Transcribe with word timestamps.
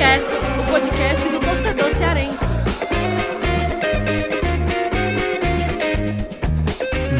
Futecast, 0.00 0.38
o 0.58 0.72
podcast 0.72 1.28
do 1.28 1.40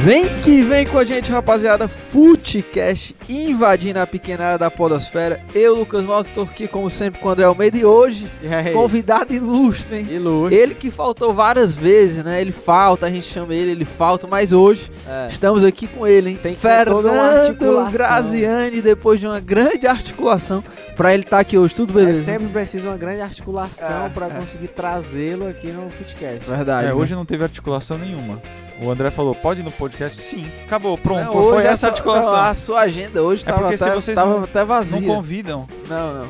Vem 0.03 0.29
que 0.37 0.62
vem 0.62 0.87
com 0.87 0.96
a 0.98 1.05
gente, 1.05 1.30
rapaziada. 1.30 1.87
Futecast 1.87 3.14
invadindo 3.29 3.98
a 4.01 4.07
pequena 4.07 4.45
área 4.46 4.59
da 4.59 4.71
Podosfera. 4.71 5.43
Eu, 5.55 5.75
Lucas 5.75 6.03
Malta, 6.05 6.30
tô 6.33 6.43
aqui 6.43 6.66
como 6.66 6.89
sempre 6.89 7.21
com 7.21 7.29
o 7.29 7.30
André 7.30 7.45
Almeida 7.45 7.77
e 7.77 7.84
hoje, 7.84 8.30
E 8.43 8.73
convidado 8.73 9.34
ilustre, 9.34 9.97
hein? 9.98 10.07
Ilustre. 10.11 10.59
Ele 10.59 10.75
que 10.75 10.91
faltou 10.91 11.34
várias 11.34 11.77
vezes, 11.77 12.25
né? 12.25 12.41
Ele 12.41 12.51
falta, 12.51 13.07
a 13.07 13.11
gente 13.11 13.27
chama 13.27 13.52
ele, 13.55 13.73
ele 13.73 13.84
falta, 13.84 14.27
mas 14.27 14.52
hoje 14.52 14.91
É. 15.07 15.29
estamos 15.29 15.62
aqui 15.65 15.87
com 15.87 16.07
ele, 16.07 16.30
hein? 16.30 16.38
Tem 16.43 16.55
que 16.55 16.60
ter 16.62 16.87
toda 16.87 17.12
uma 17.12 17.30
Fernando. 17.43 17.91
Graziani, 17.93 18.80
depois 18.80 19.21
de 19.21 19.27
uma 19.27 19.38
grande 19.41 19.87
articulação, 19.87 20.65
pra 20.96 21.12
ele 21.12 21.24
estar 21.24 21.41
aqui 21.41 21.59
hoje. 21.59 21.74
Tudo 21.74 21.93
É, 22.01 22.05
beleza? 22.07 22.24
sempre 22.24 22.48
precisa 22.48 22.88
uma 22.88 22.96
grande 22.96 23.21
articulação 23.21 24.07
É, 24.07 24.09
pra 24.09 24.27
é. 24.29 24.30
conseguir 24.30 24.69
trazê-lo 24.69 25.46
aqui 25.46 25.66
no 25.66 25.91
Footcast. 25.91 26.41
Verdade. 26.48 26.87
É, 26.87 26.88
né? 26.88 26.95
hoje 26.95 27.15
não 27.15 27.27
teve 27.27 27.43
articulação 27.45 27.98
nenhuma. 27.98 28.41
O 28.83 28.91
André 28.91 29.11
falou, 29.11 29.34
pode 29.34 29.61
ir 29.61 29.62
no 29.62 29.70
podcast? 29.70 30.20
Sim, 30.23 30.51
acabou, 30.65 30.97
pronto. 30.97 31.23
Não, 31.25 31.33
foi 31.33 31.65
essa 31.65 31.69
a 31.69 31.73
a 31.73 31.77
sua- 31.77 31.88
articulação. 31.91 32.33
não, 32.33 32.38
a 32.41 32.55
sua 32.55 32.80
agenda 32.80 33.23
hoje 33.23 33.43
É 33.43 33.47
tava, 33.47 33.61
porque 33.62 33.77
se 33.79 33.84
até, 33.84 33.95
vocês 33.95 34.15
tava 34.15 34.30
não- 34.38 34.45
até 34.45 34.65
vazia. 34.65 35.01
Não 35.01 35.15
convidam. 35.16 35.69
Não, 35.88 36.15
não. 36.15 36.29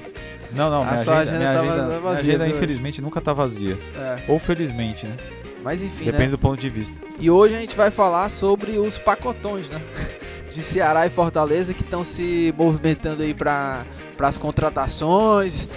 Não, 0.53 0.69
não, 0.71 0.83
A 0.83 0.85
minha 0.87 1.05
sua 1.05 1.19
agenda, 1.19 1.39
agenda 1.39 1.61
minha 1.63 1.73
agenda, 1.75 2.01
vazia 2.01 2.01
minha 2.01 2.19
agenda 2.19 2.49
infelizmente 2.49 3.01
nunca 3.01 3.21
tá 3.21 3.33
vazia. 3.33 3.79
É. 3.97 4.25
Ou 4.27 4.37
felizmente, 4.41 5.07
né? 5.07 5.17
Mas 5.63 5.81
enfim, 5.83 6.07
Depende 6.07 6.25
né? 6.25 6.31
do 6.31 6.39
ponto 6.39 6.59
de 6.61 6.69
vista. 6.69 6.99
E 7.21 7.31
hoje 7.31 7.55
a 7.55 7.59
gente 7.61 7.77
vai 7.77 7.91
falar 7.93 8.29
sobre 8.31 8.79
os 8.79 8.99
pacotões, 8.99 9.71
né? 9.71 9.81
De 10.51 10.61
Ceará 10.61 11.07
e 11.07 11.11
Fortaleza 11.11 11.73
que 11.73 11.83
estão 11.85 12.05
se 12.05 12.53
movimentando 12.59 13.23
aí 13.23 13.33
para 13.33 13.85
as 14.19 14.37
contratações. 14.37 15.69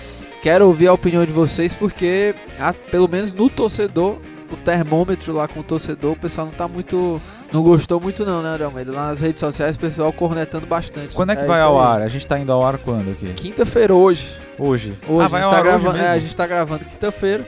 Quero 0.42 0.66
ouvir 0.66 0.88
a 0.88 0.94
opinião 0.94 1.24
de 1.26 1.32
vocês 1.32 1.76
porque, 1.76 2.34
ah, 2.60 2.74
pelo 2.74 3.08
menos 3.08 3.32
no 3.34 3.50
torcedor, 3.50 4.18
o 4.54 4.58
termômetro 4.58 5.34
lá 5.34 5.48
com 5.48 5.60
o 5.60 5.64
torcedor, 5.64 6.14
o 6.14 6.16
pessoal 6.16 6.48
não 6.48 6.54
tá 6.54 6.68
muito. 6.68 7.22
Não 7.52 7.62
gostou 7.62 8.00
muito, 8.00 8.26
não, 8.26 8.42
né, 8.42 8.58
Almeida? 8.64 8.92
Lá 8.92 9.08
nas 9.08 9.22
redes 9.22 9.40
sociais, 9.40 9.76
o 9.76 9.80
pessoal 9.80 10.12
cornetando 10.12 10.66
bastante. 10.66 11.14
Quando 11.14 11.32
é 11.32 11.36
que 11.36 11.44
É 11.44 11.46
vai 11.46 11.62
ao 11.62 11.80
aí. 11.80 11.88
ar? 11.88 12.02
A 12.02 12.08
gente 12.08 12.26
tá 12.26 12.40
indo 12.40 12.52
ao 12.52 12.66
ar 12.66 12.78
quando 12.78 13.12
aqui? 13.12 13.34
Quinta-feira 13.34 13.94
hoje. 13.94 14.40
Hoje. 14.58 14.98
Hoje 15.08 15.28
ah, 15.32 15.38
a, 15.38 15.42
gente 15.42 15.50
tá 15.50 15.62
hoje 15.62 16.00
é, 16.00 16.10
a 16.10 16.20
gente 16.20 16.38
tá 16.38 16.48
gravando 16.48 16.86
quinta-feira. 16.86 17.44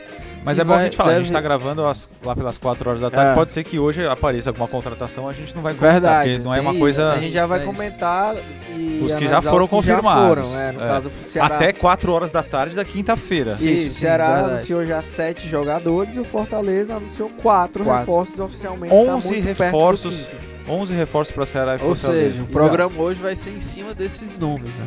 Mas 0.46 0.58
e 0.58 0.62
é 0.62 0.64
bom 0.64 0.74
a 0.74 0.76
vai- 0.76 0.86
gente 0.86 0.96
falar, 0.96 1.10
a 1.10 1.14
gente 1.16 1.24
deve- 1.24 1.34
tá 1.34 1.42
gravando 1.42 1.84
às- 1.86 2.10
lá 2.24 2.36
pelas 2.36 2.58
4 2.58 2.88
horas 2.90 3.02
da 3.02 3.10
tarde. 3.10 3.32
É. 3.32 3.34
Pode 3.34 3.52
ser 3.52 3.64
que 3.64 3.80
hoje 3.80 4.06
apareça 4.08 4.52
alguma 4.52 4.68
contratação, 4.68 5.28
a 5.28 5.34
gente 5.34 5.56
não 5.56 5.64
vai 5.64 5.74
comentar, 5.74 5.94
Verdade, 6.02 6.30
porque 6.30 6.44
não 6.44 6.54
é 6.54 6.62
uma 6.62 6.70
isso, 6.72 6.80
coisa... 6.80 7.12
A 7.12 7.18
gente 7.18 7.34
já 7.34 7.48
vai 7.48 7.58
Isso, 7.60 7.68
isso. 7.68 7.76
comentar 7.76 8.36
e 8.78 9.02
Os 9.04 9.14
que 9.16 9.28
já 9.28 9.42
foram 9.42 9.64
os 9.64 9.70
que 9.70 9.76
confirmados. 9.76 10.28
foram, 10.48 10.60
é, 10.60 10.72
no 10.72 10.84
É. 10.84 10.88
caso, 10.88 11.10
o 11.10 11.26
Ceará. 11.26 11.56
Até 11.56 11.74
4 11.74 12.12
horas 12.14 12.32
da 12.32 12.44
tarde 12.44 12.76
da 12.76 12.86
quinta-feira. 12.86 13.52
Isso, 13.54 13.64
sim, 13.64 13.88
o 13.88 13.92
Ceará 13.92 14.28
verdade. 14.28 14.50
anunciou 14.52 14.86
já 14.86 15.02
sete 15.02 15.48
jogadores 15.48 16.16
e 16.16 16.20
o 16.20 16.24
Fortaleza 16.26 16.96
anunciou 16.96 17.28
quatro, 17.30 17.84
Quatro. 17.84 18.00
reforços 18.00 18.40
oficialmente. 18.40 18.94
11 18.94 19.42
tá 19.42 19.48
reforços. 19.64 20.28
quinto. 20.28 20.46
11 20.68 20.94
reforços 20.94 21.34
para 21.34 21.46
Ceará 21.46 21.72
e 21.74 21.84
Ou 21.84 21.96
Fortaleza. 21.96 22.32
seja, 22.32 22.44
o 22.44 22.48
programa 22.48 22.92
hoje 23.02 23.22
vai 23.22 23.36
ser 23.36 23.52
em 23.52 23.60
cima 23.60 23.94
desses 23.94 24.38
nomes, 24.38 24.76
né? 24.80 24.86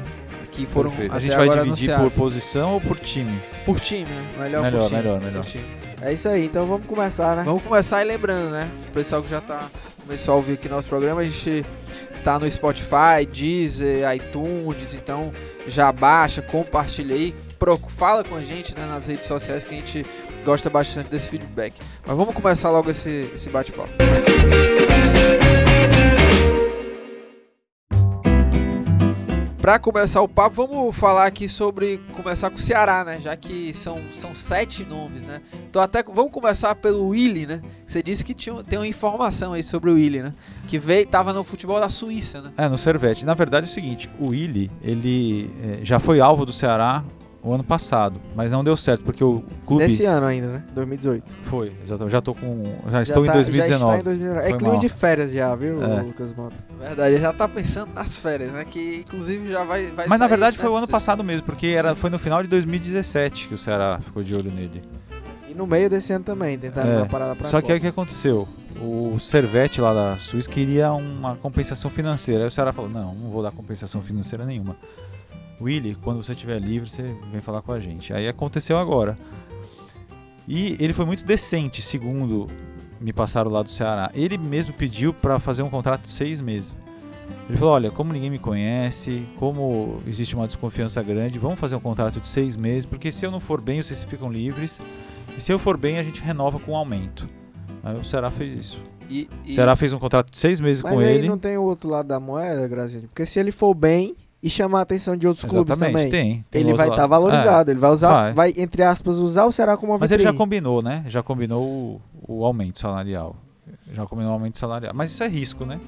Que 0.59 0.67
foram 0.67 0.91
Perfeito. 0.91 1.13
A 1.13 1.17
até 1.17 1.27
gente 1.27 1.37
vai 1.37 1.45
agora 1.47 1.65
dividir 1.65 1.87
por 1.89 1.95
anunciados. 2.01 2.19
posição 2.19 2.73
ou 2.75 2.81
por 2.81 2.99
time? 2.99 3.43
Por 3.65 3.79
time, 3.81 4.05
né? 4.05 4.29
Melhor, 4.39 4.63
Melhor, 4.63 4.81
por 4.81 4.89
time. 4.89 5.03
melhor, 5.03 5.21
melhor. 5.21 5.43
por 5.43 5.51
time. 5.51 5.67
É 6.03 6.13
isso 6.13 6.29
aí, 6.29 6.45
então 6.47 6.67
vamos 6.67 6.87
começar, 6.87 7.37
né? 7.37 7.43
Vamos 7.45 7.63
começar 7.63 7.99
aí 7.99 8.07
lembrando, 8.07 8.51
né? 8.51 8.69
O 8.89 8.91
pessoal 8.91 9.23
que 9.23 9.29
já 9.31 9.41
tá 9.41 9.69
começou 10.05 10.35
a 10.35 10.37
ouvir 10.37 10.55
aqui 10.55 10.69
nosso 10.69 10.89
programa, 10.89 11.21
a 11.21 11.25
gente 11.25 11.65
tá 12.25 12.39
no 12.39 12.51
Spotify, 12.51 13.27
Deezer, 13.31 14.13
iTunes, 14.15 14.95
então 14.95 15.33
já 15.67 15.93
baixa, 15.93 16.41
compartilha 16.43 17.15
aí, 17.15 17.35
fala 17.89 18.25
com 18.25 18.37
a 18.37 18.43
gente 18.43 18.75
né, 18.77 18.87
nas 18.87 19.07
redes 19.07 19.27
sociais 19.27 19.65
que 19.65 19.75
a 19.75 19.77
gente 19.77 20.07
gosta 20.45 20.71
bastante 20.71 21.09
desse 21.09 21.29
feedback. 21.29 21.75
Mas 22.07 22.17
vamos 22.17 22.35
começar 22.35 22.71
logo 22.71 22.91
esse, 22.91 23.31
esse 23.35 23.51
bate-papo. 23.51 23.93
Pra 29.69 29.79
começar 29.79 30.23
o 30.23 30.29
papo, 30.29 30.67
vamos 30.67 30.97
falar 30.97 31.27
aqui 31.27 31.47
sobre 31.47 31.99
começar 32.15 32.49
com 32.49 32.57
o 32.57 32.59
Ceará, 32.59 33.05
né? 33.05 33.21
Já 33.21 33.37
que 33.37 33.75
são, 33.75 34.01
são 34.15 34.35
sete 34.35 34.83
nomes, 34.83 35.23
né? 35.23 35.43
Então 35.69 35.83
até 35.83 36.03
vamos 36.03 36.33
começar 36.33 36.75
pelo 36.75 37.09
Willy, 37.09 37.47
né? 37.47 37.61
Você 37.87 38.03
disse 38.03 38.25
que 38.25 38.33
tinha, 38.33 38.65
tem 38.65 38.79
uma 38.79 38.87
informação 38.87 39.53
aí 39.53 39.63
sobre 39.63 39.91
o 39.91 39.97
Willy, 39.97 40.23
né? 40.23 40.33
Que 40.67 40.79
veio, 40.79 41.07
tava 41.07 41.35
no 41.35 41.45
futebol 41.45 41.79
da 41.79 41.91
Suíça, 41.91 42.41
né? 42.41 42.51
É, 42.57 42.67
no 42.67 42.79
Servete. 42.79 43.27
Na 43.27 43.35
verdade 43.35 43.67
é 43.67 43.69
o 43.69 43.73
seguinte, 43.73 44.11
o 44.19 44.31
Willi, 44.31 44.71
ele 44.81 45.51
é, 45.63 45.85
já 45.85 45.99
foi 45.99 46.19
alvo 46.19 46.47
do 46.47 46.53
Ceará 46.53 47.05
o 47.49 47.55
ano 47.55 47.65
passado, 47.65 48.21
mas 48.37 48.51
não 48.51 48.63
deu 48.63 48.77
certo, 48.77 49.03
porque 49.05 49.23
o 49.25 49.43
clube 49.67 49.85
Nesse 49.85 50.05
ano 50.05 50.27
ainda, 50.27 50.47
né? 50.49 50.65
2018. 50.75 51.25
foi, 51.45 51.73
exatamente. 51.83 52.13
Já 52.13 52.21
tô 52.21 52.35
com, 52.35 52.77
já, 52.87 52.91
Já 52.91 53.03
estou 53.03 53.25
tá- 53.25 53.31
em 53.31 53.35
2019. 53.35 53.93
Já 53.93 53.99
está 53.99 54.01
em 54.01 54.05
2019. 54.05 54.49
É 54.49 54.57
clima 54.57 54.73
mal. 54.73 54.81
de 54.81 54.89
férias 54.89 55.33
já, 55.33 55.55
viu, 55.55 55.83
É. 55.83 56.03
Lucas 56.03 56.33
Mota? 56.35 56.57
Verdade, 56.79 57.15
ele 57.15 57.23
já 57.23 57.33
tá 57.33 57.49
pensando 57.49 57.93
nas 57.95 58.17
férias, 58.17 58.53
né? 58.53 58.65
Que 58.65 58.99
inclusive 59.07 59.51
já 59.51 59.65
vai, 59.65 59.87
vai 59.93 60.07
Mas 60.07 60.19
na 60.19 60.27
verdade 60.29 60.59
foi 60.59 60.69
o 60.71 60.77
ano 60.77 60.87
passado 60.89 61.25
mesmo, 61.25 61.47
porque 61.47 61.69
era, 61.69 61.95
foi 61.95 62.11
no 62.11 62.19
final 62.19 62.43
de 62.43 62.49
2017 62.49 63.49
que 63.49 63.55
o 63.55 63.59
Ceará 63.59 63.99
ficou 64.03 64.23
de 64.23 64.35
olho 64.35 64.51
nele. 64.51 64.83
E 65.49 65.55
no 65.55 65.67
meio 65.67 65.89
desse 65.89 66.13
ano 66.13 66.25
também, 66.25 66.59
tentaram 66.59 66.91
É, 66.91 66.97
uma 66.99 67.07
parada 67.07 67.35
pra 67.35 67.49
Só 67.49 67.61
que 67.63 67.73
aí 67.73 67.79
o 67.79 67.81
que 67.81 67.87
aconteceu? 67.87 68.47
O 68.81 69.19
Servete 69.19 69.81
lá 69.81 69.93
da 69.93 70.17
Suíça 70.19 70.49
queria 70.49 70.93
uma 70.93 71.35
compensação 71.37 71.91
financeira. 71.91 72.43
Aí 72.45 72.49
o 72.49 72.53
Ceará 72.53 72.73
falou: 72.73 72.89
não, 72.89 73.13
não 73.15 73.31
vou 73.31 73.43
dar 73.43 73.51
compensação 73.51 74.01
financeira 74.01 74.45
nenhuma. 74.47 74.77
Willy, 75.61 75.97
quando 75.97 76.23
você 76.23 76.33
estiver 76.33 76.59
livre, 76.61 76.89
você 76.89 77.15
vem 77.33 77.41
falar 77.41 77.63
com 77.63 77.73
a 77.73 77.81
gente. 77.81 78.13
Aí 78.13 78.29
aconteceu 78.29 78.79
agora. 78.79 79.17
E 80.47 80.77
ele 80.81 80.93
foi 80.93 81.05
muito 81.05 81.25
decente, 81.25 81.83
segundo 81.83 82.49
me 83.01 83.13
passaram 83.13 83.51
lá 83.51 83.63
do 83.63 83.69
Ceará. 83.69 84.11
Ele 84.15 84.39
mesmo 84.39 84.73
pediu 84.73 85.13
para 85.13 85.39
fazer 85.39 85.63
um 85.63 85.71
contrato 85.71 86.03
de 86.03 86.11
seis 86.11 86.41
meses. 86.41 86.79
Ele 87.49 87.59
falou: 87.59 87.75
olha, 87.75 87.91
como 87.91 88.13
ninguém 88.13 88.31
me 88.31 88.39
conhece, 88.39 89.27
como 89.37 89.99
existe 90.07 90.35
uma 90.35 90.47
desconfiança 90.47 91.03
grande, 91.03 91.39
vamos 91.39 91.59
fazer 91.59 91.77
um 91.77 91.81
contrato 91.81 92.21
de 92.21 92.27
seis 92.27 92.57
meses, 92.57 92.87
porque 92.87 93.13
se 93.13 93.27
eu 93.27 93.31
não 93.31 93.41
for 93.41 93.61
bem, 93.61 93.83
vocês 93.83 94.03
ficam 94.05 94.31
livres. 94.33 94.81
E 95.37 95.41
se 95.41 95.53
eu 95.53 95.59
for 95.59 95.77
bem, 95.77 95.99
a 95.99 96.03
gente 96.03 96.21
renova 96.23 96.59
com 96.59 96.73
um 96.73 96.77
aumento. 96.77 97.29
Aí 97.83 97.97
o 97.97 98.05
Ceará 98.05 98.31
fez 98.31 98.59
isso. 98.59 98.83
E, 99.09 99.29
O 99.45 99.51
e- 99.51 99.55
Ceará 99.55 99.77
fez 99.77 99.93
um 99.93 99.99
contrato 99.99 100.31
de 100.31 100.39
seis 100.39 100.61
meses 100.61 100.83
Mas 100.83 100.93
com 100.93 100.99
aí 100.99 101.17
ele. 101.19 101.29
não 101.29 101.39
tem 101.39 101.57
o 101.57 101.63
outro 101.63 101.89
lado 101.89 102.09
da 102.09 102.19
moeda, 102.19 102.67
Grazinha? 102.67 103.05
Porque 103.09 103.25
se 103.25 103.39
ele 103.39 103.53
for 103.53 103.73
bem 103.75 104.17
e 104.43 104.49
chamar 104.49 104.79
a 104.81 104.83
atenção 104.83 105.17
de 105.17 105.27
outros 105.27 105.45
clubes 105.45 105.77
Exatamente, 105.77 106.11
também, 106.11 106.11
tem. 106.33 106.45
tem 106.51 106.61
ele 106.63 106.73
vai 106.75 106.89
estar 106.89 107.07
valorizado. 107.07 107.71
Ele 107.71 107.79
vai 107.81 107.91
usar, 107.91 108.13
vai. 108.13 108.33
vai. 108.33 108.53
entre 108.57 108.83
aspas, 108.83 109.19
usar 109.19 109.45
o 109.47 109.53
Ceará 109.53 109.77
como 109.77 109.93
uma 109.93 109.99
É, 109.99 110.01
mas 110.01 110.11
ele 110.13 110.23
já 110.23 110.33
combinou, 110.33 110.81
né? 110.81 111.05
Já 111.09 111.23
combinou 111.23 111.63
o, 111.65 112.01
o 112.27 112.45
aumento 112.45 112.79
salarial. 112.79 113.35
Já 113.93 114.07
combinou 114.07 114.31
o 114.31 114.35
aumento 114.35 114.59
salarial. 114.59 114.93
Mas 114.95 115.11
isso 115.11 115.23
é 115.25 115.29
risco, 115.29 115.65
né? 115.67 115.81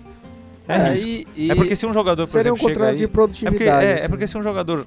É, 0.66 0.74
é, 0.74 0.92
risco. 0.92 1.08
e- 1.08 1.26
e- 1.36 1.50
É 1.50 1.54
porque 1.54 1.76
se 1.76 1.86
um 1.86 1.92
jogador, 1.92 2.24
por 2.26 2.30
Seria 2.32 2.52
um 2.52 2.56
exemplo, 2.56 2.68
chega 2.68 2.78
contrato 2.80 2.90
aí... 2.92 2.96
de 2.96 3.04
É 3.04 3.06
porque, 3.06 3.14
produtividade. 3.14 3.86
é, 3.86 3.90
é 3.90 3.94
assim. 3.94 4.08
porque 4.08 4.26
se 4.26 4.36
um 4.38 4.42
jogador... 4.42 4.86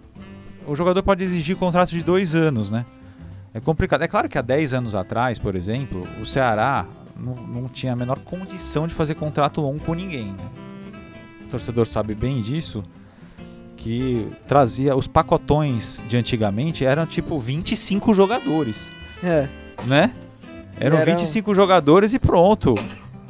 O 0.67 0.75
jogador 0.75 1.03
pode 1.03 1.23
exigir 1.23 1.55
contrato 1.57 1.89
de 1.91 2.03
dois 2.03 2.35
anos, 2.35 2.69
né? 2.71 2.85
É 3.53 3.59
complicado. 3.59 4.01
É 4.01 4.07
claro 4.07 4.27
que 4.27 4.37
há 4.37 4.41
10 4.41 4.73
anos 4.73 4.95
atrás, 4.95 5.37
por 5.37 5.55
exemplo, 5.55 6.07
o 6.21 6.25
Ceará 6.25 6.85
não, 7.17 7.35
não 7.35 7.67
tinha 7.69 7.93
a 7.93 7.95
menor 7.95 8.19
condição 8.19 8.87
de 8.87 8.93
fazer 8.93 9.15
contrato 9.15 9.61
longo 9.61 9.79
com 9.79 9.93
ninguém. 9.93 10.25
né? 10.33 10.49
O 11.45 11.49
torcedor 11.49 11.85
sabe 11.85 12.15
bem 12.15 12.41
disso, 12.41 12.83
que 13.83 14.27
trazia... 14.47 14.95
Os 14.95 15.07
pacotões 15.07 16.03
de 16.07 16.15
antigamente 16.15 16.85
eram 16.85 17.05
tipo 17.05 17.37
25 17.39 18.13
jogadores, 18.13 18.89
É. 19.21 19.47
né? 19.85 20.11
Eram 20.79 20.97
Eram- 20.97 21.17
25 21.17 21.53
jogadores 21.53 22.13
e 22.13 22.19
pronto. 22.19 22.75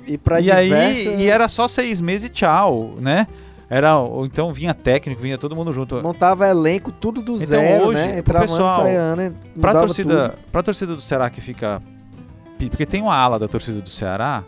E 0.07 0.17
pra 0.17 0.39
e 0.39 0.51
aí 0.51 0.65
diversas... 0.65 1.15
e 1.19 1.27
era 1.27 1.47
só 1.47 1.67
seis 1.67 1.99
meses 1.99 2.27
e 2.27 2.29
tchau, 2.29 2.93
né? 2.99 3.25
Era, 3.69 3.97
ou 3.97 4.25
então 4.25 4.53
vinha 4.53 4.73
técnico, 4.73 5.21
vinha 5.21 5.37
todo 5.37 5.55
mundo 5.55 5.73
junto. 5.73 5.95
Montava 6.03 6.47
elenco 6.47 6.91
tudo 6.91 7.21
do 7.21 7.33
Então, 7.33 7.45
zero, 7.47 7.87
hoje, 7.87 7.99
né? 7.99 8.19
Entrava 8.19 8.45
pessoal, 8.45 8.83
né? 9.15 9.33
Pra 9.59 9.73
torcida, 9.73 10.29
tudo. 10.29 10.39
pra 10.51 10.61
torcida 10.61 10.95
do 10.95 11.01
Ceará 11.01 11.29
que 11.29 11.41
fica. 11.41 11.81
Porque 12.69 12.85
tem 12.85 13.01
uma 13.01 13.15
ala 13.15 13.39
da 13.39 13.47
torcida 13.47 13.81
do 13.81 13.89
Ceará 13.89 14.43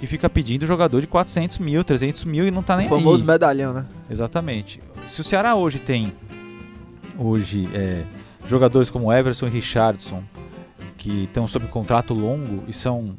que 0.00 0.06
fica 0.06 0.30
pedindo 0.30 0.64
jogador 0.64 1.00
de 1.02 1.06
400 1.06 1.58
mil, 1.58 1.84
300 1.84 2.24
mil 2.24 2.48
e 2.48 2.50
não 2.50 2.62
tá 2.62 2.74
o 2.74 2.78
nem 2.78 2.88
famoso 2.88 3.22
aí. 3.22 3.26
medalhão, 3.28 3.72
né? 3.74 3.84
Exatamente. 4.10 4.80
Se 5.06 5.20
o 5.20 5.24
Ceará 5.24 5.54
hoje 5.54 5.78
tem 5.78 6.12
hoje 7.18 7.68
é, 7.74 8.02
jogadores 8.46 8.88
como 8.88 9.12
Everson 9.12 9.46
e 9.46 9.50
Richardson 9.50 10.22
que 10.96 11.24
estão 11.24 11.46
sob 11.46 11.66
contrato 11.66 12.14
longo 12.14 12.64
e 12.66 12.72
são 12.72 13.14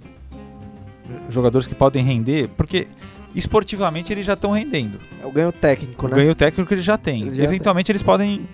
jogadores 1.30 1.68
que 1.68 1.76
podem 1.76 2.04
render, 2.04 2.50
porque 2.58 2.88
esportivamente 3.36 4.12
eles 4.12 4.26
já 4.26 4.34
estão 4.34 4.52
rendendo. 4.52 5.00
É 5.22 5.26
o 5.26 5.32
ganho 5.32 5.52
técnico, 5.52 6.06
O 6.06 6.10
né? 6.10 6.16
ganho 6.16 6.34
técnico 6.34 6.74
eles 6.74 6.84
já 6.84 6.98
têm. 6.98 7.24
Eles 7.24 7.38
já 7.38 7.44
Eventualmente 7.44 7.92
eles 7.92 8.02
podem 8.02 8.48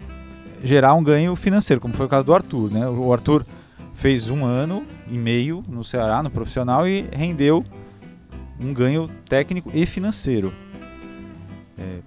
gerar 0.63 0.94
um 0.95 1.03
ganho 1.03 1.33
financeiro, 1.35 1.79
como 1.79 1.94
foi 1.94 2.06
o 2.06 2.09
caso 2.09 2.25
do 2.25 2.33
Arthur, 2.33 2.71
né? 2.71 2.88
O 2.89 3.13
Arthur 3.13 3.45
fez 3.94 4.29
um 4.29 4.44
ano 4.44 4.85
e 5.09 5.18
meio 5.18 5.63
no 5.68 5.83
Ceará, 5.83 6.21
no 6.21 6.29
profissional, 6.29 6.88
e 6.88 7.06
rendeu 7.15 7.63
um 8.59 8.74
ganho 8.74 9.09
técnico 9.27 9.71
e 9.74 9.86
financeiro. 9.86 10.54
É, 11.77 12.00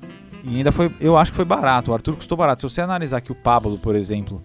e 0.45 0.57
ainda 0.57 0.73
foi, 0.73 0.91
eu 1.01 1.17
acho 1.17 1.31
que 1.31 1.37
foi 1.37 1.45
barato. 1.45 1.91
O 1.91 1.95
Arthur 1.95 2.17
custou 2.17 2.37
barato. 2.37 2.61
Se 2.63 2.75
você 2.75 2.81
analisar 2.81 3.21
que 3.21 3.33
o 3.33 3.35
Pablo, 3.35 3.79
por 3.79 3.95
exemplo, 3.95 4.43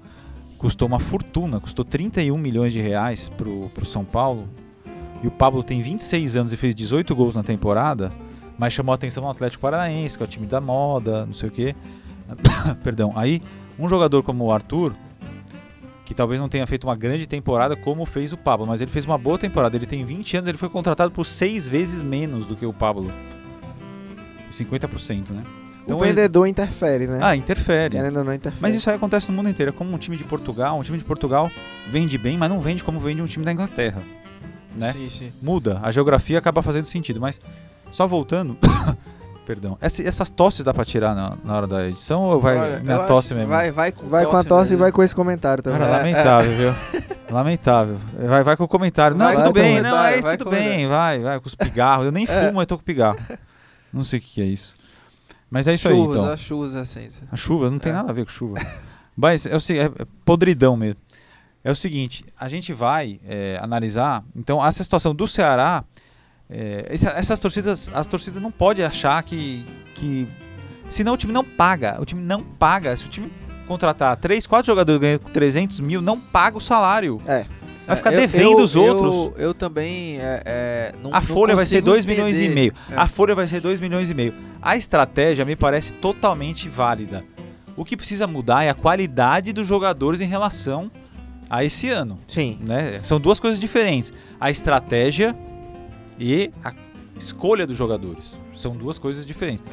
custou 0.57 0.87
uma 0.87 0.99
fortuna, 0.99 1.59
custou 1.59 1.85
31 1.85 2.37
milhões 2.37 2.73
de 2.73 2.79
reais 2.79 3.29
pro, 3.29 3.69
pro 3.73 3.85
São 3.85 4.03
Paulo. 4.03 4.47
E 5.23 5.27
o 5.27 5.31
Pablo 5.31 5.63
tem 5.63 5.81
26 5.81 6.35
anos 6.35 6.53
e 6.53 6.57
fez 6.57 6.75
18 6.75 7.15
gols 7.15 7.35
na 7.35 7.43
temporada, 7.43 8.11
mas 8.57 8.73
chamou 8.73 8.91
a 8.91 8.95
atenção 8.95 9.23
no 9.23 9.29
Atlético 9.29 9.61
Paranaense, 9.61 10.17
que 10.17 10.23
é 10.23 10.25
o 10.25 10.29
time 10.29 10.45
da 10.45 10.61
moda, 10.61 11.25
não 11.25 11.33
sei 11.33 11.49
o 11.49 11.51
quê. 11.51 11.75
Perdão. 12.83 13.13
Aí, 13.15 13.41
um 13.79 13.89
jogador 13.89 14.21
como 14.23 14.43
o 14.45 14.51
Arthur, 14.51 14.93
que 16.05 16.13
talvez 16.13 16.39
não 16.39 16.47
tenha 16.47 16.65
feito 16.67 16.85
uma 16.85 16.95
grande 16.95 17.25
temporada 17.25 17.75
como 17.75 18.05
fez 18.05 18.31
o 18.31 18.37
Pablo, 18.37 18.67
mas 18.67 18.79
ele 18.79 18.91
fez 18.91 19.05
uma 19.05 19.17
boa 19.17 19.37
temporada. 19.37 19.75
Ele 19.75 19.87
tem 19.87 20.05
20 20.05 20.37
anos, 20.37 20.47
ele 20.47 20.57
foi 20.57 20.69
contratado 20.69 21.11
por 21.11 21.25
seis 21.25 21.67
vezes 21.67 22.03
menos 22.03 22.45
do 22.45 22.55
que 22.55 22.65
o 22.65 22.71
Pablo. 22.71 23.11
50%, 24.51 25.31
né? 25.31 25.43
o 25.87 25.97
vendedor 25.97 26.47
interfere, 26.47 27.05
né? 27.05 27.19
Ah, 27.21 27.35
interfere. 27.35 27.95
Querendo 27.95 28.17
ou 28.17 28.23
não, 28.23 28.33
interfere. 28.33 28.61
Mas 28.61 28.73
isso 28.73 28.89
aí 28.89 28.95
acontece 28.95 29.29
no 29.29 29.37
mundo 29.37 29.49
inteiro. 29.49 29.71
É 29.71 29.73
como 29.73 29.93
um 29.93 29.97
time 29.97 30.17
de 30.17 30.23
Portugal. 30.23 30.79
Um 30.79 30.83
time 30.83 30.97
de 30.97 31.03
Portugal 31.03 31.51
vende 31.91 32.17
bem, 32.17 32.37
mas 32.37 32.49
não 32.49 32.59
vende 32.59 32.83
como 32.83 32.99
vende 32.99 33.21
um 33.21 33.27
time 33.27 33.45
da 33.45 33.51
Inglaterra. 33.51 34.01
Né? 34.77 34.91
Sim, 34.91 35.09
sim. 35.09 35.33
Muda. 35.41 35.79
A 35.83 35.91
geografia 35.91 36.39
acaba 36.39 36.61
fazendo 36.61 36.85
sentido. 36.85 37.19
Mas, 37.19 37.39
só 37.91 38.07
voltando. 38.07 38.57
Perdão. 39.45 39.77
Essa- 39.79 40.01
essas 40.07 40.29
tosses 40.29 40.63
dá 40.65 40.73
pra 40.73 40.83
tirar 40.83 41.13
na, 41.13 41.37
na 41.43 41.55
hora 41.55 41.67
da 41.67 41.87
edição 41.87 42.23
ou 42.23 42.39
vai 42.41 42.57
Olha, 42.57 42.79
minha 42.79 42.99
tosse 42.99 43.33
mesmo? 43.33 43.49
Vai, 43.49 43.71
vai 43.71 43.91
com 43.91 44.07
Vai 44.07 44.25
com 44.25 44.35
a 44.35 44.43
tosse 44.43 44.69
e 44.69 44.71
mesmo. 44.71 44.79
vai 44.83 44.91
com 44.91 45.03
esse 45.03 45.13
comentário 45.15 45.61
também. 45.63 45.79
Cara, 45.79 45.91
É, 45.93 45.97
lamentável, 45.97 46.55
viu? 46.57 46.75
Lamentável. 47.29 47.97
Vai, 48.27 48.43
vai 48.43 48.57
com 48.57 48.63
o 48.63 48.67
comentário. 48.67 49.17
Não, 49.17 49.25
Vai 49.25 49.35
tudo 49.35 49.51
bem, 49.53 49.81
não, 49.81 50.03
é 50.03 50.21
vai 50.21 50.37
tudo 50.37 50.49
bem, 50.51 50.87
vai, 50.87 51.19
vai, 51.19 51.39
com 51.39 51.47
os 51.47 51.55
pigarros. 51.55 52.05
Eu 52.05 52.11
nem 52.11 52.25
É. 52.29 52.47
fumo, 52.47 52.61
eu 52.61 52.65
tô 52.65 52.77
com 52.77 52.83
pigarro. 52.83 53.17
Não 53.93 54.03
sei 54.03 54.19
o 54.19 54.21
que, 54.21 54.29
que 54.35 54.41
é 54.41 54.45
isso. 54.45 54.75
Mas 55.49 55.67
é 55.67 55.73
isso 55.73 55.87
aí, 55.87 55.95
chuvas, 55.95 56.17
então. 56.17 56.31
as 56.33 56.39
chuvas 56.39 56.75
assim. 56.75 57.07
A 57.31 57.35
chuva 57.35 57.69
não 57.71 57.79
tem 57.79 57.91
É. 57.91 57.95
nada 57.95 58.09
a 58.11 58.13
ver 58.13 58.25
com 58.25 58.31
chuva. 58.31 58.59
Mas 59.15 59.45
é, 59.45 59.51
é 59.55 59.85
é 59.85 60.05
podridão 60.25 60.75
mesmo. 60.75 60.99
É 61.63 61.71
o 61.71 61.75
seguinte, 61.75 62.23
a 62.39 62.47
gente 62.49 62.73
vai 62.73 63.19
é, 63.25 63.57
analisar. 63.61 64.23
Então, 64.35 64.63
essa 64.65 64.83
situação 64.83 65.15
do 65.15 65.25
Ceará, 65.27 65.83
é, 66.49 66.85
essa- 66.89 67.09
essas 67.11 67.39
torcidas, 67.39 67.89
as 67.93 68.07
torcidas 68.07 68.41
não 68.41 68.51
podem 68.51 68.85
achar 68.85 69.21
que, 69.23 69.65
que. 69.95 70.27
Senão 70.89 71.13
o 71.13 71.17
time 71.17 71.33
não 71.33 71.43
paga. 71.43 71.97
O 71.99 72.05
time 72.05 72.21
não 72.21 72.43
paga. 72.43 72.95
Se 72.95 73.05
o 73.05 73.09
time 73.09 73.31
contratar 73.67 74.15
3, 74.17 74.45
4 74.45 74.65
jogadores 74.67 75.01
ganhando 75.01 75.21
300 75.31 75.79
mil, 75.79 76.01
não 76.01 76.19
paga 76.19 76.57
o 76.57 76.61
salário. 76.61 77.19
É. 77.25 77.45
Vai 77.87 77.95
ficar 77.95 78.13
eu- 78.13 78.19
devendo 78.19 78.43
eu- 78.59 78.63
os 78.63 78.75
outros. 78.75 79.15
Eu, 79.15 79.33
eu 79.47 79.53
também. 79.53 80.19
É, 80.19 80.41
é, 80.45 80.91
não, 81.03 81.13
A 81.13 81.21
folha 81.21 81.55
vai 81.55 81.65
ser 81.65 81.75
consigo 81.77 81.85
2 81.91 82.05
milhões 82.05 82.39
e 82.39 82.49
meio. 82.49 82.73
É. 82.89 82.95
A 82.95 83.07
folha 83.07 83.33
vai 83.35 83.47
ser 83.47 83.61
2 83.61 83.79
milhões 83.79 84.09
e 84.09 84.13
meio. 84.13 84.33
A 84.61 84.75
estratégia 84.77 85.43
me 85.45 85.55
parece 85.55 85.93
totalmente 85.93 86.67
válida. 86.69 87.23
O 87.75 87.83
que 87.83 87.97
precisa 87.97 88.25
mudar 88.25 88.63
é 88.63 88.69
a 88.69 88.73
qualidade 88.73 89.51
dos 89.51 89.67
jogadores 89.67 90.21
em 90.21 90.25
relação 90.27 90.89
a 91.49 91.63
esse 91.63 91.89
ano. 91.89 92.17
Sim. 92.25 92.57
né? 92.65 92.99
São 93.03 93.19
duas 93.19 93.39
coisas 93.39 93.59
diferentes. 93.59 94.13
A 94.39 94.49
estratégia 94.49 95.35
e 96.19 96.51
a 96.63 96.73
escolha 97.15 97.65
dos 97.65 97.77
jogadores. 97.77 98.37
São 98.55 98.75
duas 98.75 98.97
coisas 98.99 99.25
diferentes. 99.25 99.63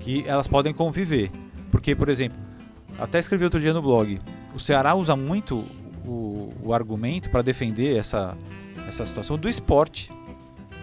Que 0.00 0.24
elas 0.26 0.48
podem 0.48 0.72
conviver. 0.72 1.30
Porque, 1.70 1.94
por 1.94 2.08
exemplo, 2.08 2.38
até 2.98 3.18
escrevi 3.18 3.44
outro 3.44 3.60
dia 3.60 3.72
no 3.72 3.80
blog, 3.80 4.20
o 4.54 4.60
Ceará 4.60 4.94
usa 4.94 5.16
muito 5.16 5.64
o, 6.04 6.52
o 6.62 6.74
argumento 6.74 7.30
para 7.30 7.42
defender 7.42 7.96
essa, 7.96 8.36
essa 8.86 9.06
situação 9.06 9.38
do 9.38 9.48
esporte. 9.48 10.12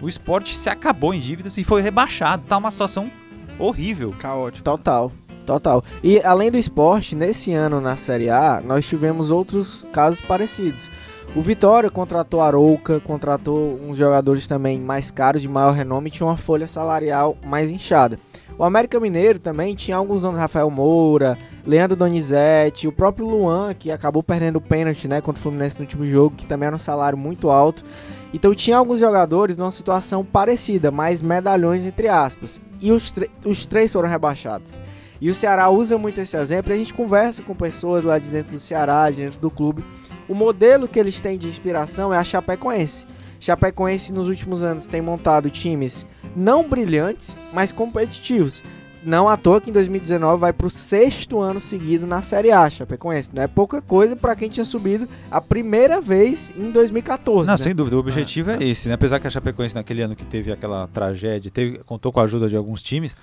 O 0.02 0.08
esporte 0.08 0.56
se 0.56 0.68
acabou 0.68 1.12
em 1.12 1.20
dívidas 1.20 1.56
e 1.58 1.64
foi 1.64 1.82
rebaixado. 1.82 2.44
Tá 2.48 2.56
uma 2.56 2.70
situação 2.70 3.10
horrível. 3.58 4.14
Caótico. 4.18 4.64
Total. 4.64 5.12
Total. 5.44 5.84
E 6.02 6.20
além 6.20 6.50
do 6.50 6.56
esporte, 6.56 7.16
nesse 7.16 7.52
ano 7.52 7.80
na 7.80 7.96
Série 7.96 8.30
A, 8.30 8.62
nós 8.64 8.86
tivemos 8.86 9.30
outros 9.30 9.84
casos 9.92 10.20
parecidos. 10.20 10.88
O 11.36 11.40
Vitória 11.40 11.88
contratou 11.88 12.40
Arouca, 12.40 12.98
contratou 12.98 13.78
uns 13.86 13.96
jogadores 13.96 14.48
também 14.48 14.80
mais 14.80 15.12
caros, 15.12 15.40
de 15.40 15.48
maior 15.48 15.70
renome, 15.70 16.08
e 16.08 16.10
tinha 16.10 16.26
uma 16.26 16.36
folha 16.36 16.66
salarial 16.66 17.36
mais 17.46 17.70
inchada. 17.70 18.18
O 18.58 18.64
América 18.64 18.98
Mineiro 18.98 19.38
também 19.38 19.76
tinha 19.76 19.96
alguns 19.96 20.22
nomes, 20.22 20.40
Rafael 20.40 20.68
Moura, 20.68 21.38
Leandro 21.64 21.96
Donizete, 21.96 22.88
o 22.88 22.92
próprio 22.92 23.28
Luan, 23.28 23.72
que 23.74 23.92
acabou 23.92 24.24
perdendo 24.24 24.56
o 24.56 24.60
pênalti 24.60 25.06
né, 25.06 25.20
contra 25.20 25.38
o 25.38 25.42
Fluminense 25.42 25.76
no 25.76 25.82
último 25.82 26.04
jogo, 26.04 26.34
que 26.34 26.46
também 26.46 26.66
era 26.66 26.74
um 26.74 26.80
salário 26.80 27.16
muito 27.16 27.48
alto. 27.48 27.84
Então 28.34 28.52
tinha 28.52 28.76
alguns 28.76 28.98
jogadores 28.98 29.56
numa 29.56 29.70
situação 29.70 30.24
parecida, 30.24 30.90
mais 30.90 31.22
medalhões 31.22 31.84
entre 31.84 32.08
aspas. 32.08 32.60
E 32.80 32.90
os, 32.90 33.14
os 33.46 33.66
três 33.66 33.92
foram 33.92 34.08
rebaixados. 34.08 34.80
E 35.20 35.28
o 35.28 35.34
Ceará 35.34 35.68
usa 35.68 35.98
muito 35.98 36.20
esse 36.20 36.36
exemplo. 36.36 36.72
e 36.72 36.74
A 36.74 36.78
gente 36.78 36.94
conversa 36.94 37.42
com 37.42 37.54
pessoas 37.54 38.02
lá 38.02 38.18
de 38.18 38.30
dentro 38.30 38.54
do 38.54 38.60
Ceará, 38.60 39.10
de 39.10 39.18
dentro 39.18 39.40
do 39.40 39.50
clube. 39.50 39.84
O 40.28 40.34
modelo 40.34 40.88
que 40.88 40.98
eles 40.98 41.20
têm 41.20 41.36
de 41.36 41.46
inspiração 41.46 42.12
é 42.12 42.16
a 42.16 42.24
Chapecoense. 42.24 43.06
Chapecoense 43.38 44.12
nos 44.12 44.28
últimos 44.28 44.62
anos 44.62 44.86
tem 44.86 45.00
montado 45.00 45.50
times 45.50 46.06
não 46.36 46.68
brilhantes, 46.68 47.36
mas 47.52 47.72
competitivos. 47.72 48.62
Não 49.02 49.26
à 49.26 49.36
toa 49.36 49.62
que 49.62 49.70
em 49.70 49.72
2019 49.72 50.38
vai 50.38 50.52
para 50.52 50.66
o 50.66 50.70
sexto 50.70 51.40
ano 51.40 51.58
seguido 51.58 52.06
na 52.06 52.20
Série 52.20 52.52
A, 52.52 52.68
Chapecoense. 52.68 53.30
Não 53.32 53.42
é 53.42 53.46
pouca 53.46 53.80
coisa 53.80 54.14
para 54.14 54.36
quem 54.36 54.48
tinha 54.48 54.64
subido 54.64 55.08
a 55.30 55.40
primeira 55.40 56.02
vez 56.02 56.52
em 56.54 56.70
2014. 56.70 57.46
Não, 57.46 57.54
né? 57.54 57.58
sem 57.58 57.74
dúvida, 57.74 57.96
o 57.96 57.98
objetivo 57.98 58.50
é 58.50 58.62
esse, 58.62 58.88
né? 58.88 58.94
Apesar 58.94 59.18
que 59.18 59.26
a 59.26 59.30
Chapecoense 59.30 59.74
naquele 59.74 60.02
ano 60.02 60.14
que 60.14 60.24
teve 60.24 60.52
aquela 60.52 60.86
tragédia, 60.88 61.50
teve, 61.50 61.78
contou 61.78 62.12
com 62.12 62.20
a 62.20 62.24
ajuda 62.24 62.46
de 62.46 62.56
alguns 62.56 62.82
times, 62.82 63.16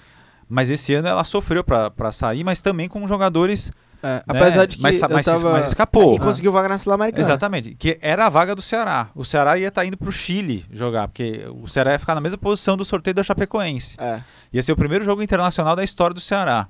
mas 0.50 0.70
esse 0.70 0.94
ano 0.94 1.08
ela 1.08 1.24
sofreu 1.24 1.64
pra 1.64 1.90
pra 1.90 2.12
sair, 2.12 2.44
mas 2.44 2.62
também 2.62 2.88
com 2.88 3.08
jogadores. 3.08 3.72
É, 4.02 4.18
né? 4.18 4.22
apesar 4.28 4.66
de 4.68 4.78
que 4.78 4.84
mas, 4.84 5.02
mas, 5.10 5.26
tava... 5.26 5.54
mas 5.54 5.68
escapou. 5.68 6.16
E 6.16 6.20
conseguiu 6.20 6.52
vaga 6.52 6.70
na 6.70 6.78
Sul-Americana. 6.78 7.24
Exatamente, 7.24 7.74
que 7.76 7.98
era 8.02 8.28
a 8.28 8.30
vaga 8.30 8.56
do 8.56 8.62
Ceará. 8.62 9.10
O 9.16 9.26
Ceará 9.26 9.58
ia 9.58 9.68
estar 9.68 9.86
indo 9.86 9.98
pro 9.98 10.12
Chile 10.12 10.66
jogar, 10.72 11.08
porque 11.08 11.46
o 11.62 11.68
Ceará 11.68 11.94
ia 11.94 12.00
ficar 12.00 12.14
na 12.14 12.22
mesma 12.22 12.38
posição 12.38 12.78
do 12.78 12.86
sorteio 12.86 13.16
da 13.16 13.24
Chapecoense. 13.24 13.96
É. 14.00 14.22
Ia 14.54 14.64
ser 14.64 14.72
o 14.72 14.78
primeiro 14.78 15.04
jogo 15.04 15.22
internacional 15.22 15.76
da 15.76 15.84
história 15.84 16.14
do 16.14 16.22
Ceará. 16.22 16.68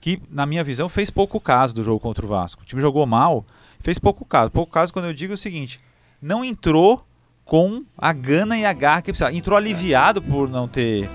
Que, 0.00 0.22
na 0.30 0.46
minha 0.46 0.62
visão, 0.62 0.88
fez 0.88 1.10
pouco 1.10 1.40
caso 1.40 1.74
do 1.74 1.82
jogo 1.82 1.98
contra 1.98 2.24
o 2.24 2.28
Vasco. 2.28 2.62
O 2.62 2.64
time 2.64 2.80
jogou 2.80 3.04
mal, 3.04 3.44
fez 3.80 3.98
pouco 3.98 4.24
caso. 4.24 4.48
Pouco 4.48 4.72
caso 4.72 4.92
quando 4.92 5.06
eu 5.06 5.12
digo 5.12 5.34
o 5.34 5.36
seguinte: 5.36 5.80
não 6.22 6.44
entrou 6.44 7.04
com 7.44 7.82
a 7.96 8.12
gana 8.12 8.56
e 8.56 8.64
a 8.64 8.72
garra 8.72 9.02
que 9.02 9.10
precisava. 9.10 9.34
Entrou 9.34 9.56
aliviado 9.56 10.22
por 10.22 10.48
não 10.48 10.68
ter 10.68 11.10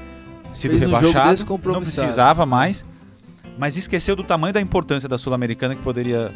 sido 0.53 0.71
Fez 0.71 0.83
um 0.83 0.85
rebaixado. 0.87 1.25
Não 1.25 1.33
descompromissado. 1.33 2.01
precisava 2.01 2.45
mais. 2.45 2.85
Mas 3.57 3.77
esqueceu 3.77 4.15
do 4.15 4.23
tamanho 4.23 4.53
da 4.53 4.61
importância 4.61 5.07
da 5.07 5.17
Sul-Americana 5.17 5.75
que 5.75 5.81
poderia 5.81 6.31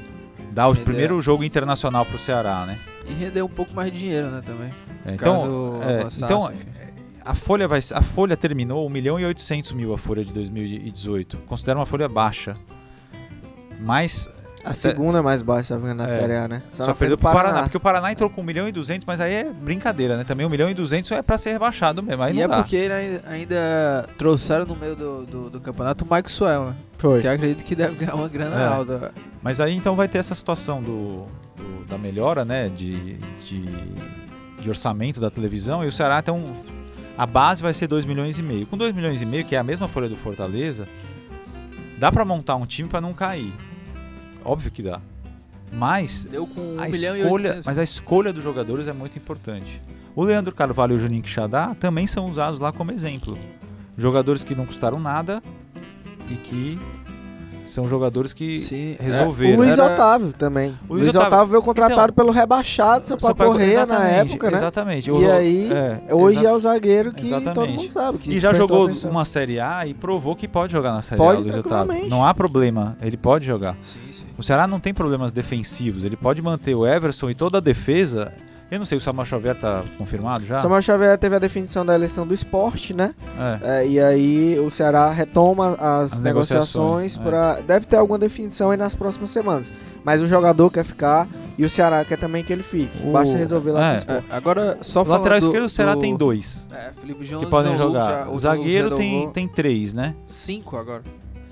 dar 0.52 0.68
o 0.68 0.72
Entendeu? 0.72 0.86
primeiro 0.86 1.22
jogo 1.22 1.44
internacional 1.44 2.06
pro 2.06 2.18
Ceará, 2.18 2.66
né? 2.66 2.78
E 3.08 3.14
rendeu 3.14 3.46
um 3.46 3.50
pouco 3.50 3.74
mais 3.74 3.92
de 3.92 3.98
dinheiro, 4.00 4.30
né, 4.30 4.42
também. 4.46 4.70
É, 5.06 5.14
então, 5.14 5.82
é, 5.82 6.00
avançasse, 6.02 6.24
então 6.24 6.52
enfim. 6.52 6.68
a 7.24 7.34
folha 7.34 7.68
vai 7.68 7.80
a 7.94 8.02
folha 8.02 8.36
terminou 8.36 8.86
1 8.86 8.90
milhão 8.90 9.20
e 9.20 9.26
800 9.26 9.72
mil 9.74 9.94
a 9.94 9.98
folha 9.98 10.26
de 10.26 10.34
2018 10.34 11.38
considera 11.48 11.80
uma 11.80 11.86
folha 11.86 12.10
baixa 12.10 12.58
mas 13.80 14.30
A 14.70 14.74
segunda 14.74 15.22
mais 15.24 15.42
baixa 15.42 15.78
na 15.78 16.06
É. 16.06 16.10
Série 16.10 16.36
A, 16.36 16.48
né? 16.48 16.62
só, 16.70 16.84
frente 16.86 16.98
perdeu 16.98 17.18
do 17.18 17.22
pro 17.22 17.32
Paraná. 17.32 17.62
porque 17.64 17.78
o 17.78 17.80
Paraná 17.80 18.12
entrou 18.12 18.30
com 18.30 18.42
1 18.42 18.44
milhão 18.44 18.68
e 18.68 18.72
200 18.72 19.06
mas 19.06 19.22
aí 19.22 19.34
é 19.34 19.44
brincadeira 19.46 20.18
né 20.18 20.24
também 20.24 20.46
1 20.46 20.50
milhão 20.50 20.70
e 20.70 20.74
200 20.74 21.12
é 21.12 21.22
pra 21.22 21.38
ser 21.38 21.52
rebaixado 21.54 22.04
mesmo 22.04 22.22
aí 22.24 22.36
E 22.38 22.42
é 22.42 22.48
dá. 22.48 22.58
porque 22.58 22.78
ainda, 23.26 24.06
trouxeram 24.18 24.66
no 24.66 24.76
meio 24.76 24.96
do, 24.96 25.26
do, 25.26 25.50
do 25.50 25.60
campeonato 25.62 26.06
o 26.06 26.14
Mike 26.14 26.30
Swell, 26.32 26.66
né? 26.68 26.76
Foi. 26.98 27.22
Que 27.22 27.28
eu 27.28 27.32
acredito 27.32 27.64
que 27.64 27.76
deve 27.76 27.96
ganhar 27.96 28.16
uma 28.16 28.28
grana 28.28 28.60
É. 28.62 28.68
alta. 28.68 29.12
mas 29.42 29.60
aí 29.60 29.76
então 29.76 29.96
vai 29.96 30.08
ter 30.08 30.18
essa 30.18 30.36
situação 30.36 30.82
do, 30.82 31.26
do- 31.56 31.86
da 31.88 31.98
melhora 31.98 32.44
né 32.44 32.68
de, 32.70 33.14
de, 33.46 33.66
de 34.60 34.70
orçamento 34.70 35.20
da 35.20 35.30
televisão 35.30 35.84
e 35.84 35.88
o 35.88 35.92
Ceará 35.92 36.20
então 36.20 36.54
a 37.18 37.26
base 37.26 37.62
vai 37.62 37.74
ser 37.74 37.88
2 37.88 38.06
milhões 38.06 38.38
e 38.38 38.44
meio 38.44 38.68
com 38.68 38.78
2 38.78 38.94
milhões 38.94 39.22
e 39.22 39.26
meio 39.26 39.46
que 39.46 39.56
é 39.56 39.60
a 39.60 39.64
mesma 39.64 39.88
folha 39.88 40.10
do 40.10 40.16
Fortaleza 40.18 40.88
dá 41.98 42.12
pra 42.12 42.24
montar 42.26 42.56
um 42.58 42.66
time 42.66 42.88
pra 42.90 43.00
não 43.02 43.14
cair 43.14 43.54
óbvio 44.48 44.72
que 44.72 44.82
dá 44.82 45.00
mas 45.72 46.26
Deu 46.26 46.48
com 46.48 46.62
1 46.76 46.82
a 46.82 46.88
milhão 46.90 47.16
escolha, 47.16 47.50
800. 47.50 47.66
mas 47.66 47.78
a 47.78 47.84
escolha 47.84 48.34
dos 48.34 48.44
jogadores 48.44 48.88
é 48.88 48.94
muito 48.94 49.18
importante. 49.18 49.82
O 50.16 50.24
Leandro 50.24 50.56
Carvalho 50.56 50.94
e 50.94 50.96
o 50.96 51.00
Juninho 51.00 51.22
Quixadá 51.22 51.76
também 51.76 52.08
são 52.08 52.28
usados 52.30 52.60
lá 52.60 52.72
como 52.72 52.92
exemplo. 52.92 53.38
Jogadores 53.98 54.44
que 54.44 54.56
não 54.56 54.66
custaram 54.66 55.00
nada 55.00 55.44
e 56.30 56.36
que 56.36 56.80
são 57.68 57.88
jogadores 57.88 58.34
que 58.34 58.58
Sim, 58.60 58.96
é. 59.00 59.04
resolveram. 59.04 59.54
O 59.54 59.58
Luiz 59.58 59.78
Era- 59.78 59.94
Otávio 59.94 60.34
também. 60.34 60.78
O 60.90 60.94
Luiz 60.94 61.04
Luiz 61.06 61.16
Otávio- 61.16 61.28
Otávio 61.28 61.48
veio 61.52 61.62
contratado 61.62 62.02
Então, 62.12 62.16
pelo 62.16 62.32
rebaixado 62.32 63.06
Sampaio 63.08 63.20
Sampaio- 63.30 63.52
Correia 63.52 63.86
na 63.86 64.08
época, 64.08 64.50
né? 64.52 64.58
Exatamente. 64.58 65.10
E 65.10 65.12
O- 65.12 65.32
aí, 65.32 65.70
é, 65.72 66.14
Hoje 66.14 66.40
exa- 66.40 66.50
é 66.50 66.54
o 66.54 66.60
zagueiro 66.60 67.14
que 67.14 67.30
todo 67.30 67.42
Exatamente. 67.42 67.76
mundo 67.78 67.90
sabe. 67.90 68.18
Que 68.18 68.32
E 68.32 68.40
já 68.40 68.54
jogou 68.54 68.86
atenção. 68.86 69.12
uma 69.12 69.26
Série 69.26 69.60
A 69.60 69.86
e 69.86 69.94
provou 69.94 70.36
que 70.36 70.48
pode 70.48 70.72
jogar 70.72 70.94
na 70.94 71.02
Série 71.02 71.18
Pode 71.18 71.42
A, 71.42 71.44
Luiz 71.44 71.56
Otávio. 71.58 72.10
Não 72.10 72.26
há 72.26 72.34
problema, 72.34 72.98
ele 73.02 73.18
pode 73.18 73.46
jogar. 73.46 73.76
Sim, 73.82 74.00
sim. 74.12 74.26
O 74.38 74.44
Ceará 74.44 74.68
não 74.68 74.80
tem 74.80 74.94
problemas 74.94 75.32
defensivos, 75.32 76.06
ele 76.06 76.16
pode 76.16 76.42
manter 76.42 76.76
o 76.76 76.86
Everson 76.86 77.30
e 77.30 77.36
toda 77.36 77.58
a 77.58 77.62
defesa 77.62 78.32
Eu 78.70 78.80
não 78.80 78.86
sei, 78.86 78.98
o 78.98 79.02
Samuel 79.02 79.26
Xavier 79.26 79.56
tá 79.56 79.82
confirmado 79.98 80.46
já? 80.46 80.58
Samuel 80.58 80.82
Xavier 80.82 81.18
teve 81.18 81.36
a 81.38 81.40
definição 81.40 81.86
da 81.86 81.96
eleição 81.96 82.28
do 82.28 82.34
esporte, 82.34 82.94
né? 82.94 83.16
É. 83.64 83.80
É, 83.84 83.88
e 83.88 83.98
aí 83.98 84.60
o 84.60 84.70
Ceará 84.70 85.10
retoma 85.10 85.76
as, 85.80 86.14
As 86.14 86.20
negociações 86.20 87.14
negociações, 87.14 87.18
é. 87.18 87.22
para 87.22 87.54
deve 87.62 87.86
ter 87.86 87.96
alguma 87.96 88.20
definição 88.20 88.70
aí 88.72 88.78
nas 88.78 88.94
próximas 88.94 89.30
semanas. 89.30 89.72
Mas 90.04 90.22
o 90.22 90.28
jogador 90.28 90.70
quer 90.70 90.84
ficar 90.84 91.30
e 91.58 91.64
o 91.64 91.70
Ceará 91.70 92.04
quer 92.04 92.18
também 92.18 92.44
que 92.44 92.52
ele 92.52 92.62
fique. 92.64 93.08
O- 93.08 93.12
Basta 93.14 93.38
resolver 93.38 93.72
lá 93.72 93.94
é. 93.94 93.98
o. 94.00 94.12
É, 94.12 94.24
agora, 94.32 94.78
só 94.82 95.02
O 95.02 95.06
falando 95.06 95.20
lateral 95.22 95.40
do- 95.40 95.46
esquerdo, 95.46 95.66
o 95.66 95.70
Ceará 95.70 95.94
do- 95.94 96.02
tem 96.02 96.16
dois 96.18 96.68
É, 96.70 96.92
Felipe 97.00 97.24
João 97.24 97.42
que 97.42 97.50
podem 97.50 97.78
jogar. 97.78 98.00
já- 98.10 98.22
o 98.24 98.26
João 98.26 98.40
zagueiro 98.40 98.96
tem, 98.98 99.30
tem 99.32 99.48
três, 99.48 99.94
né? 99.94 100.14
Cinco 100.26 100.76
agora. 100.76 101.04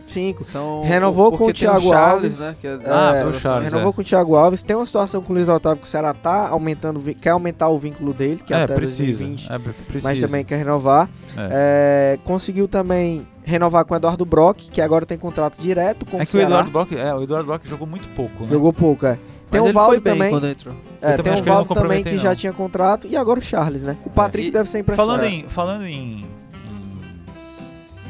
Cinco. 0.08 0.44
São, 0.44 0.84
Renovou 0.84 1.32
com 1.32 1.44
o 1.44 1.48
tem 1.48 1.56
Thiago 1.56 1.82
Charles, 1.90 2.14
Alves. 2.14 2.40
né? 2.40 2.56
que 2.62 2.68
é 2.68 2.74
É, 2.74 2.78
da- 2.78 3.22
foi 3.24 3.32
o 3.32 3.40
Charles, 3.40 3.66
renovou 3.66 3.90
é. 3.90 3.94
com 3.94 4.02
o 4.02 4.04
Thiago 4.04 4.36
Alves. 4.36 4.64
Tem 4.64 4.76
uma 4.76 4.86
situação 4.86 5.22
com 5.22 5.34
o 5.34 5.36
Luiz 5.36 5.48
Otávio 5.50 5.82
que 5.82 5.88
o 5.88 5.90
Ceará 5.90 6.14
tá 6.14 6.50
aumentando, 6.50 7.02
quer 7.16 7.32
aumentar 7.32 7.70
o 7.70 7.80
vínculo 7.80 8.14
dele, 8.14 8.42
que 8.46 8.54
é, 8.54 8.64
até 8.64 8.76
precisa. 8.76 9.24
2020, 9.24 9.52
É, 9.52 9.58
pre- 9.60 9.74
precisa. 9.74 10.10
mas 10.10 10.20
também 10.22 10.46
quer 10.46 10.58
renovar. 10.58 11.10
É, 11.52 12.18
conseguiu 12.24 12.68
também 12.68 13.28
renovar 13.44 13.86
com 13.86 13.94
o 13.94 13.98
Eduardo 13.98 14.26
Brock, 14.26 14.58
que 14.72 14.82
agora 14.82 15.06
tem 15.06 15.18
contrato 15.18 15.60
direto 15.60 16.06
com 16.06 16.18
É 16.18 16.24
o 16.24 16.24
que 16.24 16.30
o 16.30 16.32
Ceará. 16.32 16.48
Eduardo 16.50 16.72
Brock, 16.72 16.92
é, 16.94 17.14
o 17.14 17.24
Eduardo 17.24 17.46
Brock 17.48 17.66
jogou 17.68 17.88
muito 17.88 18.10
pouco, 18.10 18.44
né? 18.44 18.50
Jogou 18.50 18.74
pouco, 18.74 19.06
é. 19.06 19.18
Tem 19.52 19.62
Mas 19.62 19.70
o 19.70 19.74
Valdo 19.74 20.02
também. 20.02 20.28
É, 21.02 21.16
também 21.18 21.34
tem 21.34 21.42
o 21.42 21.46
Valdo 21.46 21.74
também 21.76 22.04
que 22.04 22.18
já 22.18 22.30
não. 22.30 22.36
tinha 22.36 22.52
contrato 22.52 23.06
e 23.08 23.16
agora 23.16 23.40
o 23.40 23.42
Charles, 23.44 23.84
né? 23.84 23.96
O 24.04 24.10
Patrick 24.10 24.48
E- 24.48 24.52
deve 24.52 24.68
ser 24.70 24.80
emprestado. 24.80 25.06
Falando 25.08 25.24
É. 25.24 25.30
em, 25.30 25.48
falando 25.48 25.86
em, 25.86 26.26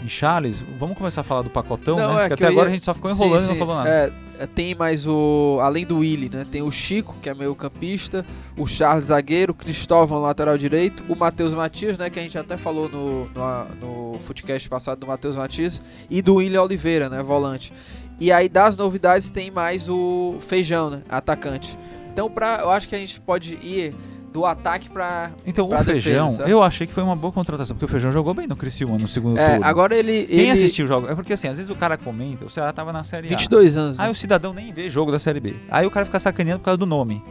Charles, 0.08 0.64
vamos 0.80 0.98
começar 0.98 1.22
a 1.22 1.24
falar 1.24 1.42
do 1.42 1.50
pacotão, 1.50 1.98
Não, 1.98 2.16
né? 2.16 2.26
é 2.26 2.28
Porque 2.30 2.36
que 2.38 2.44
até 2.44 2.52
agora 2.52 2.68
ia- 2.68 2.72
a 2.72 2.74
gente 2.76 2.86
só 2.86 2.94
ficou 2.94 3.10
Sim, 3.12 3.18
enrolando 3.24 3.40
e 3.42 3.44
sim. 3.44 3.50
não 3.52 3.58
falou 3.58 3.76
nada. 3.76 3.90
É, 3.90 4.12
é, 4.40 4.46
tem 4.48 4.76
mais 4.76 5.06
o. 5.08 5.60
Além 5.62 5.86
do 5.86 6.00
Willi, 6.00 6.30
né? 6.32 6.46
Tem 6.50 6.62
o 6.62 6.72
Chico, 6.72 7.16
que 7.22 7.30
é 7.30 7.34
meio 7.34 7.56
campista, 7.56 8.26
o 8.58 8.66
Charles 8.68 9.06
zagueiro, 9.06 9.52
o 9.52 9.56
Cristóvão, 9.56 10.22
lateral 10.22 10.58
direito, 10.58 11.04
o 11.08 11.16
Matheus 11.16 11.54
Matias, 11.54 11.98
né? 11.98 12.10
Que 12.10 12.20
a 12.20 12.24
gente 12.24 12.38
até 12.38 12.58
falou 12.58 12.90
no, 12.90 13.26
no, 13.30 14.14
no 14.14 14.20
Footcast 14.20 14.68
passado 14.70 15.00
do 15.00 15.08
Matheus 15.08 15.36
Matias, 15.36 15.82
e 16.10 16.22
do 16.22 16.36
William 16.36 16.62
Oliveira, 16.64 17.10
né? 17.10 17.22
Volante. 17.24 17.72
E 18.20 18.32
aí 18.32 18.48
das 18.48 18.78
novidades 18.78 19.30
tem 19.32 19.52
mais 19.52 19.90
o 19.90 20.36
Feijão, 20.42 20.90
né? 20.90 21.02
Atacante. 21.10 21.78
Então 22.14 22.30
pra, 22.30 22.60
eu 22.62 22.70
acho 22.70 22.88
que 22.88 22.96
a 22.96 22.98
gente 22.98 23.20
pode 23.20 23.56
ir 23.56 23.94
do 24.36 24.46
ataque 24.46 24.90
pra. 24.90 25.32
Então, 25.46 25.66
pra 25.70 25.80
o 25.80 25.84
Feijão, 25.86 26.28
defesa, 26.28 26.50
eu 26.50 26.62
achei 26.62 26.86
que 26.86 26.92
foi 26.94 27.02
uma 27.02 27.16
boa 27.16 27.32
contratação, 27.32 27.74
porque 27.74 27.86
o 27.86 27.88
Feijão 27.88 28.12
jogou 28.12 28.34
bem 28.34 28.46
no 28.48 28.56
Criciúma 28.58 28.98
no 28.98 29.08
segundo 29.08 29.40
É, 29.40 29.52
turno. 29.52 29.66
agora 29.66 29.96
ele. 29.96 30.26
Quem 30.26 30.40
ele, 30.40 30.52
assistiu 30.52 30.84
o 30.84 30.88
jogo? 30.90 31.08
É 31.08 31.16
porque 31.16 31.32
assim, 31.32 31.48
às 31.48 31.56
vezes 31.56 31.70
o 31.70 31.76
cara 31.76 31.98
comenta, 31.98 32.44
o 32.44 32.50
Ceará 32.50 32.74
tava 32.74 32.92
na 32.92 33.02
Série 33.06 33.28
A. 33.28 33.30
22 33.30 33.78
anos. 33.78 33.98
Aí 33.98 34.08
né? 34.08 34.12
o 34.12 34.16
cidadão 34.16 34.54
nem 34.54 34.74
vê 34.74 34.90
jogo 34.90 35.10
da 35.10 35.20
Série 35.20 35.40
B. 35.40 35.56
Aí 35.72 35.88
o 35.88 35.92
cara 35.92 36.06
fica 36.06 36.20
sacaneando 36.20 36.60
por 36.60 36.66
causa 36.66 36.78
do 36.78 36.86
nome. 36.86 37.24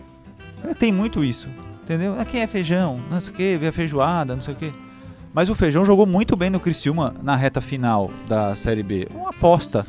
É, 0.67 0.73
Tem 0.73 0.91
muito 0.91 1.23
isso. 1.23 1.47
Entendeu? 1.83 2.17
Ah, 2.19 2.25
quem 2.25 2.41
é 2.41 2.47
feijão? 2.47 2.99
Não 3.11 3.21
sei 3.21 3.35
o 3.35 3.37
que, 3.37 3.57
vê 3.59 3.69
a 3.69 3.73
feijoada, 3.73 4.35
não 4.35 4.43
sei 4.43 4.55
o 4.55 4.57
que. 4.57 4.73
Mas 5.35 5.51
o 5.51 5.55
feijão 5.55 5.85
jogou 5.85 6.07
muito 6.07 6.35
bem 6.37 6.49
no 6.49 6.59
Criciúma 6.59 7.13
na 7.23 7.37
reta 7.37 7.61
final 7.61 8.11
da 8.27 8.55
Série 8.55 8.83
B. 8.83 9.09
Uma 9.15 9.29
aposta. 9.29 9.87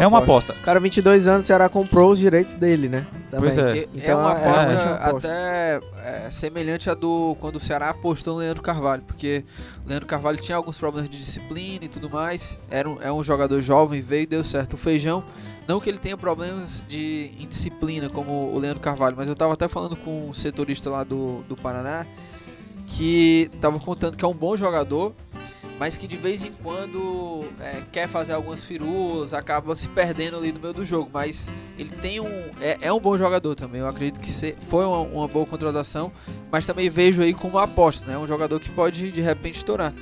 É 0.00 0.06
uma 0.06 0.18
aposta. 0.18 0.52
O 0.52 0.56
cara, 0.62 0.78
22 0.80 1.26
anos, 1.26 1.44
o 1.44 1.46
Ceará 1.46 1.68
comprou 1.68 2.10
os 2.10 2.18
direitos 2.18 2.54
dele, 2.56 2.88
né? 2.88 3.06
Também. 3.30 3.50
Pois 3.50 3.58
é. 3.58 3.78
É, 3.78 3.80
é 3.80 3.88
Então, 3.94 4.20
uma 4.20 4.30
é 4.30 4.32
aposta 4.32 4.50
realmente 4.50 4.86
uma 4.86 4.94
aposta. 4.94 5.28
até 5.28 5.80
é, 6.04 6.30
semelhante 6.30 6.90
a 6.90 6.94
do 6.94 7.36
quando 7.40 7.56
o 7.56 7.60
Ceará 7.60 7.90
apostou 7.90 8.34
no 8.34 8.40
Leandro 8.40 8.62
Carvalho, 8.62 9.02
porque 9.02 9.44
o 9.84 9.88
Leandro 9.88 10.06
Carvalho 10.06 10.38
tinha 10.38 10.56
alguns 10.56 10.78
problemas 10.78 11.08
de 11.08 11.18
disciplina 11.18 11.84
e 11.84 11.88
tudo 11.88 12.10
mais. 12.10 12.58
Era 12.70 12.88
um, 12.88 12.98
é 13.00 13.12
um 13.12 13.22
jogador 13.22 13.60
jovem, 13.60 14.00
veio 14.00 14.22
e 14.22 14.26
deu 14.26 14.44
certo. 14.44 14.74
O 14.74 14.76
Feijão, 14.76 15.22
não 15.66 15.80
que 15.80 15.88
ele 15.88 15.98
tenha 15.98 16.16
problemas 16.16 16.84
de 16.88 17.30
indisciplina 17.38 18.08
como 18.08 18.32
o 18.52 18.58
Leandro 18.58 18.80
Carvalho, 18.80 19.14
mas 19.16 19.28
eu 19.28 19.34
tava 19.34 19.52
até 19.54 19.68
falando 19.68 19.96
com 19.96 20.28
um 20.28 20.34
setorista 20.34 20.90
lá 20.90 21.04
do, 21.04 21.42
do 21.48 21.56
Paraná 21.56 22.06
que 22.88 23.50
tava 23.60 23.78
contando 23.78 24.16
que 24.16 24.24
é 24.24 24.28
um 24.28 24.34
bom 24.34 24.56
jogador, 24.56 25.14
mas 25.78 25.96
que 25.96 26.06
de 26.08 26.16
vez 26.16 26.42
em 26.44 26.50
quando 26.62 27.44
é, 27.60 27.82
quer 27.92 28.08
fazer 28.08 28.32
algumas 28.32 28.64
firulas, 28.64 29.32
acaba 29.32 29.74
se 29.74 29.88
perdendo 29.88 30.36
ali 30.36 30.50
no 30.52 30.58
meio 30.60 30.74
do 30.74 30.84
jogo. 30.84 31.08
Mas 31.12 31.50
ele 31.78 31.90
tem 31.90 32.18
um. 32.20 32.50
É, 32.60 32.78
é 32.82 32.92
um 32.92 32.98
bom 33.00 33.16
jogador 33.16 33.54
também. 33.54 33.80
Eu 33.80 33.88
acredito 33.88 34.20
que 34.20 34.30
foi 34.66 34.84
uma, 34.84 34.98
uma 34.98 35.28
boa 35.28 35.46
contratação, 35.46 36.10
mas 36.50 36.66
também 36.66 36.90
vejo 36.90 37.22
aí 37.22 37.32
como 37.32 37.58
aposta, 37.58 38.04
né? 38.10 38.18
Um 38.18 38.26
jogador 38.26 38.58
que 38.58 38.70
pode 38.70 39.12
de 39.12 39.20
repente 39.20 39.56
estourar. 39.56 39.94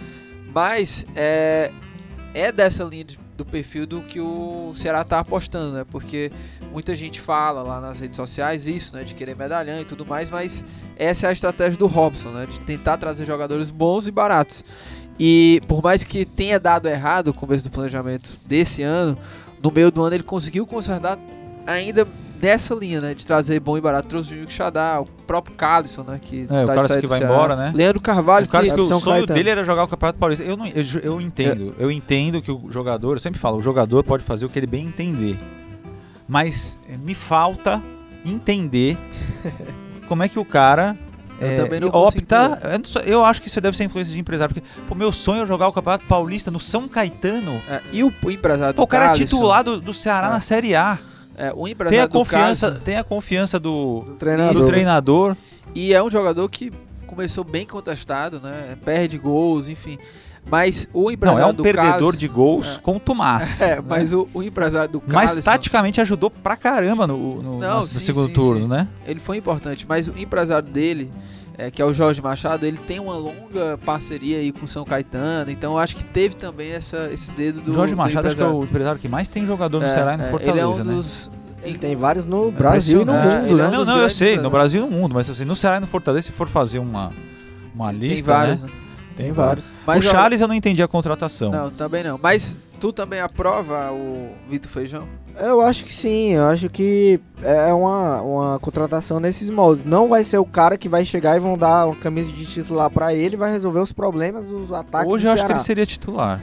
Mas 0.54 1.06
é, 1.14 1.70
é 2.34 2.50
dessa 2.50 2.82
linha 2.84 3.04
de- 3.04 3.18
do 3.36 3.44
perfil 3.44 3.86
do 3.86 4.00
que 4.00 4.18
o 4.18 4.72
Ceará 4.74 5.04
tá 5.04 5.18
apostando, 5.18 5.72
né? 5.76 5.84
Porque 5.90 6.32
muita 6.72 6.96
gente 6.96 7.20
fala 7.20 7.62
lá 7.62 7.78
nas 7.82 8.00
redes 8.00 8.16
sociais 8.16 8.66
isso, 8.66 8.96
né? 8.96 9.04
De 9.04 9.14
querer 9.14 9.36
medalhão 9.36 9.78
e 9.78 9.84
tudo 9.84 10.06
mais, 10.06 10.30
mas 10.30 10.64
essa 10.96 11.26
é 11.26 11.28
a 11.28 11.32
estratégia 11.34 11.78
do 11.78 11.86
Robson, 11.86 12.30
né? 12.30 12.46
De 12.46 12.58
tentar 12.62 12.96
trazer 12.96 13.26
jogadores 13.26 13.70
bons 13.70 14.06
e 14.06 14.10
baratos. 14.10 14.64
E 15.18 15.62
por 15.66 15.82
mais 15.82 16.04
que 16.04 16.24
tenha 16.24 16.60
dado 16.60 16.88
errado 16.88 17.28
o 17.28 17.34
começo 17.34 17.64
do 17.64 17.70
planejamento 17.70 18.38
desse 18.44 18.82
ano, 18.82 19.16
no 19.62 19.70
meio 19.70 19.90
do 19.90 20.02
ano 20.02 20.14
ele 20.14 20.22
conseguiu 20.22 20.66
consertar 20.66 21.18
ainda 21.66 22.06
nessa 22.40 22.74
linha, 22.74 23.00
né? 23.00 23.14
De 23.14 23.26
trazer 23.26 23.58
bom 23.60 23.76
e 23.78 23.80
barato. 23.80 24.08
Trouxe 24.08 24.28
o 24.28 24.30
Júnior 24.32 24.50
Xadá, 24.50 25.00
o 25.00 25.06
próprio 25.06 25.54
Calisson, 25.56 26.02
né? 26.02 26.20
Que 26.20 26.46
É, 26.48 26.64
o 26.64 26.66
tá 26.66 26.74
Calisson 26.74 26.88
saída 26.88 27.00
que 27.00 27.06
vai 27.06 27.22
embora, 27.22 27.56
né? 27.56 27.72
Leandro 27.74 28.00
Carvalho, 28.00 28.46
O 28.46 28.48
cara 28.48 28.64
que, 28.64 28.74
que 28.74 28.80
o 28.80 28.86
São 28.86 29.00
sonho 29.00 29.26
dele 29.26 29.50
era 29.50 29.64
jogar 29.64 29.84
o 29.84 29.88
Campeonato 29.88 30.18
Paulista. 30.18 30.44
Eu, 30.44 30.56
não, 30.56 30.66
eu, 30.66 30.84
eu 31.02 31.20
entendo, 31.20 31.74
eu 31.78 31.90
entendo 31.90 32.42
que 32.42 32.50
o 32.50 32.70
jogador, 32.70 33.16
eu 33.16 33.20
sempre 33.20 33.40
falo, 33.40 33.58
o 33.58 33.62
jogador 33.62 34.04
pode 34.04 34.22
fazer 34.22 34.44
o 34.44 34.48
que 34.48 34.58
ele 34.58 34.66
bem 34.66 34.86
entender. 34.86 35.38
Mas 36.28 36.78
eh, 36.88 36.96
me 36.96 37.14
falta 37.14 37.82
entender 38.24 38.98
como 40.08 40.22
é 40.22 40.28
que 40.28 40.38
o 40.38 40.44
cara 40.44 40.96
Eu 41.40 41.48
eh, 41.48 41.56
também 41.56 41.80
não 41.80 41.88
opta. 41.88 42.60
Eu, 43.04 43.24
acho 43.24 43.42
que 43.42 43.48
isso 43.48 43.60
deve 43.60 43.76
ser 43.76 43.84
influência 43.84 44.12
de 44.14 44.20
empresário. 44.20 44.54
Porque 44.54 44.68
o 44.90 44.94
meu 44.94 45.12
sonho 45.12 45.42
é 45.42 45.46
jogar 45.46 45.68
o 45.68 45.72
Campeonato 45.72 46.04
Paulista 46.06 46.50
no 46.50 46.58
São 46.60 46.88
Caetano. 46.88 47.60
é, 47.68 47.80
e 47.92 48.02
o, 48.02 48.12
o 48.22 48.30
empresário 48.30 48.74
do 48.74 48.82
o 48.82 48.86
cara 48.86 49.04
é 49.04 49.08
Calisson, 49.08 49.24
titular 49.24 49.62
do, 49.64 49.80
do 49.80 49.92
Ceará 49.94 50.28
É. 50.28 50.30
na 50.30 50.40
Série 50.40 50.74
A. 50.74 50.98
É, 51.36 51.52
o 51.52 51.64
Tem 51.64 51.72
empresário 51.72 52.02
a 52.02 52.06
do 52.06 52.12
confiança, 52.12 52.66
Calisson, 52.68 52.84
tem 52.84 52.96
a 52.96 53.04
confiança 53.04 53.60
do, 53.60 54.00
Do 54.06 54.14
treinador. 54.14 54.54
do 54.54 54.66
treinador. 54.66 55.36
E 55.74 55.92
é 55.92 56.02
um 56.02 56.10
jogador 56.10 56.48
que 56.48 56.72
começou 57.06 57.44
bem 57.44 57.66
contestado, 57.66 58.40
né? 58.40 58.76
Perde 58.84 59.18
gols, 59.18 59.68
enfim. 59.68 59.98
Mas 60.48 60.88
o 60.92 61.04
Não, 61.04 61.10
empresário 61.10 61.42
é 61.42 61.46
um 61.46 61.54
do 61.54 61.62
perdedor 61.64 62.14
de 62.16 62.28
gols 62.28 62.76
É. 62.76 62.80
com 62.80 62.98
Tomás. 63.00 63.60
É, 63.60 63.76
né? 63.76 63.82
mas 63.88 64.12
o, 64.12 64.28
o 64.32 64.42
empresário 64.42 64.92
do 64.92 65.02
Mas 65.06 65.30
Calisson, 65.32 65.50
taticamente 65.50 66.00
ajudou 66.00 66.30
pra 66.30 66.56
caramba 66.56 67.04
no, 67.06 67.42
no, 67.42 67.58
Não, 67.58 67.68
no- 67.74 67.76
no 67.78 67.84
sim, 67.84 67.98
segundo 67.98 68.28
sim, 68.28 68.32
turno, 68.32 68.60
sim. 68.62 68.66
né? 68.68 68.86
ele 69.06 69.18
foi 69.18 69.36
importante, 69.38 69.84
mas 69.88 70.06
o 70.08 70.16
empresário 70.16 70.68
dele, 70.68 71.10
é, 71.58 71.68
que 71.68 71.82
é 71.82 71.84
o 71.84 71.92
Jorge 71.92 72.22
Machado, 72.22 72.64
ele 72.64 72.76
tem 72.78 73.00
uma 73.00 73.14
longa 73.16 73.76
parceria 73.84 74.38
aí 74.38 74.52
com 74.52 74.66
o 74.66 74.68
São 74.68 74.84
Caetano, 74.84 75.50
então 75.50 75.72
eu 75.72 75.78
acho 75.78 75.96
que 75.96 76.04
teve 76.04 76.36
também 76.36 76.70
essa, 76.70 77.08
esse 77.12 77.32
dedo 77.32 77.60
do 77.60 77.72
O 77.72 77.74
Jorge 77.74 77.94
do 77.94 77.98
Machado 77.98 78.28
acho 78.28 78.36
que 78.36 78.42
é 78.42 78.46
o 78.46 78.62
empresário 78.62 79.00
que 79.00 79.08
mais 79.08 79.26
tem 79.26 79.44
jogador 79.44 79.80
no 79.80 79.86
É, 79.86 79.88
Ceará 79.88 80.14
e 80.14 80.16
no 80.18 80.24
é, 80.24 80.30
Fortaleza, 80.30 80.58
ele 80.58 80.60
é 80.60 80.66
um 80.68 80.84
né? 80.84 80.94
dos... 80.94 81.30
Ele 81.64 81.76
tem 81.78 81.96
vários 81.96 82.24
no 82.24 82.52
Brasil 82.52 83.00
e 83.02 83.04
no 83.04 83.12
mundo, 83.12 83.46
Ele 83.50 83.60
é 83.60 83.64
né? 83.64 83.68
um 83.68 83.70
Não, 83.72 83.84
não, 83.84 83.98
eu 83.98 84.08
sei, 84.10 84.36
né? 84.36 84.42
no 84.44 84.50
Brasil 84.50 84.86
e 84.86 84.88
no 84.88 84.96
mundo, 84.96 85.12
mas 85.12 85.28
assim, 85.28 85.44
no 85.44 85.56
Ceará 85.56 85.78
e 85.78 85.80
no 85.80 85.88
Fortaleza, 85.88 86.26
se 86.26 86.32
for 86.32 86.46
fazer 86.46 86.78
uma, 86.78 87.10
uma 87.74 87.90
Tem 87.90 87.98
lista, 87.98 88.32
vários, 88.32 88.62
né? 88.62 88.68
né? 88.68 88.85
Tem 89.16 89.32
vários. 89.32 89.64
Mas, 89.86 90.04
o 90.04 90.08
ó, 90.08 90.12
Charles 90.12 90.40
eu 90.40 90.46
não 90.48 90.54
entendi 90.54 90.82
a 90.82 90.88
contratação. 90.88 91.50
Não, 91.50 91.70
também 91.70 92.04
não. 92.04 92.20
Mas 92.22 92.56
tu 92.78 92.92
também 92.92 93.20
aprova 93.20 93.90
o 93.92 94.30
Vitor 94.48 94.70
Feijão? 94.70 95.08
Eu 95.38 95.60
acho 95.60 95.84
que 95.84 95.92
sim, 95.92 96.32
eu 96.32 96.46
acho 96.46 96.68
que 96.70 97.20
é 97.42 97.72
uma, 97.72 98.22
uma 98.22 98.58
contratação 98.58 99.18
nesses 99.20 99.50
moldes. 99.50 99.84
Não 99.84 100.08
vai 100.08 100.24
ser 100.24 100.38
o 100.38 100.44
cara 100.46 100.78
que 100.78 100.88
vai 100.88 101.04
chegar 101.04 101.36
e 101.36 101.40
vão 101.40 101.58
dar 101.58 101.86
uma 101.86 101.96
camisa 101.96 102.32
de 102.32 102.46
titular 102.46 102.88
pra 102.90 103.12
ele 103.14 103.34
e 103.34 103.38
vai 103.38 103.50
resolver 103.52 103.80
os 103.80 103.92
problemas 103.92 104.46
dos 104.46 104.72
ataques 104.72 105.10
hoje 105.12 105.24
do 105.24 105.28
eu 105.28 105.34
acho 105.34 105.46
que 105.46 105.52
ele 105.52 105.58
seria 105.58 105.84
titular. 105.84 106.40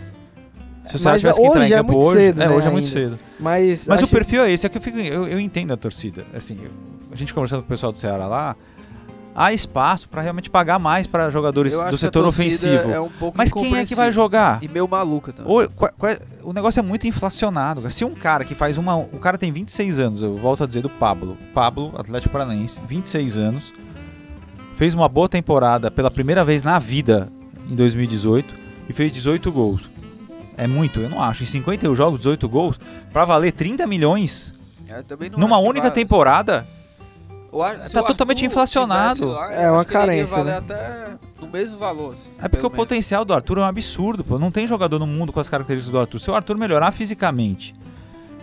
Se 0.90 0.96
o 0.98 1.00
Ceará 1.00 1.18
tivesse 1.18 1.40
que 1.42 1.48
entrar 1.48 1.62
hoje 1.62 1.72
em 1.72 1.74
é 1.74 1.78
campo 1.78 1.92
muito 1.94 2.06
hoje, 2.06 2.18
cedo, 2.20 2.42
é, 2.42 2.48
né, 2.48 2.56
hoje 2.56 2.68
é 2.68 2.70
muito 2.70 2.86
ainda. 2.86 3.00
cedo. 3.00 3.20
Mas, 3.40 3.88
Mas 3.88 3.98
acho- 3.98 4.06
o 4.06 4.10
perfil 4.10 4.44
é 4.44 4.52
esse, 4.52 4.66
é 4.66 4.70
que 4.70 4.78
eu, 4.78 4.82
fico, 4.82 5.00
eu, 5.00 5.28
eu 5.28 5.40
entendo 5.40 5.72
a 5.74 5.78
torcida. 5.78 6.26
Assim, 6.36 6.60
eu- 6.64 6.72
a 7.12 7.16
gente 7.16 7.34
conversando 7.34 7.62
com 7.62 7.66
o 7.68 7.70
pessoal 7.70 7.92
do 7.92 7.98
Ceará 8.00 8.28
lá, 8.28 8.56
há 9.36 9.52
espaço 9.54 10.08
pra 10.10 10.22
realmente 10.22 10.50
pagar 10.50 10.78
mais 10.80 11.08
para 11.08 11.30
jogadores 11.30 11.74
do 11.74 11.98
setor 11.98 12.26
ofensivo. 12.26 12.92
É 12.92 13.00
um 13.00 13.10
pouco 13.10 13.38
Mas 13.38 13.52
quem 13.52 13.76
é 13.78 13.86
que 13.86 13.96
vai 13.96 14.12
jogar? 14.12 14.60
E 14.64 14.68
meio 14.68 14.88
maluca 14.88 15.32
também. 15.34 15.52
Ou- 15.52 15.70
qua- 15.70 15.92
qua- 15.98 16.18
o 16.44 16.54
negócio 16.54 16.80
é 16.80 16.84
muito 16.84 17.08
inflacionado. 17.08 17.90
Se 17.92 18.06
um 18.06 18.14
cara 18.14 18.46
que 18.46 18.54
faz 18.56 18.78
uma. 18.78 18.96
O 18.98 19.20
cara 19.20 19.38
tem 19.38 19.52
26 19.52 20.00
anos, 20.00 20.22
eu 20.22 20.38
volto 20.38 20.64
a 20.64 20.68
dizer 20.68 20.82
do 20.82 20.90
Pablo. 20.90 21.38
Pablo, 21.54 21.94
Atlético 21.98 22.32
Paranaense, 22.32 22.80
26 22.88 23.38
anos. 23.38 23.74
Fez 24.76 24.94
uma 24.96 25.08
boa 25.08 25.30
temporada 25.30 25.92
pela 25.92 26.10
primeira 26.10 26.44
vez 26.44 26.64
na 26.64 26.80
vida 26.80 27.30
em 27.70 27.76
2018 27.76 28.56
e 28.90 28.94
fez 28.94 29.12
18 29.12 29.52
gols. 29.52 29.90
É 30.58 30.68
muito, 30.68 31.00
eu 31.00 31.10
não 31.10 31.22
acho. 31.22 31.44
Em 31.44 31.46
51 31.46 31.96
jogos, 31.96 32.20
18 32.20 32.48
gols, 32.50 32.80
pra 33.12 33.26
valer 33.26 33.52
30 33.52 33.86
milhões 33.88 34.54
É, 34.88 35.04
numa 35.38 35.58
única 35.58 35.90
temporada. 35.92 36.66
O 36.66 36.83
se 36.83 36.83
Tá 37.92 38.02
o 38.02 38.06
totalmente 38.06 38.38
Arthur 38.44 38.46
inflacionado. 38.52 39.28
lá, 39.32 39.54
É 39.54 39.70
uma 39.72 39.86
carência, 39.86 40.44
né? 40.44 40.58
até 40.58 41.18
no 41.42 41.48
mesmo 41.48 41.78
valor. 41.78 42.14
assim, 42.14 42.30
É 42.40 42.48
porque 42.48 42.66
o 42.66 42.70
menos. 42.70 42.76
potencial 42.76 43.24
do 43.24 43.34
Arthur 43.34 43.60
é 43.60 43.62
um 43.62 43.66
absurdo, 43.66 44.24
pô. 44.24 44.40
Não 44.40 44.50
tem 44.52 44.68
jogador 44.68 44.98
no 45.00 45.06
mundo 45.08 45.32
com 45.32 45.40
as 45.40 45.48
características 45.50 45.92
do 45.92 46.00
Arthur. 46.00 46.20
Se 46.20 46.32
o 46.32 46.36
Arthur 46.36 46.58
melhorar 46.58 46.92
fisicamente 46.92 47.74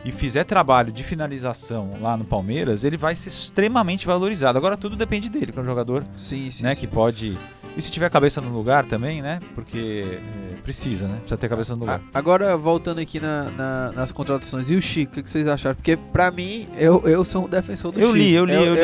e 0.04 0.10
fizer 0.12 0.44
trabalho 0.44 0.92
de 0.92 1.02
finalização 1.02 1.94
lá 2.00 2.16
no 2.16 2.24
Palmeiras, 2.24 2.84
ele 2.84 2.96
vai 2.96 3.14
ser 3.16 3.28
extremamente 3.28 4.06
valorizado. 4.06 4.56
Agora 4.56 4.76
tudo 4.76 4.96
depende 4.96 5.28
dele, 5.28 5.52
que 5.52 5.58
é 5.58 5.62
um 5.62 5.64
jogador 5.64 6.04
Sim, 6.14 6.50
sim. 6.50 6.62
né, 6.62 6.74
sim. 6.74 6.80
que 6.80 6.86
pode. 6.86 7.36
E 7.76 7.82
se 7.82 7.90
tiver 7.90 8.06
a 8.06 8.10
cabeça 8.10 8.40
no 8.40 8.50
lugar 8.52 8.84
também, 8.84 9.22
né? 9.22 9.40
Porque 9.54 10.18
é, 10.18 10.60
precisa, 10.62 11.06
né? 11.06 11.14
Precisa 11.20 11.36
ter 11.36 11.46
a 11.46 11.48
cabeça 11.48 11.74
no 11.74 11.80
lugar. 11.80 12.00
Agora, 12.12 12.56
voltando 12.56 13.00
aqui 13.00 13.18
na- 13.20 13.44
na- 13.56 13.92
nas 13.92 14.12
contratações, 14.12 14.68
e 14.68 14.74
o 14.74 14.82
Chico, 14.82 15.12
o 15.12 15.14
que, 15.14 15.22
que 15.22 15.30
vocês 15.30 15.46
acharam? 15.46 15.76
Porque, 15.76 15.96
pra 15.96 16.30
mim, 16.30 16.68
eu, 16.76 17.02
eu 17.06 17.24
sou 17.24 17.44
um 17.44 17.48
defensor 17.48 17.92
do 17.92 18.00
Eu 18.00 18.08
Chico. 18.08 18.18
li, 18.18 18.34
eu 18.34 18.44
li, 18.44 18.54
eu 18.54 18.74
li. 18.74 18.80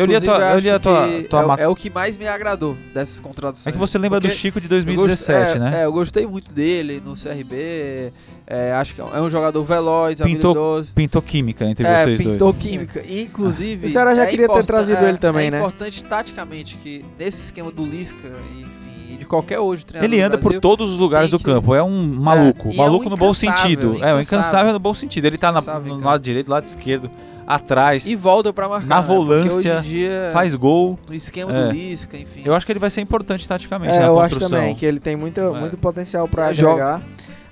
Eu 0.00 0.06
li 0.06 0.16
a 0.16 0.20
tua- 0.20 0.52
eu 0.52 0.58
li 0.60 0.70
a 0.70 0.78
tua- 0.78 1.08
tua 1.28 1.40
é, 1.40 1.44
o- 1.44 1.48
mat- 1.48 1.60
é 1.60 1.68
o 1.68 1.74
que 1.74 1.90
mais 1.90 2.16
me 2.16 2.26
agradou 2.28 2.76
dessas 2.94 3.18
contratações. 3.20 3.66
É 3.66 3.72
que 3.72 3.78
você 3.78 3.98
lembra 3.98 4.20
do 4.20 4.28
Porque 4.28 4.36
Chico 4.36 4.60
de 4.60 4.66
eu 4.66 4.70
gost- 4.70 4.84
2017, 4.86 5.56
é, 5.56 5.58
né? 5.58 5.80
É, 5.82 5.84
eu 5.84 5.92
gostei 5.92 6.26
muito 6.26 6.52
dele 6.52 7.02
no 7.04 7.14
CRB. 7.16 8.12
É, 8.50 8.72
acho 8.72 8.94
que 8.94 9.00
é 9.00 9.04
um- 9.04 9.14
é 9.14 9.20
um 9.20 9.28
jogador 9.30 9.62
veloz, 9.64 10.20
Pintou- 10.20 10.50
habilidoso. 10.52 10.92
Pintou 10.94 11.20
química 11.22 11.64
entre 11.66 11.86
É, 11.86 12.04
vocês 12.04 12.18
pintou 12.18 12.52
dois. 12.52 12.56
química. 12.56 13.02
E, 13.06 13.22
Inclusive. 13.22 13.86
O 13.86 13.88
Ceará 13.90 14.14
já 14.14 14.24
é 14.24 14.26
queria 14.26 14.48
ter 14.48 14.64
trazido 14.64 15.04
é, 15.04 15.08
ele 15.10 15.18
também, 15.18 15.48
é 15.48 15.50
né? 15.50 15.58
importante 15.58 16.04
taticamente 16.04 16.78
que 16.78 17.04
nesse 17.18 17.42
esquema 17.42 17.70
do 17.70 17.84
Lisca, 17.84 18.26
enfim, 18.52 19.12
e 19.14 19.16
de 19.16 19.24
qualquer 19.26 19.58
hoje 19.58 19.84
treinador 19.84 20.12
Ele 20.14 20.22
anda 20.22 20.38
por 20.38 20.58
todos 20.60 20.90
os 20.90 20.98
lugares 20.98 21.30
do 21.30 21.38
campo. 21.38 21.74
É 21.74 21.82
um 21.82 22.14
maluco. 22.14 22.70
é 22.70 22.74
maluco 22.76 23.06
um 23.06 23.10
no 23.10 23.16
bom 23.16 23.30
incansável, 23.30 23.58
sentido. 23.58 24.04
É, 24.04 24.14
um 24.14 24.20
incansável. 24.20 24.72
no 24.72 24.78
bom 24.78 24.94
sentido. 24.94 25.24
Ele 25.26 25.36
tá 25.38 25.52
na- 25.52 25.60
no 25.80 26.00
lado 26.00 26.22
direito, 26.22 26.48
lado 26.50 26.64
esquerdo, 26.64 27.10
atrás, 27.46 28.06
E 28.06 28.14
volta 28.14 28.52
pra 28.52 28.68
marcar. 28.68 28.86
Na 28.86 29.00
né? 29.00 29.06
Volância, 29.06 29.52
hoje 29.52 29.68
em 29.68 29.80
dia, 29.80 30.30
faz 30.34 30.54
gol. 30.54 30.98
no 31.08 31.14
esquema 31.14 31.50
É. 31.54 31.64
do 31.66 31.72
Lisca, 31.72 32.16
enfim. 32.16 32.42
Eu 32.44 32.54
acho 32.54 32.64
que 32.66 32.72
ele 32.72 32.78
vai 32.78 32.90
ser 32.90 33.00
importante 33.00 33.46
taticamente 33.48 33.94
É, 33.94 34.00
na 34.00 34.06
eu 34.06 34.20
acho 34.20 34.30
construção. 34.34 34.58
também 34.58 34.74
que 34.74 34.84
ele 34.84 35.00
tem 35.00 35.16
muito, 35.16 35.40
É. 35.40 35.50
muito 35.58 35.76
potencial 35.78 36.28
pra 36.28 36.50
É, 36.50 36.54
joga. 36.54 37.02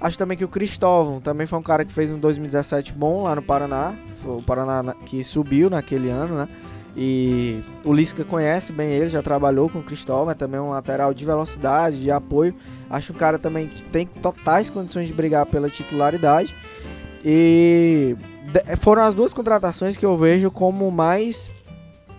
Acho 0.06 0.16
também 0.16 0.38
que 0.38 0.44
o 0.44 0.48
Cristóvão 0.48 1.20
também 1.20 1.48
foi 1.48 1.58
um 1.58 1.62
cara 1.62 1.84
que 1.84 1.92
fez 1.92 2.12
um 2.12 2.18
2017 2.20 2.92
bom 2.92 3.24
lá 3.24 3.34
no 3.34 3.42
Paraná. 3.42 3.92
Foi 4.22 4.36
o 4.36 4.40
Paraná 4.42 4.94
que 5.04 5.24
subiu 5.24 5.68
naquele 5.68 6.10
ano, 6.10 6.36
né? 6.36 6.48
E 6.96 7.60
o 7.84 7.92
Lisca 7.92 8.22
conhece 8.22 8.72
bem 8.72 8.88
ele, 8.92 9.10
já 9.10 9.20
trabalhou 9.20 9.68
com 9.68 9.80
o 9.80 9.82
Cristóvão, 9.82 10.30
é 10.30 10.34
também 10.34 10.60
um 10.60 10.70
lateral 10.70 11.12
de 11.12 11.24
velocidade, 11.24 12.00
de 12.00 12.08
apoio. 12.12 12.54
Acho 12.88 13.12
um 13.12 13.16
cara 13.16 13.36
também 13.36 13.66
que 13.66 13.82
tem 13.82 14.06
totais 14.06 14.70
condições 14.70 15.08
de 15.08 15.12
brigar 15.12 15.44
pela 15.46 15.68
titularidade. 15.68 16.54
E 17.24 18.14
foram 18.78 19.02
as 19.02 19.12
duas 19.12 19.34
contratações 19.34 19.96
que 19.96 20.06
eu 20.06 20.16
vejo 20.16 20.52
como 20.52 20.88
mais 20.88 21.50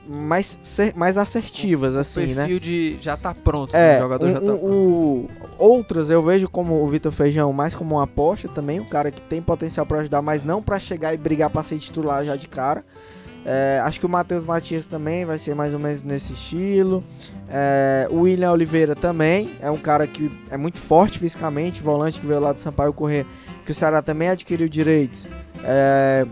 mais, 0.08 0.58
cer- 0.62 0.94
mais 0.96 1.18
assertivas, 1.18 1.96
o 1.96 2.00
assim, 2.00 2.28
né? 2.28 2.36
perfil 2.44 2.60
de 2.60 2.98
já 3.02 3.16
tá 3.18 3.34
pronto, 3.36 3.74
né? 3.74 3.96
É, 3.96 3.98
o 3.98 4.02
jogador 4.02 4.26
um- 4.28 4.34
já 4.34 4.40
tá 4.40 4.46
um- 4.46 4.58
pronto. 4.58 4.66
o- 4.66 5.30
outras 5.58 6.10
eu 6.10 6.22
vejo 6.24 6.48
como 6.50 6.82
o 6.82 6.88
Vitor 6.88 7.12
Feijão 7.12 7.52
mais 7.54 7.76
como 7.76 7.96
uma 7.96 8.04
aposta 8.04 8.48
também, 8.48 8.80
um 8.80 8.86
cara 8.86 9.12
que 9.12 9.22
tem 9.22 9.42
potencial 9.42 9.86
pra 9.86 10.00
ajudar, 10.00 10.22
mas 10.22 10.44
não 10.44 10.62
pra 10.62 10.80
chegar 10.80 11.14
e 11.14 11.18
brigar 11.18 11.50
pra 11.50 11.64
ser 11.64 11.78
titular 11.80 12.24
já 12.24 12.36
de 12.36 12.48
cara. 12.48 12.84
É, 13.50 13.80
acho 13.86 13.98
que 14.00 14.06
o 14.06 14.10
Matheus 14.10 14.44
Matias 14.44 14.88
também 14.88 15.24
vai 15.24 15.40
ser 15.40 15.56
mais 15.56 15.74
ou 15.74 15.80
menos 15.80 16.04
nesse 16.04 16.34
estilo. 16.34 17.02
É, 17.50 18.06
o 18.12 18.22
William 18.22 18.52
Oliveira 18.52 18.94
também 18.94 19.54
é 19.62 19.72
um 19.72 19.78
cara 19.78 20.06
que 20.06 20.30
é 20.50 20.58
muito 20.58 20.80
forte 20.80 21.18
fisicamente, 21.18 21.82
volante 21.82 22.20
que 22.20 22.26
veio 22.28 22.42
lá 22.42 22.52
do 22.52 22.60
Sampaio 22.60 22.92
Correr, 22.92 23.26
que 23.64 23.72
o 23.72 23.76
Ceará 23.76 24.02
também 24.02 24.28
adquiriu 24.30 24.68
direitos. 24.68 25.30
É, 25.64 26.26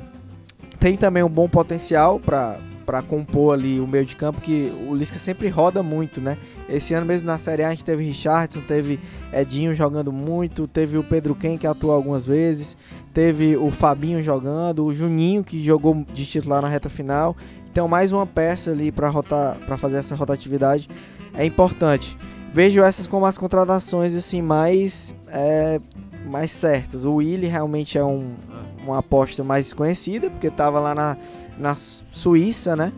tem 0.78 0.98
também 0.98 1.24
um 1.24 1.30
bom 1.30 1.48
potencial 1.48 2.20
pra 2.20 2.60
para 2.86 3.02
compor 3.02 3.54
ali 3.54 3.80
o 3.80 3.88
meio 3.88 4.06
de 4.06 4.16
campo, 4.16 4.40
que 4.40 4.72
o 4.88 4.94
Lisca 4.94 5.18
sempre 5.18 5.48
roda 5.50 5.82
muito, 5.82 6.22
né? 6.22 6.38
Esse 6.70 6.94
ano 6.94 7.06
mesmo 7.06 7.28
na 7.28 7.38
Série 7.38 7.64
A 7.64 7.70
a 7.70 7.72
gente 7.72 7.84
teve 7.84 8.04
Richardson, 8.04 8.62
teve 8.62 9.00
Edinho 9.34 9.74
jogando 9.74 10.14
muito, 10.14 10.68
teve 10.68 10.98
o 10.98 11.04
Pedro 11.04 11.34
Ken 11.34 11.58
que 11.58 11.66
atuou 11.66 11.94
algumas 11.94 12.26
vezes, 12.26 12.78
teve 13.14 13.58
o 13.58 13.72
Fabinho 13.72 14.22
jogando, 14.22 14.86
o 14.86 14.94
Juninho 14.94 15.44
que 15.44 15.64
jogou 15.64 16.06
de 16.14 16.26
titular 16.26 16.62
na 16.62 16.68
reta 16.68 16.90
final. 16.90 17.36
Então 17.72 17.88
mais 17.88 18.12
uma 18.12 18.26
peça 18.26 18.72
ali 18.72 18.92
para 18.92 19.10
rotar, 19.10 19.58
para 19.66 19.78
fazer 19.78 19.98
essa 19.98 20.16
rotatividade 20.16 20.88
é 21.34 21.46
importante. 21.46 22.18
Vejo 22.54 22.82
essas 22.82 23.08
como 23.08 23.26
as 23.26 23.38
contratações 23.38 24.16
assim 24.16 24.42
mais 24.42 25.14
é, 25.28 25.82
mais 26.26 26.52
certas. 26.52 27.06
O 27.06 27.16
Willi 27.16 27.48
realmente 27.48 27.98
é 27.98 28.04
um, 28.04 28.34
uma 28.84 29.00
aposta 29.00 29.44
mais 29.44 29.66
desconhecida, 29.66 30.30
porque 30.30 30.48
estava 30.48 30.80
lá 30.80 30.96
na, 30.96 31.18
na 31.58 31.76
Suíça, 31.76 32.76
né? 32.76 32.92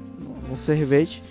Um 0.51 0.57
sorvete. 0.57 1.23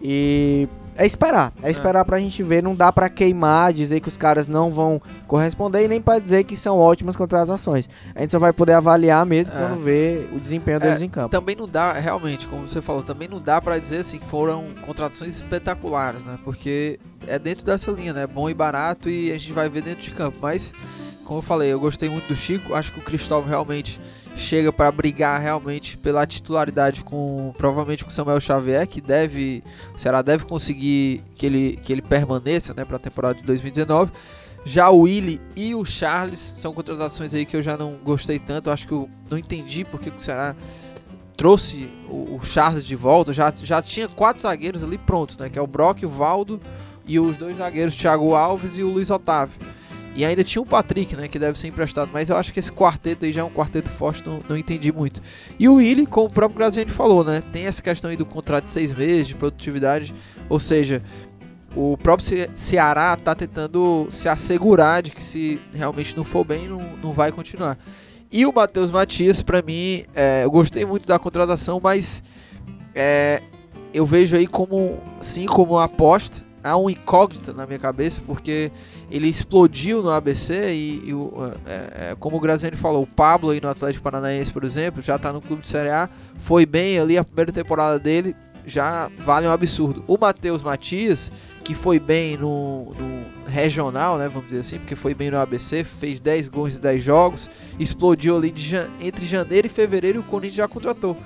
E 0.00 0.66
é 0.96 1.06
esperar, 1.06 1.52
é 1.62 1.70
esperar 1.70 2.04
pra 2.04 2.18
gente 2.18 2.42
ver. 2.42 2.62
Não 2.62 2.74
dá 2.74 2.92
pra 2.92 3.08
queimar, 3.08 3.72
dizer 3.72 4.00
que 4.00 4.08
os 4.08 4.16
caras 4.16 4.46
não 4.48 4.70
vão 4.70 5.00
corresponder 5.26 5.84
e 5.84 5.88
nem 5.88 6.00
pra 6.00 6.18
dizer 6.18 6.44
que 6.44 6.56
são 6.56 6.76
ótimas 6.78 7.14
contratações. 7.14 7.88
A 8.14 8.20
gente 8.20 8.32
só 8.32 8.38
vai 8.38 8.52
poder 8.52 8.72
avaliar 8.72 9.24
mesmo 9.24 9.54
É. 9.54 9.58
quando 9.58 9.80
ver 9.80 10.28
o 10.34 10.40
desempenho 10.40 10.80
deles 10.80 11.00
em 11.00 11.08
campo. 11.08 11.28
Também 11.30 11.54
não 11.54 11.68
dá, 11.68 11.92
realmente, 11.92 12.48
como 12.48 12.66
você 12.68 12.82
falou, 12.82 13.02
também 13.02 13.28
não 13.28 13.40
dá 13.40 13.60
pra 13.60 13.78
dizer 13.78 13.98
assim 13.98 14.18
que 14.18 14.26
foram 14.26 14.66
contratações 14.84 15.36
espetaculares, 15.36 16.24
né? 16.24 16.36
Porque 16.44 16.98
é 17.26 17.38
dentro 17.38 17.64
dessa 17.64 17.90
linha, 17.92 18.12
né? 18.12 18.26
Bom 18.26 18.50
e 18.50 18.54
barato 18.54 19.08
e 19.08 19.30
a 19.30 19.38
gente 19.38 19.52
vai 19.52 19.68
ver 19.68 19.82
dentro 19.82 20.02
de 20.02 20.10
campo. 20.10 20.38
Mas, 20.42 20.74
como 21.24 21.38
eu 21.38 21.42
falei, 21.42 21.72
eu 21.72 21.78
gostei 21.78 22.08
muito 22.10 22.26
do 22.26 22.34
Chico. 22.36 22.74
Acho 22.74 22.92
que 22.92 22.98
o 22.98 23.02
Cristóvão 23.02 23.48
realmente 23.48 24.00
chega 24.34 24.72
pra 24.72 24.90
brigar 24.90 25.40
realmente 25.40 25.96
pela 25.96 26.26
titularidade 26.26 27.04
com 27.04 27.52
provavelmente 27.56 28.04
com 28.04 28.10
Samuel 28.10 28.40
Xavier, 28.40 28.86
que 28.86 29.00
deve, 29.00 29.62
o 29.94 29.98
Ceará 29.98 30.22
deve 30.22 30.44
conseguir 30.44 31.22
que 31.34 31.46
ele 31.46 31.78
que 31.82 31.92
ele 31.92 32.02
permaneça, 32.02 32.74
né, 32.74 32.84
para 32.84 32.96
a 32.96 33.00
temporada 33.00 33.34
de 33.34 33.42
2019. 33.42 34.12
Já 34.64 34.90
o 34.90 35.00
Willi 35.00 35.40
e 35.56 35.74
o 35.74 35.84
Charles 35.84 36.38
são 36.38 36.72
contratações 36.72 37.34
aí 37.34 37.44
que 37.44 37.56
eu 37.56 37.62
já 37.62 37.76
não 37.76 37.94
gostei 38.02 38.38
tanto. 38.38 38.70
Acho 38.70 38.86
que 38.86 38.92
eu 38.92 39.08
não 39.28 39.36
entendi 39.36 39.84
porque 39.84 40.10
que 40.10 40.18
o 40.18 40.20
Ceará 40.20 40.54
trouxe 41.36 41.90
o, 42.08 42.36
o 42.36 42.44
Charles 42.44 42.86
de 42.86 42.94
volta. 42.94 43.32
Já, 43.32 43.52
já 43.56 43.82
tinha 43.82 44.08
quatro 44.08 44.42
zagueiros 44.42 44.84
ali 44.84 44.96
prontos, 44.96 45.36
né? 45.36 45.50
Que 45.50 45.58
é 45.58 45.62
o 45.62 45.66
Brock, 45.66 46.04
o 46.04 46.08
Valdo 46.08 46.60
e 47.04 47.18
os 47.18 47.36
dois 47.36 47.56
zagueiros, 47.56 47.96
Thiago 47.96 48.34
Alves 48.34 48.78
e 48.78 48.84
o 48.84 48.88
Luiz 48.88 49.10
Otávio. 49.10 49.60
E 50.14 50.24
ainda 50.24 50.44
tinha 50.44 50.60
o 50.60 50.66
Patrick, 50.66 51.16
né? 51.16 51.26
Que 51.26 51.38
deve 51.38 51.58
ser 51.58 51.68
emprestado. 51.68 52.10
Mas 52.12 52.28
eu 52.28 52.36
acho 52.36 52.52
que 52.52 52.60
esse 52.60 52.70
quarteto 52.70 53.24
aí 53.24 53.32
já 53.32 53.40
é 53.40 53.44
um 53.44 53.50
quarteto 53.50 53.90
forte, 53.90 54.22
não, 54.26 54.40
não 54.48 54.56
entendi 54.56 54.92
muito. 54.92 55.22
E 55.58 55.68
o 55.68 55.76
Willi, 55.76 56.04
como 56.06 56.26
o 56.26 56.30
próprio 56.30 56.58
Graziani 56.58 56.90
falou, 56.90 57.24
né? 57.24 57.42
Tem 57.52 57.66
essa 57.66 57.82
questão 57.82 58.10
aí 58.10 58.16
do 58.16 58.26
contrato 58.26 58.66
de 58.66 58.72
seis 58.72 58.92
meses, 58.92 59.28
de 59.28 59.34
produtividade. 59.34 60.12
Ou 60.50 60.60
seja, 60.60 61.02
o 61.74 61.96
próprio 61.96 62.28
Ce- 62.28 62.50
Ceará 62.54 63.16
tá 63.16 63.34
tentando 63.34 64.06
se 64.10 64.28
assegurar 64.28 65.02
de 65.02 65.12
que 65.12 65.22
se 65.22 65.58
realmente 65.72 66.14
não 66.14 66.24
for 66.24 66.44
bem, 66.44 66.68
não, 66.68 66.80
não 67.02 67.12
vai 67.14 67.32
continuar. 67.32 67.78
E 68.30 68.44
o 68.44 68.52
Matheus 68.52 68.90
Matias, 68.90 69.40
pra 69.40 69.62
mim, 69.62 70.02
é, 70.14 70.44
eu 70.44 70.50
gostei 70.50 70.84
muito 70.84 71.08
da 71.08 71.18
contratação, 71.18 71.80
mas 71.82 72.22
é, 72.94 73.40
eu 73.94 74.04
vejo 74.04 74.36
aí 74.36 74.46
como, 74.46 74.98
sim, 75.20 75.46
como 75.46 75.72
uma 75.72 75.84
aposta. 75.84 76.51
Há 76.64 76.76
um 76.76 76.88
incógnita 76.88 77.52
na 77.52 77.66
minha 77.66 77.78
cabeça, 77.78 78.22
porque 78.26 78.70
ele 79.10 79.28
explodiu 79.28 80.02
no 80.02 80.10
ABC 80.10 80.72
e, 80.72 81.02
e 81.08 81.14
o, 81.14 81.32
é, 81.66 82.10
é, 82.10 82.16
como 82.18 82.36
o 82.36 82.40
Graziani 82.40 82.76
falou, 82.76 83.02
o 83.02 83.06
Pablo 83.06 83.50
aí 83.50 83.60
no 83.60 83.68
Atlético 83.68 84.04
Paranaense, 84.04 84.52
por 84.52 84.64
exemplo, 84.64 85.02
já 85.02 85.18
tá 85.18 85.32
no 85.32 85.40
clube 85.40 85.62
de 85.62 85.68
Série 85.68 85.90
A, 85.90 86.08
foi 86.38 86.64
bem 86.64 86.98
ali 86.98 87.18
a 87.18 87.24
primeira 87.24 87.50
temporada 87.50 87.98
dele, 87.98 88.36
já 88.64 89.10
vale 89.18 89.46
um 89.46 89.50
absurdo. 89.50 90.04
O 90.06 90.16
Matheus 90.18 90.62
Matias, 90.62 91.32
que 91.64 91.74
foi 91.74 91.98
bem 91.98 92.36
no, 92.36 92.94
no 92.94 93.50
regional, 93.50 94.16
né, 94.16 94.28
vamos 94.28 94.46
dizer 94.46 94.60
assim, 94.60 94.78
porque 94.78 94.94
foi 94.94 95.14
bem 95.14 95.30
no 95.30 95.38
ABC, 95.38 95.84
fez 95.84 96.20
10 96.20 96.48
gols 96.48 96.76
em 96.76 96.80
10 96.80 97.02
jogos, 97.02 97.50
explodiu 97.78 98.36
ali 98.36 98.54
entre 99.00 99.26
janeiro 99.26 99.66
e 99.66 99.70
fevereiro 99.70 100.20
o 100.20 100.22
Corinthians 100.22 100.54
já 100.54 100.68
contratou. 100.68 101.16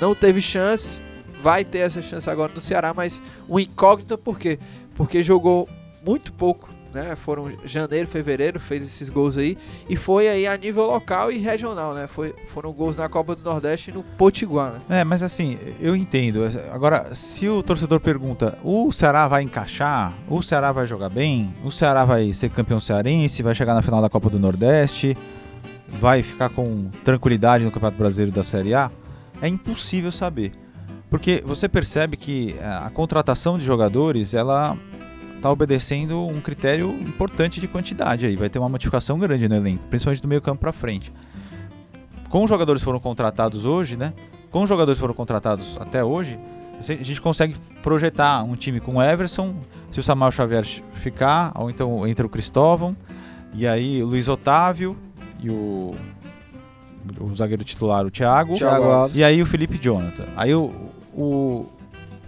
Não 0.00 0.14
teve 0.14 0.40
chance, 0.40 1.02
vai 1.42 1.64
ter 1.64 1.78
essa 1.78 2.00
chance 2.00 2.28
agora 2.30 2.52
no 2.54 2.60
Ceará, 2.60 2.94
mas 2.94 3.20
um 3.48 3.58
incógnito 3.58 4.16
por 4.16 4.38
quê? 4.38 4.58
Porque 4.94 5.22
jogou 5.22 5.68
muito 6.04 6.32
pouco, 6.32 6.70
né? 6.94 7.16
Foram 7.16 7.50
janeiro, 7.64 8.06
fevereiro, 8.06 8.60
fez 8.60 8.84
esses 8.84 9.10
gols 9.10 9.36
aí 9.36 9.58
e 9.88 9.96
foi 9.96 10.28
aí 10.28 10.46
a 10.46 10.56
nível 10.56 10.84
local 10.86 11.32
e 11.32 11.38
regional, 11.38 11.92
né? 11.92 12.06
Foi, 12.06 12.34
foram 12.46 12.72
gols 12.72 12.96
na 12.96 13.08
Copa 13.08 13.34
do 13.34 13.42
Nordeste 13.42 13.90
e 13.90 13.94
no 13.94 14.02
Potiguar, 14.02 14.72
né? 14.72 15.00
É, 15.00 15.04
mas 15.04 15.22
assim, 15.22 15.58
eu 15.80 15.96
entendo. 15.96 16.40
Agora, 16.72 17.14
se 17.14 17.48
o 17.48 17.62
torcedor 17.62 18.00
pergunta, 18.00 18.56
o 18.62 18.90
Ceará 18.92 19.26
vai 19.26 19.42
encaixar? 19.42 20.14
O 20.28 20.40
Ceará 20.40 20.70
vai 20.70 20.86
jogar 20.86 21.08
bem? 21.08 21.52
O 21.64 21.70
Ceará 21.70 22.04
vai 22.04 22.32
ser 22.32 22.50
campeão 22.50 22.80
cearense? 22.80 23.42
Vai 23.42 23.54
chegar 23.54 23.74
na 23.74 23.82
final 23.82 24.00
da 24.00 24.08
Copa 24.08 24.30
do 24.30 24.38
Nordeste? 24.38 25.16
Vai 26.00 26.22
ficar 26.22 26.48
com 26.48 26.90
tranquilidade 27.04 27.64
no 27.64 27.70
Campeonato 27.70 27.98
Brasileiro 27.98 28.32
da 28.32 28.44
Série 28.44 28.74
A? 28.74 28.90
É 29.42 29.48
impossível 29.48 30.12
saber. 30.12 30.63
Porque 31.14 31.40
você 31.46 31.68
percebe 31.68 32.16
que 32.16 32.56
a 32.60 32.90
contratação 32.90 33.56
de 33.56 33.64
jogadores, 33.64 34.34
ela 34.34 34.76
está 35.36 35.48
obedecendo 35.48 36.26
um 36.26 36.40
critério 36.40 36.90
importante 36.90 37.60
de 37.60 37.68
quantidade 37.68 38.26
aí. 38.26 38.34
Vai 38.34 38.48
ter 38.48 38.58
uma 38.58 38.68
modificação 38.68 39.16
grande 39.16 39.48
no 39.48 39.54
elenco, 39.54 39.84
principalmente 39.88 40.20
do 40.20 40.26
meio 40.26 40.42
campo 40.42 40.62
para 40.62 40.72
frente. 40.72 41.12
Com 42.28 42.42
os 42.42 42.50
jogadores 42.50 42.82
que 42.82 42.84
foram 42.84 42.98
contratados 42.98 43.64
hoje, 43.64 43.96
né? 43.96 44.12
Com 44.50 44.64
os 44.64 44.68
jogadores 44.68 44.98
que 44.98 45.00
foram 45.02 45.14
contratados 45.14 45.78
até 45.80 46.02
hoje, 46.02 46.36
a 46.80 46.82
gente 46.82 47.20
consegue 47.20 47.54
projetar 47.80 48.42
um 48.42 48.56
time 48.56 48.80
com 48.80 48.96
o 48.96 49.00
Everson, 49.00 49.54
se 49.92 50.00
o 50.00 50.02
Samuel 50.02 50.32
Xavier 50.32 50.64
ficar, 50.94 51.52
ou 51.54 51.70
então 51.70 52.04
entra 52.08 52.26
o 52.26 52.28
Cristóvão, 52.28 52.96
e 53.54 53.68
aí 53.68 54.02
o 54.02 54.06
Luiz 54.06 54.26
Otávio 54.26 54.96
e 55.40 55.48
o 55.48 55.94
o 57.20 57.34
zagueiro 57.34 57.62
titular, 57.64 58.06
o 58.06 58.10
Thiago, 58.10 58.54
Thiago 58.54 59.10
e 59.14 59.22
aí 59.22 59.42
o 59.42 59.46
Felipe 59.46 59.78
Jonathan. 59.78 60.24
Aí 60.36 60.54
o, 60.54 60.72
o, 61.16 61.66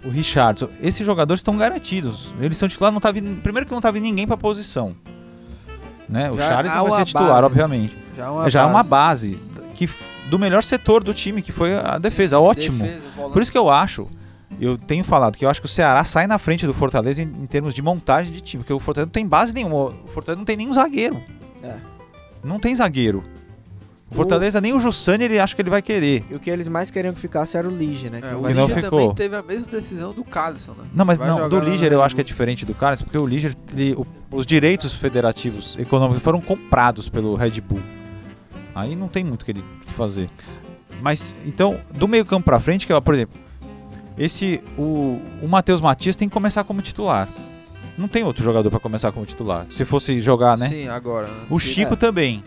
o 0.03 0.09
Richardson. 0.09 0.69
Esses 0.81 1.05
jogadores 1.05 1.39
estão 1.41 1.57
garantidos. 1.57 2.33
Eles 2.39 2.57
são 2.57 2.67
titulares, 2.67 2.93
não 2.93 3.01
tá 3.01 3.11
vindo, 3.11 3.41
primeiro 3.41 3.65
que 3.65 3.73
não 3.73 3.81
tá 3.81 3.91
vindo 3.91 4.03
ninguém 4.03 4.25
pra 4.27 4.37
posição. 4.37 4.95
Né? 6.07 6.31
O 6.31 6.35
Já 6.37 6.47
Charles 6.47 6.71
vai 6.71 6.91
ser 6.91 7.05
titular, 7.05 7.29
base. 7.29 7.45
obviamente. 7.45 7.97
Já 8.15 8.25
é 8.25 8.29
uma 8.29 8.49
Já 8.49 8.61
é 8.61 8.65
uma 8.65 8.83
base. 8.83 9.35
base 9.35 9.73
que, 9.75 9.89
do 10.29 10.39
melhor 10.39 10.63
setor 10.63 11.03
do 11.03 11.13
time, 11.13 11.41
que 11.41 11.51
foi 11.51 11.75
a 11.77 11.97
defesa. 11.97 12.37
sim, 12.37 12.43
Ótimo. 12.43 12.83
defesa. 12.83 13.07
Por 13.31 13.41
isso 13.41 13.51
que 13.51 13.57
eu 13.57 13.69
acho, 13.69 14.07
eu 14.59 14.77
tenho 14.77 15.03
falado 15.03 15.37
que 15.37 15.43
eu 15.45 15.49
acho 15.49 15.59
que 15.61 15.65
o 15.67 15.69
Ceará 15.69 16.03
sai 16.05 16.25
na 16.25 16.39
frente 16.39 16.65
do 16.65 16.73
Fortaleza 16.73 17.21
em, 17.21 17.25
em 17.25 17.45
termos 17.45 17.73
de 17.73 17.81
montagem 17.81 18.31
de 18.31 18.39
time, 18.41 18.63
porque 18.63 18.73
o 18.73 18.79
Fortaleza 18.79 19.07
não 19.07 19.11
tem 19.11 19.27
base 19.27 19.53
nenhuma. 19.53 19.75
O 19.75 20.07
Fortaleza 20.07 20.37
não 20.37 20.45
tem 20.45 20.55
nenhum 20.55 20.71
zagueiro. 20.73 21.21
É. 21.61 21.75
Não 22.43 22.57
tem 22.57 22.73
zagueiro. 22.75 23.23
O 24.09 24.13
O- 24.13 24.15
Fortaleza 24.15 24.61
nem 24.61 24.73
o 24.73 24.79
Jussani 24.79 25.25
ele 25.25 25.37
acha 25.39 25.53
que 25.55 25.61
ele 25.61 25.69
vai 25.69 25.81
querer. 25.81 26.23
E 26.31 26.35
o 26.35 26.39
que 26.39 26.49
eles 26.49 26.67
mais 26.67 26.89
queriam 26.89 27.13
que 27.13 27.19
ficasse 27.19 27.57
era 27.57 27.67
o 27.67 27.71
Lige, 27.71 28.09
né? 28.09 28.21
É, 28.23 28.35
o 28.35 28.41
não 28.41 28.67
Liga 28.67 28.81
ficou. 28.81 28.99
também 29.01 29.15
teve 29.15 29.35
a 29.35 29.41
mesma 29.43 29.69
decisão 29.69 30.13
do 30.13 30.23
Calisson, 30.23 30.71
né? 30.71 30.85
Não, 30.93 31.03
mas 31.05 31.17
Vai 31.19 31.27
não, 31.27 31.49
do 31.49 31.59
na 31.59 31.65
Liger 31.65 31.91
eu 31.91 32.01
acho 32.01 32.15
que 32.15 32.21
é 32.21 32.23
diferente 32.23 32.65
do 32.65 32.73
Carlos, 32.73 33.01
porque 33.01 33.17
o 33.17 33.25
Liger, 33.25 33.53
ele- 33.73 33.93
o- 33.95 34.07
os 34.31 34.45
direitos 34.45 34.93
federativos 34.93 35.77
econômicos 35.77 36.23
foram 36.23 36.39
comprados 36.39 37.09
pelo 37.09 37.35
Red 37.35 37.59
Bull. 37.61 37.81
Aí 38.73 38.95
não 38.95 39.07
tem 39.09 39.23
muito 39.23 39.41
o 39.41 39.45
que 39.45 39.51
ele 39.51 39.63
que 39.85 39.91
fazer. 39.93 40.29
Mas, 41.01 41.35
então, 41.45 41.77
do 41.93 42.07
meio 42.07 42.25
campo 42.25 42.45
pra 42.45 42.59
frente, 42.59 42.87
que 42.87 42.93
é, 42.93 43.01
por 43.01 43.13
exemplo, 43.13 43.37
esse, 44.17 44.61
o, 44.77 45.19
o 45.43 45.47
Matheus 45.47 45.81
Matias 45.81 46.15
tem 46.15 46.27
que 46.29 46.33
começar 46.33 46.63
como 46.63 46.81
titular. 46.81 47.27
Não 47.97 48.07
tem 48.07 48.23
outro 48.23 48.43
jogador 48.43 48.69
pra 48.69 48.79
começar 48.79 49.11
como 49.11 49.25
titular. 49.25 49.65
Se 49.69 49.83
fosse 49.83 50.21
jogar, 50.21 50.57
né? 50.57 50.67
Sim, 50.69 50.87
agora. 50.87 51.27
né? 51.27 51.33
O 51.49 51.59
Sim, 51.59 51.67
Chico 51.67 51.93
é. 51.93 51.97
também. 51.97 52.43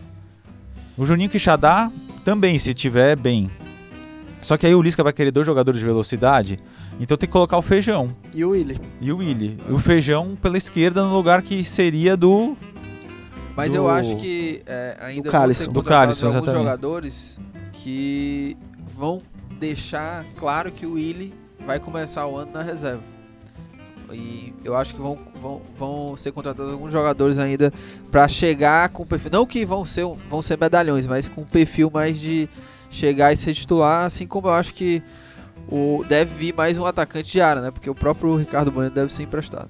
O 1.01 1.05
Juninho 1.05 1.29
Quixadá 1.29 1.91
também, 2.23 2.59
se 2.59 2.73
tiver 2.75 3.15
bem. 3.15 3.49
Só 4.41 4.55
que 4.55 4.67
aí 4.67 4.75
o 4.75 4.81
Lisca 4.81 5.03
vai 5.03 5.11
querer 5.11 5.31
dois 5.31 5.45
jogadores 5.47 5.79
de 5.79 5.85
velocidade, 5.85 6.59
então 6.99 7.17
tem 7.17 7.27
que 7.27 7.33
colocar 7.33 7.57
o 7.57 7.61
Feijão 7.61 8.15
E 8.33 8.43
o 8.45 8.49
Willi. 8.51 8.79
e 8.99 9.11
o 9.11 9.17
Willi. 9.17 9.57
E 9.67 9.71
o 9.71 9.77
Feijão 9.79 10.35
pela 10.39 10.57
esquerda 10.57 11.03
no 11.03 11.13
lugar 11.15 11.41
que 11.41 11.63
seria 11.63 12.15
do... 12.17 12.55
Mas 13.55 13.71
do- 13.71 13.77
eu 13.77 13.89
acho 13.89 14.15
que 14.17 14.61
é, 14.65 14.97
ainda 15.01 15.23
Do 15.23 15.31
vão 15.31 15.41
Calisson. 15.41 15.63
ser 15.63 15.69
Do 15.71 15.83
Calisson, 15.83 16.25
alguns 16.27 16.37
exatamente. 16.41 16.63
jogadores 16.63 17.39
que 17.73 18.55
vão 18.95 19.21
deixar 19.59 20.23
claro 20.37 20.71
que 20.71 20.85
o 20.85 20.93
Willi 20.93 21.33
vai 21.65 21.79
começar 21.79 22.25
o 22.27 22.37
ano 22.37 22.51
na 22.51 22.61
reserva. 22.61 23.03
E 24.13 24.53
eu 24.63 24.75
acho 24.75 24.93
que 24.93 25.01
vão, 25.01 25.17
vão, 25.35 25.61
vão 25.77 26.17
ser 26.17 26.31
contratados 26.31 26.71
alguns 26.71 26.91
jogadores 26.91 27.37
ainda 27.37 27.71
pra 28.09 28.27
chegar 28.27 28.89
com 28.89 29.05
perfil. 29.05 29.31
Não 29.31 29.45
que 29.45 29.65
vão 29.65 29.85
ser, 29.85 30.05
vão 30.29 30.41
ser 30.41 30.57
medalhões, 30.59 31.07
mas 31.07 31.29
com 31.29 31.43
perfil 31.43 31.89
mais 31.93 32.19
de 32.19 32.49
chegar 32.89 33.31
e 33.31 33.37
ser 33.37 33.53
titular, 33.53 34.05
assim 34.05 34.27
como 34.27 34.47
eu 34.47 34.53
acho 34.53 34.73
que 34.73 35.01
o, 35.69 36.03
deve 36.07 36.33
vir 36.35 36.53
mais 36.53 36.77
um 36.77 36.85
atacante 36.85 37.31
de 37.31 37.41
área, 37.41 37.61
né? 37.61 37.71
Porque 37.71 37.89
o 37.89 37.95
próprio 37.95 38.35
Ricardo 38.35 38.71
Bueno 38.71 38.89
deve 38.89 39.13
ser 39.13 39.23
emprestado. 39.23 39.69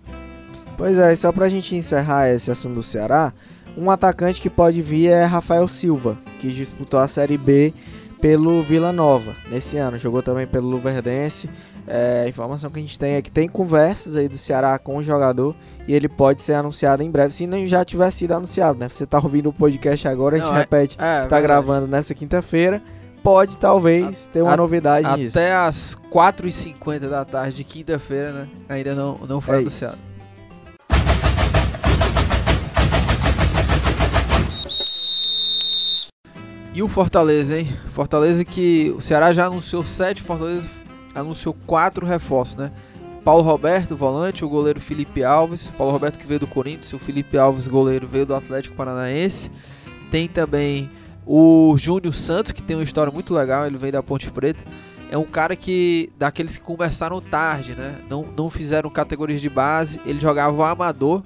Pois 0.77 0.97
é, 0.97 1.15
só 1.15 1.31
pra 1.31 1.47
gente 1.47 1.75
encerrar 1.75 2.29
esse 2.29 2.49
assunto 2.49 2.75
do 2.75 2.83
Ceará, 2.83 3.31
um 3.77 3.91
atacante 3.91 4.41
que 4.41 4.49
pode 4.49 4.81
vir 4.81 5.07
é 5.07 5.23
Rafael 5.23 5.67
Silva, 5.67 6.17
que 6.39 6.49
disputou 6.49 6.99
a 6.99 7.07
Série 7.07 7.37
B 7.37 7.73
pelo 8.21 8.61
Vila 8.61 8.91
Nova 8.93 9.33
nesse 9.49 9.77
ano, 9.77 9.97
jogou 9.97 10.21
também 10.21 10.45
pelo 10.47 10.69
Luverdense. 10.69 11.49
É, 11.87 12.23
a 12.25 12.29
informação 12.29 12.69
que 12.69 12.77
a 12.77 12.81
gente 12.81 12.97
tem 12.99 13.15
é 13.15 13.21
que 13.21 13.31
tem 13.31 13.49
conversas 13.49 14.15
aí 14.15 14.27
do 14.27 14.37
Ceará 14.37 14.77
com 14.77 14.97
o 14.97 15.03
jogador 15.03 15.55
e 15.87 15.93
ele 15.93 16.07
pode 16.07 16.41
ser 16.41 16.53
anunciado 16.53 17.01
em 17.01 17.09
breve, 17.09 17.33
se 17.33 17.47
não 17.47 17.65
já 17.65 17.83
tiver 17.83 18.11
sido 18.11 18.33
anunciado, 18.33 18.77
né? 18.79 18.87
Você 18.87 19.05
tá 19.05 19.17
ouvindo 19.17 19.49
o 19.49 19.53
podcast 19.53 20.07
agora, 20.07 20.35
a 20.35 20.39
gente 20.39 20.47
Não, 20.49 20.55
é- 20.55 20.59
repete, 20.59 20.95
É, 21.01 21.25
tá 21.25 21.41
gravando 21.41 21.87
nessa 21.87 22.13
quinta-feira. 22.13 22.81
Pode 23.23 23.57
talvez 23.57 24.27
ter 24.27 24.41
uma 24.41 24.53
a- 24.53 24.57
novidade 24.57 25.07
nisso. 25.17 25.37
Até 25.37 25.53
as 25.53 25.95
4h50 26.11 27.07
da 27.07 27.23
tarde 27.25 27.53
de 27.57 27.63
quinta-feira, 27.63 28.31
né? 28.31 28.47
Ainda 28.69 28.95
não, 28.95 29.19
não 29.27 29.39
foi 29.41 29.55
É 29.55 29.59
anunciado. 29.59 29.97
E 36.73 36.81
o 36.81 36.87
Fortaleza, 36.87 37.59
hein? 37.59 37.67
Fortaleza 37.89 38.45
que 38.45 38.93
o 38.95 39.01
Ceará 39.01 39.33
já 39.33 39.45
anunciou 39.47 39.83
sete, 39.83 40.21
Fortaleza 40.21 40.69
anunciou 41.13 41.53
quatro 41.65 42.05
reforços, 42.05 42.55
né? 42.55 42.71
Paulo 43.25 43.43
Roberto, 43.43 43.95
volante, 43.95 44.45
o 44.45 44.49
goleiro 44.49 44.79
Felipe 44.79 45.23
Alves, 45.23 45.71
Paulo 45.77 45.91
Roberto 45.91 46.17
que 46.17 46.25
veio 46.25 46.39
do 46.39 46.47
Corinthians, 46.47 46.93
o 46.93 46.97
Felipe 46.97 47.37
Alves, 47.37 47.67
goleiro, 47.67 48.07
veio 48.07 48.25
do 48.25 48.33
Atlético 48.33 48.75
Paranaense. 48.75 49.51
Tem 50.09 50.27
também 50.27 50.89
o 51.25 51.75
Júnior 51.77 52.15
Santos, 52.15 52.53
que 52.53 52.63
tem 52.63 52.77
uma 52.77 52.83
história 52.83 53.11
muito 53.11 53.33
legal, 53.33 53.67
ele 53.67 53.77
veio 53.77 53.93
da 53.93 54.01
Ponte 54.01 54.31
Preta. 54.31 54.63
É 55.11 55.17
um 55.17 55.25
cara 55.25 55.57
que, 55.57 56.09
daqueles 56.17 56.57
que 56.57 56.63
começaram 56.63 57.19
tarde, 57.19 57.75
né? 57.75 57.99
Não, 58.09 58.25
não 58.35 58.49
fizeram 58.49 58.89
categorias 58.89 59.41
de 59.41 59.49
base. 59.49 59.99
Ele 60.05 60.21
jogava 60.21 60.71
amador, 60.71 61.21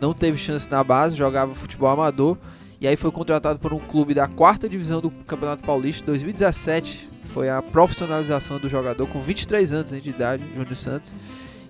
não 0.00 0.14
teve 0.14 0.38
chance 0.38 0.68
na 0.70 0.82
base, 0.82 1.14
jogava 1.14 1.54
futebol 1.54 1.90
amador. 1.90 2.38
E 2.80 2.86
aí 2.86 2.96
foi 2.96 3.10
contratado 3.10 3.58
por 3.58 3.72
um 3.72 3.78
clube 3.78 4.14
da 4.14 4.28
quarta 4.28 4.68
divisão 4.68 5.00
do 5.00 5.10
Campeonato 5.26 5.62
Paulista, 5.64 6.06
2017. 6.06 7.08
Foi 7.24 7.48
a 7.50 7.60
profissionalização 7.60 8.58
do 8.58 8.68
jogador 8.68 9.06
com 9.08 9.20
23 9.20 9.72
anos 9.72 9.90
de 10.02 10.10
idade, 10.10 10.44
Júnior 10.54 10.76
Santos. 10.76 11.14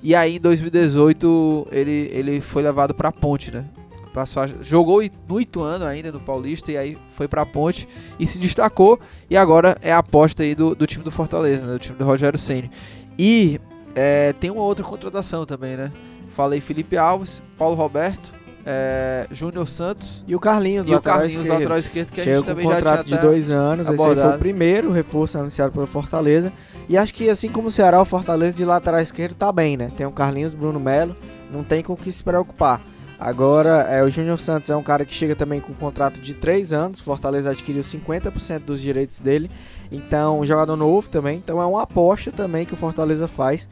E 0.02 0.14
aí 0.14 0.36
em 0.36 0.40
2018 0.40 1.66
ele, 1.72 2.08
ele 2.12 2.40
foi 2.40 2.62
levado 2.62 2.94
para 2.94 3.08
a 3.08 3.12
Ponte, 3.12 3.50
né? 3.50 3.64
Passou 4.12 4.42
a- 4.42 4.46
jogou 4.62 5.02
no 5.28 5.40
Ituano 5.40 5.84
ainda 5.84 6.12
no 6.12 6.20
Paulista 6.20 6.70
e 6.72 6.76
aí 6.76 6.98
foi 7.12 7.26
pra 7.26 7.44
Ponte 7.44 7.88
e 8.18 8.26
se 8.26 8.38
destacou 8.38 8.98
e 9.30 9.36
agora 9.36 9.76
é 9.82 9.92
a 9.92 9.98
aposta 9.98 10.42
aí 10.42 10.54
do, 10.54 10.74
do 10.74 10.86
time 10.86 11.04
do 11.04 11.10
Fortaleza, 11.10 11.66
né, 11.66 11.72
do 11.72 11.78
time 11.78 11.98
do 11.98 12.04
Rogério 12.04 12.38
Ceni. 12.38 12.70
E 13.18 13.60
é, 13.94 14.32
tem 14.32 14.50
uma 14.50 14.62
outra 14.62 14.84
contratação 14.84 15.44
também, 15.44 15.76
né? 15.76 15.92
Falei 16.30 16.60
Felipe 16.60 16.96
Alves, 16.96 17.42
Paulo 17.56 17.74
Roberto, 17.74 18.32
é, 18.64 19.26
Júnior 19.30 19.66
Santos 19.66 20.24
E 20.26 20.34
o 20.34 20.40
Carlinhos, 20.40 20.86
e 20.86 20.90
o 20.90 20.94
lateral 20.94 21.18
Carlinhos, 21.18 21.38
esquerdo. 21.38 21.58
lateral 21.58 21.78
esquerdo, 21.78 22.12
que 22.12 22.20
a 22.20 22.24
Chega 22.24 22.36
gente 22.36 22.44
com 22.44 22.50
um 22.50 22.54
também 22.54 22.68
já 22.68 22.74
contrato 22.74 23.06
de 23.06 23.18
dois 23.18 23.50
anos. 23.50 23.86
Esse 23.86 23.90
aí 23.90 23.96
foi 23.96 24.06
abordado. 24.12 24.36
o 24.36 24.38
primeiro 24.38 24.92
reforço 24.92 25.38
anunciado 25.38 25.72
pelo 25.72 25.86
Fortaleza. 25.86 26.52
E 26.88 26.96
acho 26.96 27.14
que 27.14 27.28
assim 27.28 27.50
como 27.50 27.68
o 27.68 27.70
Ceará, 27.70 28.00
o 28.00 28.04
Fortaleza 28.04 28.56
de 28.56 28.64
lateral 28.64 29.00
esquerdo 29.00 29.34
tá 29.34 29.50
bem, 29.50 29.76
né? 29.76 29.90
Tem 29.96 30.06
o 30.06 30.10
Carlinhos, 30.10 30.54
Bruno 30.54 30.78
Melo, 30.78 31.16
não 31.50 31.62
tem 31.64 31.82
com 31.82 31.92
o 31.92 31.96
que 31.96 32.10
se 32.10 32.22
preocupar. 32.22 32.80
Agora, 33.20 33.80
é, 33.90 34.04
o 34.04 34.08
Júnior 34.08 34.38
Santos 34.38 34.70
é 34.70 34.76
um 34.76 34.82
cara 34.82 35.04
que 35.04 35.12
chega 35.12 35.34
também 35.34 35.60
com 35.60 35.72
um 35.72 35.74
contrato 35.74 36.20
de 36.20 36.34
três 36.34 36.72
anos. 36.72 37.00
Fortaleza 37.00 37.50
adquiriu 37.50 37.82
50% 37.82 38.60
dos 38.60 38.80
direitos 38.80 39.20
dele. 39.20 39.50
Então, 39.90 40.38
um 40.38 40.44
jogador 40.44 40.76
novo 40.76 41.10
também. 41.10 41.38
Então, 41.38 41.60
é 41.60 41.66
uma 41.66 41.82
aposta 41.82 42.30
também 42.30 42.64
que 42.64 42.74
o 42.74 42.76
Fortaleza 42.76 43.26
faz. 43.26 43.68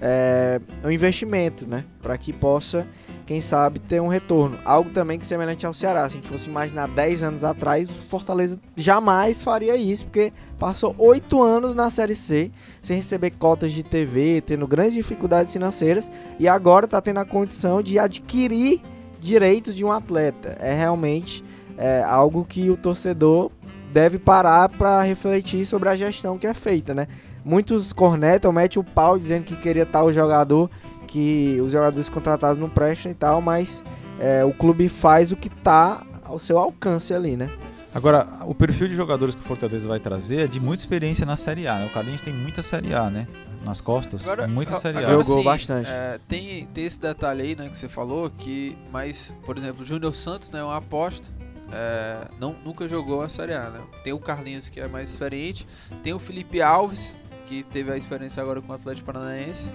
É 0.00 0.60
um 0.84 0.90
investimento, 0.90 1.66
né? 1.66 1.84
Para 2.00 2.16
que 2.16 2.32
possa, 2.32 2.86
quem 3.26 3.40
sabe, 3.40 3.80
ter 3.80 4.00
um 4.00 4.06
retorno. 4.06 4.56
Algo 4.64 4.90
também 4.90 5.18
que 5.18 5.24
é 5.24 5.26
semelhante 5.26 5.66
ao 5.66 5.74
Ceará. 5.74 6.08
Se 6.08 6.16
a 6.16 6.20
gente 6.20 6.28
fosse 6.28 6.48
imaginar 6.48 6.88
10 6.88 7.22
anos 7.24 7.44
atrás, 7.44 7.88
o 7.88 7.92
Fortaleza 7.92 8.60
jamais 8.76 9.42
faria 9.42 9.76
isso, 9.76 10.06
porque 10.06 10.32
passou 10.58 10.94
8 10.98 11.42
anos 11.42 11.74
na 11.74 11.90
Série 11.90 12.14
C, 12.14 12.52
sem 12.80 12.96
receber 12.96 13.32
cotas 13.32 13.72
de 13.72 13.82
TV, 13.82 14.40
tendo 14.40 14.66
grandes 14.68 14.94
dificuldades 14.94 15.52
financeiras, 15.52 16.10
e 16.38 16.46
agora 16.46 16.84
está 16.84 17.00
tendo 17.00 17.18
a 17.18 17.24
condição 17.24 17.82
de 17.82 17.98
adquirir 17.98 18.80
direitos 19.18 19.74
de 19.74 19.84
um 19.84 19.90
atleta. 19.90 20.56
É 20.60 20.72
realmente 20.72 21.44
é, 21.76 22.02
algo 22.02 22.44
que 22.44 22.70
o 22.70 22.76
torcedor 22.76 23.50
deve 23.92 24.18
parar 24.18 24.68
para 24.68 25.02
refletir 25.02 25.64
sobre 25.64 25.88
a 25.88 25.96
gestão 25.96 26.38
que 26.38 26.46
é 26.46 26.54
feita, 26.54 26.94
né? 26.94 27.06
Muitos 27.48 27.94
cornetam, 27.94 28.52
metem 28.52 28.78
o 28.78 28.84
pau 28.84 29.18
dizendo 29.18 29.44
que 29.44 29.56
queria 29.56 29.86
tal 29.86 30.12
jogador, 30.12 30.70
que 31.06 31.58
os 31.64 31.72
jogadores 31.72 32.10
contratados 32.10 32.58
não 32.58 32.68
prestam 32.68 33.10
e 33.10 33.14
tal, 33.14 33.40
mas 33.40 33.82
é, 34.20 34.44
o 34.44 34.52
clube 34.52 34.86
faz 34.88 35.32
o 35.32 35.36
que 35.36 35.48
tá 35.48 36.06
ao 36.24 36.38
seu 36.38 36.58
alcance 36.58 37.14
ali, 37.14 37.38
né? 37.38 37.48
Agora, 37.94 38.26
o 38.44 38.54
perfil 38.54 38.86
de 38.86 38.94
jogadores 38.94 39.34
que 39.34 39.40
o 39.40 39.44
Fortaleza 39.44 39.88
vai 39.88 39.98
trazer 39.98 40.40
é 40.40 40.46
de 40.46 40.60
muita 40.60 40.82
experiência 40.82 41.24
na 41.24 41.36
Série 41.38 41.66
A. 41.66 41.78
Né? 41.78 41.86
O 41.86 41.90
Carlinhos 41.90 42.20
tem 42.20 42.34
muita 42.34 42.62
Série 42.62 42.92
A, 42.92 43.08
né? 43.08 43.26
Nas 43.64 43.80
costas. 43.80 44.22
muita 44.50 44.76
a- 44.76 44.80
Série 44.80 44.98
A. 44.98 45.00
agora 45.00 45.24
Jogou 45.24 45.38
sim, 45.38 45.44
bastante. 45.44 45.88
é, 45.90 46.20
tem, 46.28 46.66
tem 46.66 46.84
esse 46.84 47.00
detalhe 47.00 47.42
aí, 47.42 47.56
né, 47.56 47.66
que 47.70 47.78
você 47.78 47.88
falou, 47.88 48.28
que, 48.28 48.76
mas, 48.92 49.34
por 49.46 49.56
exemplo, 49.56 49.82
o 49.82 49.84
Júnior 49.86 50.14
Santos, 50.14 50.50
né, 50.50 50.60
é 50.60 50.62
uma 50.62 50.76
aposta. 50.76 51.28
é, 51.72 52.28
não, 52.38 52.54
nunca 52.64 52.86
jogou 52.86 53.22
a 53.22 53.28
Série 53.28 53.54
A, 53.54 53.70
né? 53.70 53.80
Tem 54.04 54.12
o 54.12 54.18
Carlinhos, 54.18 54.68
que 54.68 54.80
é 54.80 54.86
mais 54.86 55.08
experiente. 55.08 55.66
Tem 56.02 56.12
o 56.12 56.18
Felipe 56.18 56.60
Alves, 56.62 57.16
que 57.48 57.62
teve 57.64 57.90
a 57.90 57.96
experiência 57.96 58.42
agora 58.42 58.60
com 58.60 58.70
o 58.72 58.74
Atlético 58.74 59.06
Paranaense. 59.06 59.72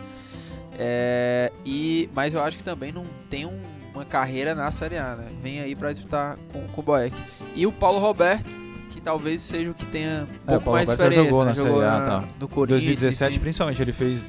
É, 0.78 1.52
e, 1.66 2.10
mas 2.16 2.34
eu 2.34 2.42
acho 2.44 2.58
que 2.58 2.64
também 2.64 2.92
não 2.92 3.06
tem 3.30 3.46
um- 3.46 3.60
uma 3.94 4.04
carreira 4.06 4.56
na 4.56 4.72
Série 4.72 4.98
A, 4.98 5.16
né? 5.16 5.28
Vem 5.42 5.60
aí 5.60 5.76
pra 5.76 5.92
disputar 5.92 6.38
com, 6.52 6.68
com 6.68 6.82
o 6.82 6.84
Boeck. 6.84 7.16
E 7.56 7.68
o 7.68 7.72
Paulo 7.72 8.00
Roberto, 8.00 8.46
que 8.90 9.00
talvez 9.00 9.42
seja 9.42 9.70
o 9.72 9.74
que 9.74 9.86
tenha 9.86 10.10
um 10.10 10.14
É, 10.20 10.24
o 10.24 10.28
pouco 10.46 10.64
Paulo 10.66 10.72
mais 10.78 10.90
Roberto 10.90 11.12
experiência. 11.12 11.30
jogou 11.30 11.46
né? 11.46 11.50
na 11.52 11.56
Série 11.56 11.86
A, 11.86 12.06
tá. 12.06 12.28
no 12.40 12.46
Em 12.46 12.50
Corinthians. 12.50 12.84
2017, 12.84 13.32
enfim. 13.34 13.42
principalmente, 13.42 13.82
ele 13.82 13.92
fez 13.92 14.20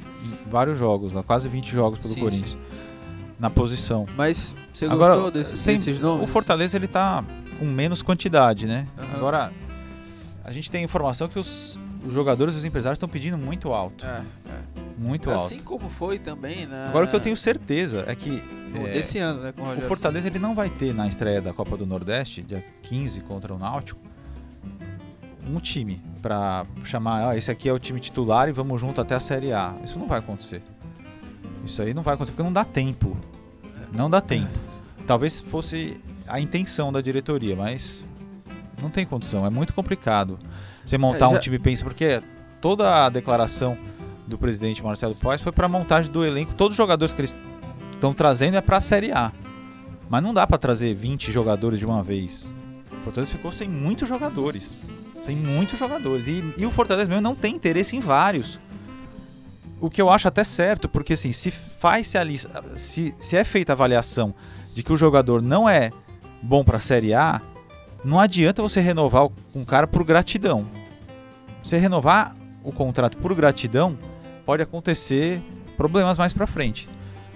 vários 0.49 0.77
jogos 0.77 1.13
quase 1.25 1.49
20 1.49 1.71
jogos 1.71 1.99
pelo 1.99 2.13
Sim, 2.13 2.19
Corinthians. 2.21 2.57
Na 3.39 3.49
posição. 3.49 4.05
Mas 4.15 4.55
você 4.71 4.85
Agora, 4.85 5.13
gostou 5.15 5.31
desse, 5.31 5.57
sem- 5.57 5.75
desses 5.75 5.99
nomes? 5.99 6.23
O 6.29 6.31
Fortaleza 6.31 6.77
ele 6.77 6.87
tá 6.87 7.23
com 7.59 7.65
menos 7.65 8.01
quantidade, 8.01 8.65
né? 8.65 8.87
Aham. 8.97 9.07
Agora, 9.15 9.51
a 10.43 10.51
gente 10.51 10.69
tem 10.71 10.83
informação 10.83 11.27
que 11.27 11.37
os, 11.37 11.77
os 12.05 12.13
jogadores 12.13 12.55
e 12.55 12.57
os 12.57 12.65
empresários 12.65 12.97
estão 12.97 13.09
pedindo 13.09 13.37
muito 13.37 13.73
alto. 13.73 14.05
É, 14.05 14.21
Muito 14.97 15.29
é. 15.29 15.33
alto. 15.33 15.45
Assim 15.45 15.59
como 15.59 15.89
foi 15.89 16.19
também, 16.19 16.65
né? 16.65 16.87
Agora 16.87 17.05
o 17.05 17.09
que 17.09 17.15
eu 17.15 17.19
tenho 17.19 17.35
certeza 17.35 18.05
é 18.07 18.15
que 18.15 18.41
é, 18.73 18.93
desse 18.93 19.19
ano, 19.19 19.41
né, 19.41 19.51
com 19.51 19.63
o 19.63 19.77
o 19.77 19.81
Fortaleza 19.81 20.27
ele 20.27 20.39
não 20.39 20.53
vai 20.53 20.69
ter 20.69 20.93
na 20.93 21.07
estreia 21.07 21.41
da 21.41 21.53
Copa 21.53 21.75
do 21.75 21.85
Nordeste, 21.85 22.41
dia 22.41 22.63
15 22.83 23.21
contra 23.21 23.53
o 23.53 23.57
Náutico, 23.57 23.99
um 25.47 25.59
time 25.59 26.01
pra 26.21 26.65
chamar, 26.83 27.29
ah, 27.29 27.37
esse 27.37 27.51
aqui 27.51 27.69
é 27.69 27.73
o 27.73 27.79
time 27.79 27.99
titular 27.99 28.49
e 28.49 28.51
vamos 28.51 28.79
junto 28.81 28.99
até 29.01 29.15
a 29.15 29.19
Série 29.19 29.53
A. 29.53 29.75
Isso 29.83 29.99
não 29.99 30.07
vai 30.07 30.19
acontecer. 30.19 30.61
Isso 31.63 31.81
aí 31.81 31.93
não 31.93 32.03
vai 32.03 32.13
acontecer 32.13 32.33
porque 32.33 32.43
não 32.43 32.53
dá 32.53 32.63
tempo. 32.63 33.17
Não 33.91 34.09
dá 34.09 34.21
tempo. 34.21 34.49
Talvez 35.05 35.39
fosse 35.39 35.97
a 36.27 36.39
intenção 36.39 36.91
da 36.91 37.01
diretoria, 37.01 37.55
mas 37.55 38.05
não 38.81 38.89
tem 38.89 39.05
condição. 39.05 39.45
É 39.45 39.49
muito 39.49 39.73
complicado 39.73 40.37
você 40.85 40.97
montar 40.97 41.25
É, 41.25 41.29
já- 41.29 41.35
um 41.37 41.39
time 41.39 41.59
pensa 41.59 41.83
porque 41.83 42.21
toda 42.61 43.05
a 43.05 43.09
declaração 43.09 43.77
do 44.27 44.37
presidente 44.37 44.83
Marcelo 44.83 45.15
Paes 45.15 45.41
foi 45.41 45.51
para 45.51 45.67
montagem 45.67 46.11
do 46.11 46.25
elenco. 46.25 46.53
Todos 46.53 46.73
os 46.73 46.77
jogadores 46.77 47.13
que 47.13 47.21
eles 47.21 47.35
estão 47.93 48.13
trazendo 48.13 48.57
é 48.57 48.61
para 48.61 48.77
a 48.77 48.81
Série 48.81 49.11
A. 49.11 49.31
Mas 50.09 50.21
não 50.23 50.33
dá 50.33 50.45
para 50.45 50.57
trazer 50.57 50.93
20 50.93 51.31
jogadores 51.31 51.79
de 51.79 51.85
uma 51.85 52.01
vez. 52.03 52.53
O 52.91 53.03
Fortaleza 53.03 53.31
ficou 53.31 53.51
sem 53.51 53.67
muitos 53.69 54.07
jogadores. 54.07 54.83
Sem 55.21 55.35
muitos 55.35 55.77
jogadores. 55.79 56.27
E, 56.27 56.43
e 56.57 56.65
o 56.65 56.71
Fortaleza 56.71 57.07
mesmo 57.09 57.21
não 57.21 57.35
tem 57.35 57.55
interesse 57.55 57.95
em 57.95 57.99
vários. 57.99 58.59
O 59.79 59.89
que 59.89 60.01
eu 60.01 60.09
acho 60.09 60.27
até 60.27 60.43
certo, 60.43 60.87
porque 60.87 61.13
assim, 61.13 61.31
se 61.31 61.51
faz 61.51 62.07
-se, 62.07 62.17
a 62.17 62.23
lista, 62.23 62.63
se, 62.77 63.13
se 63.17 63.35
é 63.35 63.43
feita 63.43 63.73
a 63.73 63.75
avaliação 63.75 64.33
de 64.73 64.81
que 64.83 64.91
o 64.93 64.97
jogador 64.97 65.41
não 65.41 65.67
é 65.69 65.91
bom 66.41 66.63
para 66.63 66.77
a 66.77 66.79
Série 66.79 67.13
A, 67.13 67.41
não 68.05 68.19
adianta 68.19 68.61
você 68.61 68.79
renovar 68.79 69.27
um 69.53 69.65
cara 69.65 69.87
por 69.87 70.03
gratidão. 70.03 70.65
Você 71.61 71.77
renovar 71.77 72.35
o 72.63 72.71
contrato 72.71 73.17
por 73.17 73.33
gratidão, 73.33 73.97
pode 74.45 74.61
acontecer 74.61 75.41
problemas 75.75 76.17
mais 76.17 76.31
para 76.31 76.45
frente. 76.45 76.87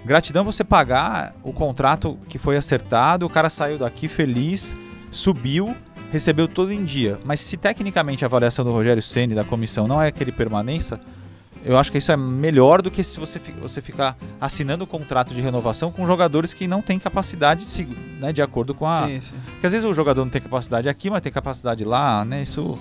Gratidão 0.04 0.42
é 0.42 0.44
você 0.44 0.64
pagar 0.64 1.34
o 1.42 1.52
contrato 1.52 2.16
que 2.28 2.38
foi 2.38 2.56
acertado, 2.56 3.26
o 3.26 3.30
cara 3.30 3.50
saiu 3.50 3.78
daqui 3.78 4.08
feliz, 4.08 4.74
subiu, 5.10 5.76
recebeu 6.10 6.48
todo 6.48 6.72
em 6.72 6.84
dia. 6.84 7.18
Mas 7.24 7.40
se 7.40 7.56
tecnicamente 7.56 8.24
a 8.24 8.26
avaliação 8.26 8.64
do 8.64 8.72
Rogério 8.72 9.02
Ceni 9.02 9.34
da 9.34 9.44
comissão 9.44 9.86
não 9.86 10.00
é 10.00 10.10
que 10.10 10.22
ele 10.22 10.32
permaneça, 10.32 11.00
eu 11.64 11.76
acho 11.78 11.90
que 11.92 11.98
isso 11.98 12.10
é 12.10 12.16
melhor 12.16 12.80
do 12.82 12.90
que 12.90 13.02
se 13.04 13.18
você, 13.20 13.38
você 13.60 13.80
ficar 13.82 14.16
assinando 14.40 14.84
o 14.84 14.86
contrato 14.86 15.34
de 15.34 15.40
renovação 15.40 15.90
com 15.92 16.06
jogadores 16.06 16.54
que 16.54 16.66
não 16.66 16.80
têm 16.82 16.98
capacidade 16.98 17.64
né, 18.18 18.32
de 18.32 18.40
acordo 18.42 18.74
com 18.74 18.86
a. 18.86 19.06
Sim, 19.06 19.20
sim. 19.20 19.34
Porque 19.52 19.66
às 19.66 19.72
vezes 19.72 19.86
o 19.88 19.92
jogador 19.94 20.24
não 20.24 20.30
tem 20.30 20.40
capacidade 20.40 20.88
aqui, 20.88 21.10
mas 21.10 21.20
tem 21.22 21.30
capacidade 21.32 21.84
lá, 21.84 22.24
né? 22.24 22.42
Isso 22.42 22.78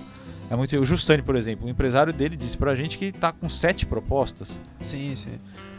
é 0.49 0.55
muito. 0.55 0.77
O 0.79 0.85
Jussani, 0.85 1.21
por 1.21 1.35
exemplo, 1.35 1.67
o 1.67 1.69
empresário 1.69 2.13
dele 2.13 2.35
disse 2.37 2.57
pra 2.57 2.73
gente 2.75 2.97
que 2.97 3.11
tá 3.11 3.31
com 3.31 3.49
sete 3.49 3.85
propostas. 3.85 4.59
Sim, 4.81 5.15
sim. 5.15 5.31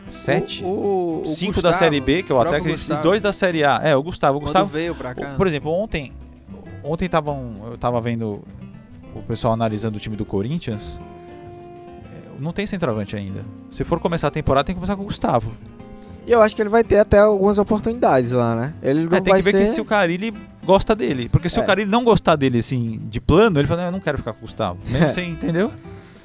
Sete? 0.08 0.64
O, 0.64 0.68
o- 0.68 1.22
o 1.22 1.26
Cinco 1.26 1.62
da 1.62 1.68
Gustavo, 1.70 1.74
Série 1.78 2.00
B, 2.00 2.22
que 2.22 2.32
eu 2.32 2.36
o 2.36 2.40
até 2.40 2.56
acredito, 2.56 2.92
e 2.92 2.96
dois 2.96 3.22
da 3.22 3.32
Série 3.32 3.62
A. 3.64 3.80
É, 3.82 3.94
o 3.94 4.02
Gustavo. 4.02 4.38
O 4.38 4.40
quando 4.40 4.46
Gustavo, 4.48 4.70
veio 4.70 4.94
pra 4.94 5.14
cá. 5.14 5.32
o- 5.34 5.36
por 5.36 5.46
exemplo, 5.46 5.70
ontem. 5.72 6.12
Ontem 6.82 7.08
tavam, 7.08 7.54
eu 7.66 7.76
tava 7.78 8.00
vendo 8.00 8.42
o 9.14 9.22
pessoal 9.22 9.52
analisando 9.52 9.98
o 9.98 10.00
time 10.00 10.16
do 10.16 10.24
Corinthians. 10.24 11.00
É, 12.40 12.44
Não 12.44 12.52
tem 12.52 12.66
centroavante 12.66 13.14
ainda. 13.16 13.44
Se 13.70 13.84
for 13.84 14.00
começar 14.00 14.28
a 14.28 14.30
temporada, 14.30 14.64
tem 14.64 14.74
que 14.74 14.80
começar 14.80 14.96
com 14.96 15.02
o 15.02 15.06
Gustavo. 15.06 15.52
E 16.26 16.32
eu 16.32 16.40
acho 16.42 16.54
que 16.54 16.62
ele 16.62 16.68
vai 16.68 16.84
ter 16.84 16.98
até 16.98 17.18
algumas 17.18 17.58
oportunidades 17.58 18.32
lá, 18.32 18.54
né? 18.54 18.74
Ele 18.82 19.04
não 19.04 19.16
É, 19.16 19.20
tem 19.20 19.32
vai 19.32 19.40
que 19.42 19.44
ver 19.44 19.52
ser... 19.58 19.64
que 19.64 19.66
se 19.68 19.80
o 19.80 19.84
Carilli 19.84 20.32
gosta 20.64 20.94
dele. 20.94 21.28
Porque 21.28 21.48
se 21.48 21.58
É. 21.58 21.62
o 21.62 21.66
Carilli 21.66 21.90
não 21.90 22.04
gostar 22.04 22.36
dele, 22.36 22.58
assim, 22.58 23.00
de 23.08 23.20
plano, 23.20 23.58
ele 23.58 23.66
fala, 23.66 23.80
"Não, 23.82 23.88
eu 23.88 23.92
não 23.92 24.00
quero 24.00 24.18
ficar 24.18 24.32
com 24.34 24.38
o 24.38 24.42
Gustavo. 24.42 24.78
Mesmo 24.86 25.08
sem, 25.10 25.30
entendeu? 25.30 25.72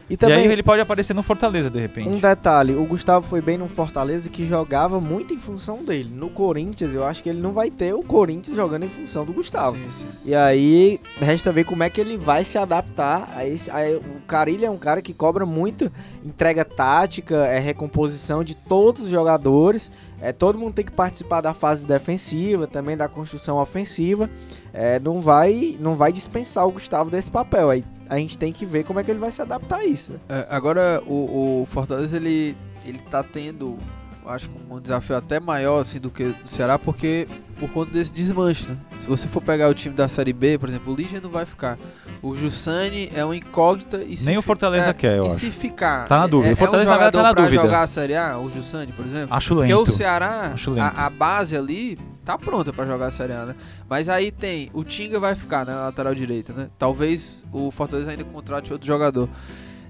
E 0.09 0.13
E 0.13 0.17
também 0.17 0.37
aí 0.45 0.51
ele 0.51 0.61
pode 0.61 0.81
aparecer 0.81 1.13
no 1.15 1.23
Fortaleza, 1.23 1.69
de 1.69 1.79
repente. 1.79 2.07
um 2.07 2.19
detalhe, 2.19 2.75
o 2.75 2.85
Gustavo 2.85 3.27
foi 3.27 3.41
bem 3.41 3.57
no 3.57 3.67
Fortaleza 3.67 4.29
que 4.29 4.45
jogava 4.45 5.01
muito 5.01 5.33
em 5.33 5.37
função 5.37 5.83
dele. 5.83 6.11
No 6.13 6.29
Corinthians, 6.29 6.93
eu 6.93 7.03
acho 7.03 7.23
que 7.23 7.29
ele 7.29 7.41
não 7.41 7.51
vai 7.53 7.71
ter 7.71 7.93
o 7.93 8.03
Corinthians 8.03 8.55
jogando 8.55 8.83
em 8.85 8.87
função 8.89 9.25
do 9.25 9.33
Gustavo. 9.33 9.75
Sim, 9.75 9.87
sim. 9.91 10.05
E 10.23 10.35
aí, 10.35 10.99
resta 11.19 11.51
ver 11.51 11.63
como 11.63 11.81
é 11.83 11.89
que 11.89 11.99
ele 11.99 12.17
vai 12.17 12.45
se 12.45 12.57
adaptar 12.57 13.31
a 13.35 13.47
esse. 13.47 13.69
a- 13.71 13.97
o 13.97 14.21
Carilho 14.27 14.65
é 14.65 14.69
um 14.69 14.77
cara 14.77 15.01
que 15.01 15.13
cobra 15.13 15.45
muito 15.45 15.91
entrega 16.23 16.63
tática, 16.63 17.45
é 17.47 17.57
recomposição 17.59 18.43
de 18.43 18.55
todos 18.55 19.03
os 19.03 19.09
jogadores. 19.09 19.91
É, 20.21 20.31
todo 20.31 20.57
mundo 20.57 20.73
tem 20.73 20.85
que 20.85 20.91
participar 20.91 21.41
da 21.41 21.53
fase 21.53 21.85
defensiva, 21.85 22.67
também 22.67 22.95
da 22.95 23.07
construção 23.07 23.57
ofensiva. 23.57 24.29
É, 24.73 24.99
não, 24.99 25.21
vai, 25.21 25.77
não 25.79 25.95
vai 25.95 26.11
dispensar 26.11 26.67
o 26.67 26.71
Gustavo 26.71 27.09
desse 27.09 27.29
papel. 27.29 27.69
Aí 27.69 27.85
a 28.09 28.17
gente 28.17 28.37
tem 28.37 28.51
que 28.51 28.65
ver 28.65 28.83
como 28.83 28.99
é 28.99 29.03
que 29.03 29.11
ele 29.11 29.19
vai 29.19 29.31
se 29.31 29.41
adaptar 29.41 29.79
a 29.79 29.85
isso. 29.85 30.19
É, 30.29 30.45
agora, 30.49 31.01
o, 31.05 31.61
o 31.61 31.65
Fortaleza, 31.65 32.17
ele, 32.17 32.55
ele 32.85 32.99
tá 33.09 33.23
tendo, 33.23 33.77
acho 34.27 34.49
que 34.49 34.55
um 34.69 34.79
desafio 34.79 35.15
até 35.17 35.39
maior 35.39 35.79
assim, 35.81 35.99
do 35.99 36.09
que 36.09 36.23
o 36.23 36.35
Ceará, 36.45 36.77
porque 36.79 37.27
por 37.59 37.69
conta 37.69 37.91
desse 37.91 38.13
desmanche, 38.13 38.67
né? 38.67 38.77
Se 38.99 39.07
você 39.07 39.27
for 39.27 39.41
pegar 39.41 39.69
o 39.69 39.73
time 39.73 39.95
da 39.95 40.07
Série 40.07 40.33
B, 40.33 40.57
por 40.57 40.67
exemplo, 40.67 40.91
o 40.93 40.95
Ligia 40.95 41.21
não 41.21 41.29
vai 41.29 41.45
ficar. 41.45 41.77
O 42.21 42.35
Jussani 42.35 43.09
é 43.15 43.23
uma 43.23 43.35
incógnita 43.35 44.03
e 44.03 44.17
se 44.17 44.25
Nem 44.25 44.37
o 44.37 44.41
Fortaleza 44.41 44.89
é, 44.89 44.93
quer, 44.93 45.17
eu 45.17 45.25
e 45.25 45.27
acho. 45.27 45.37
se 45.37 45.51
ficar... 45.51 46.07
Tá 46.07 46.19
na 46.19 46.27
dúvida. 46.27 46.49
É, 46.51 46.53
O 46.53 46.57
Fortaleza 46.57 46.89
é 46.89 46.93
um 46.93 46.97
tá 47.11 47.23
na 47.23 47.33
pra 47.33 47.43
dúvida. 47.43 47.61
jogar 47.61 47.83
a 47.83 47.87
Série 47.87 48.15
A, 48.15 48.37
o 48.37 48.49
Jussani, 48.49 48.91
por 48.91 49.05
exemplo? 49.05 49.27
Acho 49.35 49.55
Porque 49.55 49.73
lento. 49.73 49.89
o 49.89 49.91
Ceará, 49.91 50.53
a, 50.79 51.05
a 51.05 51.09
base 51.09 51.55
ali 51.55 51.97
tá 52.25 52.37
pronta 52.37 52.73
pra 52.73 52.85
jogar 52.85 53.07
a 53.07 53.11
Série 53.11 53.33
A, 53.33 53.45
né? 53.45 53.55
Mas 53.87 54.09
aí 54.09 54.31
tem, 54.31 54.69
o 54.73 54.83
Tinga 54.83 55.19
vai 55.19 55.35
ficar 55.35 55.65
né, 55.65 55.73
na 55.73 55.85
lateral 55.85 56.13
direita, 56.13 56.51
né? 56.51 56.67
Talvez 56.77 57.45
o 57.53 57.71
Fortaleza 57.71 58.11
ainda 58.11 58.23
contrate 58.23 58.73
outro 58.73 58.87
jogador. 58.87 59.29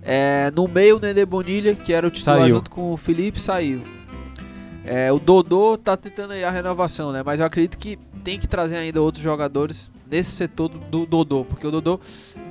É, 0.03 0.51
no 0.55 0.67
meio, 0.67 0.97
o 0.97 0.99
Nenê 0.99 1.25
Bonilha, 1.25 1.73
que 1.73 1.91
era 1.91 2.05
o 2.05 2.11
titular 2.11 2.37
Saiu. 2.41 2.55
junto 2.55 2.69
com 2.69 2.93
o 2.93 2.97
Felipe, 2.97 3.41
saiu. 3.41 3.81
É, 4.85 5.11
o 5.11 5.19
Dodô 5.19 5.77
tá 5.77 5.97
tentando 5.97 6.31
aí 6.33 6.43
a 6.43 6.51
renovação, 6.51 7.11
né? 7.11 7.23
Mas 7.25 7.39
eu 7.39 7.45
acredito 7.45 7.77
que 7.77 7.97
tem 8.23 8.39
que 8.39 8.47
trazer 8.47 8.77
ainda 8.77 9.01
outros 9.01 9.23
jogadores 9.23 9.89
nesse 10.09 10.31
setor 10.31 10.69
do, 10.69 10.77
do 10.79 11.05
Dodô, 11.05 11.43
porque 11.43 11.65
o 11.65 11.71
Dodô 11.71 11.99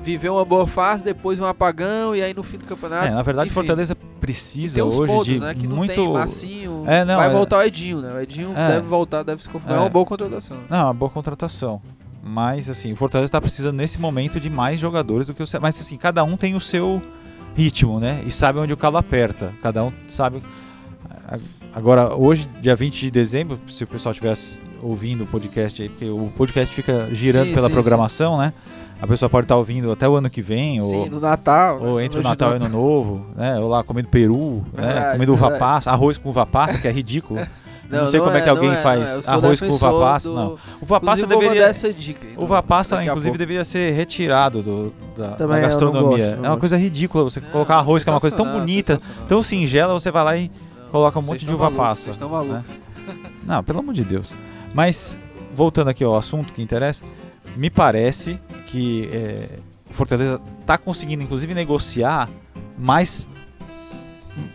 viveu 0.02 0.34
uma 0.34 0.44
boa 0.44 0.66
fase, 0.66 1.04
depois 1.04 1.38
um 1.38 1.44
apagão 1.44 2.14
e 2.14 2.22
aí 2.22 2.34
no 2.34 2.42
fim 2.42 2.58
do 2.58 2.64
campeonato. 2.64 3.06
É, 3.06 3.10
na 3.10 3.22
verdade, 3.22 3.46
o 3.46 3.50
enfim. 3.50 3.54
Fortaleza 3.54 3.96
precisa 4.20 4.74
tem 4.76 4.84
uns 4.84 4.98
hoje 4.98 5.12
pontos, 5.12 5.32
de 5.32 5.38
né? 5.40 5.54
Que 5.54 5.66
não 5.68 5.76
muito. 5.76 5.94
tem. 5.94 6.12
Massinho. 6.12 6.84
É, 6.86 7.04
não, 7.04 7.16
vai 7.16 7.28
é- 7.28 7.30
voltar 7.30 7.58
o 7.58 7.62
Edinho, 7.62 8.00
né? 8.00 8.12
O 8.12 8.20
Edinho 8.20 8.52
É. 8.56 8.68
deve 8.68 8.86
voltar, 8.88 9.22
deve 9.22 9.42
se 9.42 9.48
confirmar. 9.48 9.78
É. 9.78 9.80
É. 9.80 9.84
uma 9.84 9.90
boa 9.90 10.04
contratação. 10.04 10.56
Não, 10.68 10.78
é 10.78 10.82
uma 10.82 10.94
boa 10.94 11.10
contratação. 11.10 11.80
Mas, 12.26 12.68
assim, 12.68 12.92
o 12.92 12.96
Fortaleza 12.96 13.26
está 13.26 13.40
precisando 13.40 13.76
nesse 13.76 14.00
momento 14.00 14.40
de 14.40 14.48
mais 14.50 14.80
jogadores 14.80 15.26
do 15.26 15.34
que 15.34 15.42
o 15.42 15.46
Ceará. 15.46 15.62
Mas, 15.62 15.80
assim, 15.80 15.96
cada 15.96 16.24
um 16.24 16.36
tem 16.36 16.54
o 16.54 16.60
seu 16.60 17.00
ritmo, 17.54 18.00
né? 18.00 18.22
E 18.26 18.30
sabe 18.30 18.58
onde 18.58 18.72
o 18.72 18.76
calo 18.76 18.96
aperta. 18.96 19.52
Cada 19.62 19.84
um 19.84 19.92
sabe. 20.08 20.42
Agora, 21.74 22.14
hoje, 22.14 22.48
dia 22.60 22.76
20 22.76 23.00
de 23.00 23.10
dezembro, 23.10 23.58
se 23.68 23.82
o 23.82 23.86
pessoal 23.86 24.12
estivesse 24.12 24.60
ouvindo 24.80 25.24
o 25.24 25.26
podcast 25.26 25.82
aí, 25.82 25.88
porque 25.88 26.08
o 26.08 26.30
podcast 26.36 26.74
fica 26.74 27.08
girando 27.12 27.48
Sim, 27.48 27.54
pela 27.54 27.66
sim, 27.66 27.72
programação, 27.72 28.38
né? 28.38 28.52
A 29.02 29.06
pessoa 29.08 29.28
pode 29.28 29.46
estar 29.46 29.56
ouvindo 29.56 29.90
até 29.90 30.08
o 30.08 30.14
ano 30.14 30.30
que 30.30 30.40
vem, 30.40 30.80
ou, 30.80 30.86
Sim, 30.88 31.08
no 31.08 31.18
Natal. 31.18 31.82
ou 31.82 31.96
né? 31.98 32.04
entre 32.04 32.20
o 32.20 32.22
Natal 32.22 32.50
e 32.50 32.52
Natal. 32.54 32.66
Ano 32.68 32.78
Novo, 32.78 33.26
né? 33.34 33.58
Ou 33.58 33.68
lá 33.68 33.82
comendo 33.82 34.08
peru, 34.08 34.62
né? 34.72 34.82
Verdade, 34.86 35.12
Comendo 35.14 35.32
uva 35.32 35.48
verdade. 35.50 35.58
passa, 35.60 35.90
arroz 35.90 36.16
com 36.16 36.28
uva 36.28 36.46
passa, 36.46 36.78
que 36.78 36.86
é 36.86 36.92
ridículo. 36.92 37.40
não, 37.90 38.06
sei 38.06 38.20
como 38.20 38.36
é, 38.36 38.40
que 38.40 38.48
alguém 38.48 38.70
não 38.70 38.76
faz 38.78 39.26
não 39.26 39.34
arroz 39.34 39.60
com 39.60 39.68
uva 39.68 40.00
passa, 40.00 40.28
do- 40.28 40.34
não. 40.36 40.58
Uva 40.80 41.00
passa 41.00 41.26
deveria... 41.26 41.64
essa 41.64 41.92
dica. 41.92 42.24
aí, 42.24 42.34
Uva 42.36 42.62
passa, 42.62 43.02
inclusive, 43.04 43.36
deveria 43.36 43.64
ser 43.64 43.90
retirado 43.92 44.62
do, 44.62 44.92
da, 45.16 45.30
da 45.30 45.46
não 45.46 45.60
gastronomia. 45.60 46.26
gosto, 46.26 46.36
não 46.36 46.44
é 46.46 46.48
uma 46.50 46.58
coisa 46.58 46.76
ridícula 46.78 47.24
você 47.24 47.40
Não, 47.40 47.50
colocar 47.50 47.74
arroz, 47.76 48.04
que 48.04 48.10
é 48.10 48.12
uma 48.12 48.20
coisa 48.20 48.36
tão 48.36 48.46
bonita, 48.46 48.96
tão 49.26 49.42
singela, 49.42 49.92
você 49.92 50.10
vai 50.12 50.24
lá 50.24 50.36
e 50.36 50.48
Não, 50.48 50.54
coloca 50.94 51.18
um 51.18 51.22
vocês 51.22 51.42
monte 51.42 51.46
de 51.46 51.52
uva 51.52 51.64
malucos, 51.64 51.84
passa. 51.84 52.02
Vocês 52.04 52.16
estão 52.16 52.28
malucos. 52.28 52.54
né? 52.54 52.64
Não, 53.42 53.64
pelo 53.64 53.80
amor 53.80 53.92
de 53.92 54.04
Deus. 54.04 54.36
Mas, 54.72 55.18
voltando 55.52 55.88
aqui 55.88 56.04
ao 56.04 56.16
assunto 56.16 56.52
que 56.52 56.62
interessa, 56.62 57.04
me 57.56 57.68
parece 57.68 58.38
que 58.66 59.08
é, 59.12 59.58
Fortaleza 59.90 60.40
está 60.60 60.78
conseguindo, 60.78 61.24
inclusive, 61.24 61.52
negociar 61.52 62.30
mais, 62.78 63.28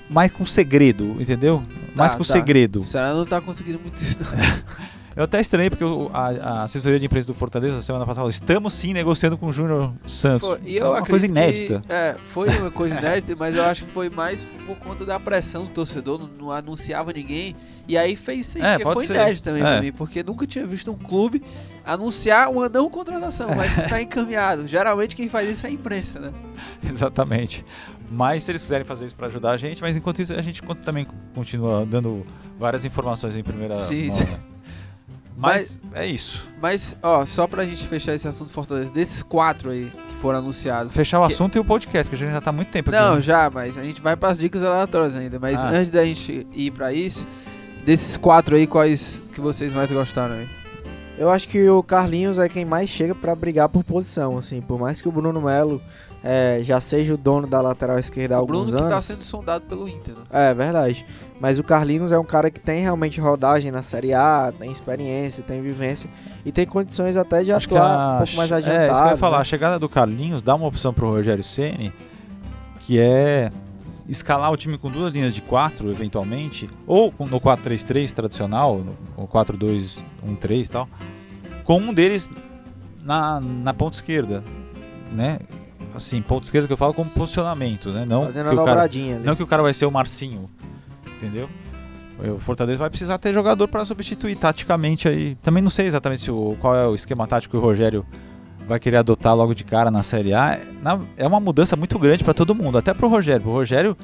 mais 0.10 0.32
com 0.32 0.46
segredo, 0.46 1.22
entendeu? 1.22 1.62
mais 1.94 2.14
Tá, 2.14 2.18
com 2.18 2.24
tá. 2.24 2.32
segredo. 2.32 2.82
O 2.82 2.86
Ceará 2.86 3.14
não 3.14 3.26
tá 3.26 3.42
conseguindo 3.42 3.78
muito 3.78 4.02
isso, 4.02 4.18
não. 4.22 4.30
Eu 5.20 5.26
até 5.26 5.42
estranhei 5.42 5.70
porque 5.70 5.84
a, 6.14 6.28
a 6.30 6.64
assessoria 6.64 6.98
de 6.98 7.06
imprensa 7.06 7.28
do 7.28 7.34
Fortaleza 7.34 7.82
semana 7.82 8.06
passada 8.06 8.22
falou: 8.22 8.30
estamos 8.30 8.74
sim 8.74 8.94
negociando 8.94 9.38
com 9.38 9.48
o 9.48 9.52
Júnior 9.52 9.92
Santos. 10.08 10.48
Foi- 10.48 10.60
e 10.66 10.78
É 10.78 10.82
eu 10.82 10.92
uma 10.92 11.02
coisa 11.06 11.26
inédita. 11.26 11.82
Que, 11.86 11.92
é, 11.92 12.16
foi 12.32 12.48
uma 12.58 12.72
coisa 12.72 12.96
inédita, 12.98 13.36
mas 13.38 13.54
eu 13.54 13.66
acho 13.66 13.84
que 13.84 13.92
foi 13.92 14.10
mais 14.10 14.46
por 14.66 14.78
conta 14.78 15.04
da 15.04 15.20
pressão 15.20 15.66
do 15.66 15.72
torcedor, 15.72 16.18
não, 16.20 16.28
não 16.46 16.52
anunciava 16.54 17.12
ninguém. 17.12 17.54
E 17.86 17.98
aí 17.98 18.16
fez 18.16 18.48
isso 18.48 18.58
aí, 18.60 18.64
É, 18.64 18.78
porque 18.80 18.94
foi 18.94 19.06
ser. 19.08 19.16
inédito 19.16 19.44
também 19.44 19.62
É. 19.62 19.66
pra 19.66 19.82
mim, 19.82 19.92
porque 19.92 20.24
nunca 20.24 20.48
tinha 20.48 20.66
visto 20.66 20.90
um 20.90 20.96
clube 20.98 21.44
anunciar 21.86 22.50
uma 22.50 22.70
não 22.70 22.90
contratação, 22.90 23.54
mas 23.58 23.76
que 23.76 23.90
tá 23.90 24.00
encaminhado. 24.02 24.66
Geralmente 24.68 25.18
quem 25.18 25.28
faz 25.28 25.50
isso 25.50 25.66
é 25.66 25.70
a 25.70 25.74
imprensa, 25.74 26.18
né? 26.20 26.32
Exatamente. 26.90 27.66
Mas 28.12 28.44
se 28.44 28.52
eles 28.52 28.62
quiserem 28.62 28.86
fazer 28.86 29.06
isso 29.06 29.16
para 29.16 29.28
ajudar 29.28 29.52
a 29.52 29.58
gente, 29.58 29.82
mas 29.82 29.96
enquanto 29.98 30.22
isso 30.22 30.34
a 30.34 30.42
gente 30.42 30.62
também 30.84 31.06
continua 31.36 31.86
dando 31.86 32.26
várias 32.58 32.86
informações 32.86 33.36
em 33.36 33.44
primeira 33.44 33.74
Sim, 33.76 34.08
mão. 34.08 34.12
sim. 34.16 34.24
né? 34.24 34.40
Mas, 35.40 35.78
é 35.94 36.06
isso. 36.06 36.46
Mas, 36.62 36.96
ó, 37.02 37.26
só 37.26 37.48
pra 37.48 37.66
gente 37.66 37.88
fechar 37.88 38.14
esse 38.14 38.28
assunto 38.28 38.52
Fortaleza, 38.52 38.92
desses 38.94 39.24
quatro 39.24 39.72
aí 39.72 39.92
que 40.10 40.16
foram 40.16 40.40
anunciados. 40.40 40.94
Fechar 40.94 41.20
o 41.22 41.28
que- 41.28 41.34
assunto 41.34 41.56
e 41.56 41.60
o 41.60 41.66
podcast, 41.66 42.10
que 42.10 42.16
a 42.16 42.20
gente 42.20 42.32
já 42.32 42.42
tá 42.42 42.50
há 42.50 42.54
muito 42.54 42.70
tempo 42.70 42.90
aqui. 42.90 43.00
Não, 43.00 43.16
né? 43.16 43.22
já, 43.22 43.50
mas 43.50 43.78
a 43.78 43.84
gente 43.84 44.02
vai 44.02 44.16
pras 44.16 44.38
dicas 44.38 44.64
aleatórias 44.64 45.16
ainda. 45.16 45.40
Mas 45.40 45.60
Ah. 45.60 45.70
antes 45.70 45.90
da 45.90 46.04
gente 46.04 46.46
ir 46.54 46.72
pra 46.72 46.92
isso, 46.94 47.26
desses 47.86 48.18
quatro 48.18 48.56
aí, 48.56 48.68
quais 48.68 49.24
que 49.32 49.40
vocês 49.40 49.72
mais 49.74 49.92
gostaram 49.92 50.36
aí? 50.36 50.48
Eu 51.20 51.30
acho 51.30 51.48
que 51.50 51.70
o 51.70 51.84
Carlinhos 51.84 52.40
é 52.40 52.48
quem 52.48 52.64
mais 52.64 52.90
chega 52.90 53.14
pra 53.14 53.36
brigar 53.36 53.68
por 53.68 53.84
posição, 53.84 54.38
assim, 54.38 54.62
por 54.62 54.80
mais 54.80 55.02
que 55.02 55.08
o 55.10 55.12
Bruno 55.12 55.42
Melo 55.42 55.82
é, 56.24 56.60
já 56.64 56.80
seja 56.80 57.14
o 57.14 57.18
dono 57.18 57.46
da 57.46 57.62
lateral 57.62 58.00
esquerda 58.00 58.38
há 58.38 58.42
o 58.42 58.46
Bruno 58.46 58.62
alguns 58.64 58.76
que 58.76 58.82
anos. 58.82 58.94
tá 58.96 59.02
sendo 59.02 59.22
sondado 59.24 59.66
pelo 59.66 59.88
Inter, 59.90 60.16
né? 60.16 60.22
É 60.32 60.54
verdade. 60.54 61.06
Mas 61.40 61.60
o 61.60 61.64
Carlinhos 61.64 62.14
é 62.14 62.18
um 62.20 62.24
cara 62.24 62.50
que 62.50 62.60
tem 62.60 62.80
realmente 62.82 63.20
rodagem 63.20 63.70
na 63.70 63.84
Série 63.84 64.14
A, 64.14 64.54
tem 64.58 64.72
experiência, 64.72 65.44
tem 65.44 65.62
vivência 65.62 66.10
e 66.46 66.52
tem 66.54 66.66
condições 66.66 67.18
até 67.18 67.44
de 67.44 67.52
Acho 67.52 67.68
que 67.68 67.76
atuar 67.76 68.00
a- 68.00 68.16
um 68.16 68.18
pouco 68.20 68.36
mais 68.38 68.52
É, 68.52 68.56
adiantado. 68.56 68.92
isso 68.92 69.02
que 69.02 69.08
eu 69.08 69.12
ia 69.12 69.18
falar. 69.18 69.38
né? 69.38 69.42
A 69.42 69.46
chegada 69.46 69.78
do 69.80 69.90
Carlinhos 69.90 70.42
dá 70.42 70.56
uma 70.56 70.68
opção 70.68 70.94
pro 70.94 71.10
Rogério 71.10 71.44
Ceni 71.44 71.92
que 72.80 72.98
é 73.00 73.52
escalar 74.10 74.52
o 74.52 74.58
time 74.58 74.78
com 74.78 74.90
duas 74.90 75.14
linhas 75.14 75.34
de 75.34 75.42
quatro, 75.42 75.90
eventualmente, 75.92 76.68
ou 76.88 77.14
no 77.20 77.40
4-3-3 77.40 78.12
tradicional, 78.12 78.80
no- 78.80 78.98
ou 79.16 79.28
4-2-1-3 79.28 80.66
e 80.66 80.70
tal, 80.70 80.90
com 81.64 81.78
um 81.80 81.94
deles 81.94 82.32
na, 83.04 83.40
na 83.40 83.74
ponta 83.74 83.96
esquerda, 83.96 84.44
né? 85.12 85.40
Assim, 85.96 86.22
ponta 86.22 86.46
esquerda 86.46 86.68
que 86.68 86.74
eu 86.74 86.78
falo 86.78 86.94
como 86.94 87.10
posicionamento, 87.10 87.90
né? 87.92 88.06
Não 88.08 88.26
Fazendo 88.26 88.48
a 88.48 88.50
que 88.52 88.56
cara, 88.58 88.68
dobradinha 88.72 89.16
ali. 89.16 89.26
não 89.26 89.36
que 89.36 89.44
o 89.44 89.48
cara 89.48 89.62
vai 89.64 89.74
ser 89.74 89.86
o 89.86 89.92
Marcinho, 89.92 90.50
entendeu? 91.18 91.50
O 92.36 92.38
Fortaleza 92.38 92.78
vai 92.78 92.90
precisar 92.90 93.18
ter 93.18 93.34
jogador 93.34 93.68
para 93.70 93.86
substituir 93.86 94.36
taticamente 94.36 95.08
aí. 95.08 95.36
Também 95.36 95.64
não 95.64 95.70
sei 95.70 95.86
exatamente 95.88 96.22
se 96.22 96.30
o, 96.30 96.58
qual 96.60 96.76
é 96.76 96.86
o 96.86 96.94
esquema 96.94 97.26
tático 97.26 97.52
que 97.52 97.58
o 97.58 97.62
Rogério 97.62 98.06
vai 98.70 98.80
querer 98.80 98.98
adotar 98.98 99.36
logo 99.36 99.54
de 99.54 99.64
cara 99.64 99.90
na 99.92 100.04
Série 100.04 100.34
A. 100.34 100.54
É, 100.54 100.66
na- 100.82 101.00
é 101.18 101.28
uma 101.28 101.40
mudança 101.40 101.76
muito 101.76 101.98
grande 102.00 102.24
para 102.24 102.34
todo 102.34 102.54
mundo, 102.56 102.78
até 102.78 102.94
pro 102.94 103.10
Rogério. 103.10 103.42
Pro 103.42 103.52
Rogério 103.52 103.98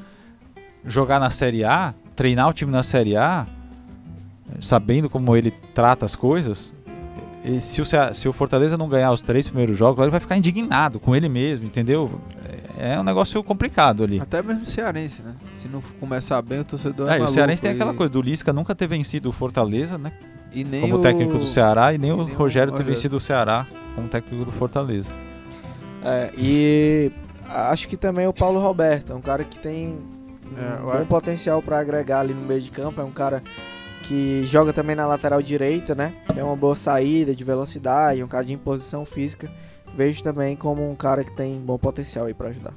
jogar 0.84 1.18
na 1.20 1.30
Série 1.30 1.64
A, 1.64 1.94
treinar 2.14 2.48
o 2.48 2.52
time 2.52 2.70
na 2.72 2.82
Série 2.82 3.16
A, 3.16 3.46
sabendo 4.60 5.08
como 5.08 5.36
ele 5.36 5.50
trata 5.74 6.04
as 6.04 6.14
coisas. 6.16 6.74
E 7.44 7.60
se 7.60 7.80
o, 7.80 7.84
se 7.84 8.28
o 8.28 8.32
Fortaleza 8.32 8.76
não 8.76 8.88
ganhar 8.88 9.12
os 9.12 9.22
três 9.22 9.46
primeiros 9.46 9.76
jogos, 9.76 10.02
ele 10.02 10.10
vai 10.10 10.18
ficar 10.20 10.36
indignado 10.36 10.98
com 10.98 11.14
ele 11.14 11.28
mesmo, 11.28 11.64
entendeu? 11.66 12.20
É, 12.78 12.94
é 12.94 13.00
um 13.00 13.04
negócio 13.04 13.40
complicado 13.44 14.02
ali. 14.02 14.18
Até 14.20 14.42
mesmo 14.42 14.62
o 14.62 14.66
Cearense, 14.66 15.22
né? 15.22 15.32
Se 15.54 15.68
não 15.68 15.80
começar 16.00 16.42
bem, 16.42 16.58
o 16.60 16.64
torcedor 16.64 17.08
é, 17.08 17.18
É, 17.18 17.22
o 17.22 17.28
Cearense 17.28 17.62
tem 17.62 17.70
e- 17.70 17.74
aquela 17.74 17.94
coisa 17.94 18.12
do 18.12 18.20
Lisca 18.20 18.52
nunca 18.52 18.74
ter 18.74 18.88
vencido 18.88 19.28
o 19.28 19.32
Fortaleza, 19.32 19.96
né? 19.96 20.10
E 20.52 20.64
nem 20.64 20.80
Como 20.80 20.96
o... 20.96 21.02
técnico 21.02 21.38
do 21.38 21.46
Ceará, 21.46 21.92
e 21.92 21.98
nem 21.98 22.10
e 22.10 22.12
o 22.14 22.24
nem 22.24 22.34
o 22.34 22.36
Rogério 22.38 22.72
ter 22.72 22.78
Rogério. 22.78 22.94
vencido 22.94 23.16
o 23.16 23.20
Ceará 23.20 23.64
como 23.96 24.08
técnico 24.08 24.44
do 24.44 24.52
Fortaleza. 24.52 25.08
É, 26.04 26.30
e 26.38 27.10
acho 27.50 27.88
que 27.88 27.96
também 27.96 28.28
o 28.28 28.32
Paulo 28.32 28.60
Roberto, 28.60 29.12
é 29.12 29.16
um 29.16 29.20
cara 29.20 29.42
que 29.42 29.58
tem 29.58 29.98
um 30.52 30.56
É, 30.56 30.78
eu 30.80 31.00
bom 31.00 31.06
potencial 31.06 31.60
pra 31.60 31.80
agregar 31.80 32.20
ali 32.20 32.32
no 32.32 32.42
meio 32.42 32.60
de 32.60 32.70
campo, 32.70 33.00
é 33.00 33.04
um 33.04 33.10
cara 33.10 33.42
que 34.02 34.44
joga 34.44 34.72
também 34.72 34.94
na 34.94 35.04
lateral 35.04 35.42
direita, 35.42 35.92
né? 35.94 36.14
Tem 36.32 36.44
uma 36.44 36.54
boa 36.54 36.76
saída 36.76 37.34
de 37.34 37.42
velocidade, 37.42 38.22
um 38.22 38.28
cara 38.28 38.44
de 38.44 38.52
imposição 38.52 39.04
física. 39.04 39.50
Vejo 39.96 40.22
também 40.22 40.54
como 40.54 40.88
um 40.88 40.94
cara 40.94 41.24
que 41.24 41.34
tem 41.34 41.58
bom 41.58 41.76
potencial 41.76 42.26
aí 42.26 42.34
pra 42.34 42.50
ajudar. 42.50 42.74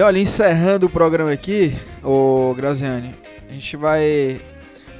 E 0.00 0.02
olha, 0.02 0.18
encerrando 0.18 0.86
o 0.86 0.88
programa 0.88 1.30
aqui, 1.30 1.78
ô 2.02 2.54
Graziani, 2.56 3.14
a 3.46 3.52
gente 3.52 3.76
vai, 3.76 4.40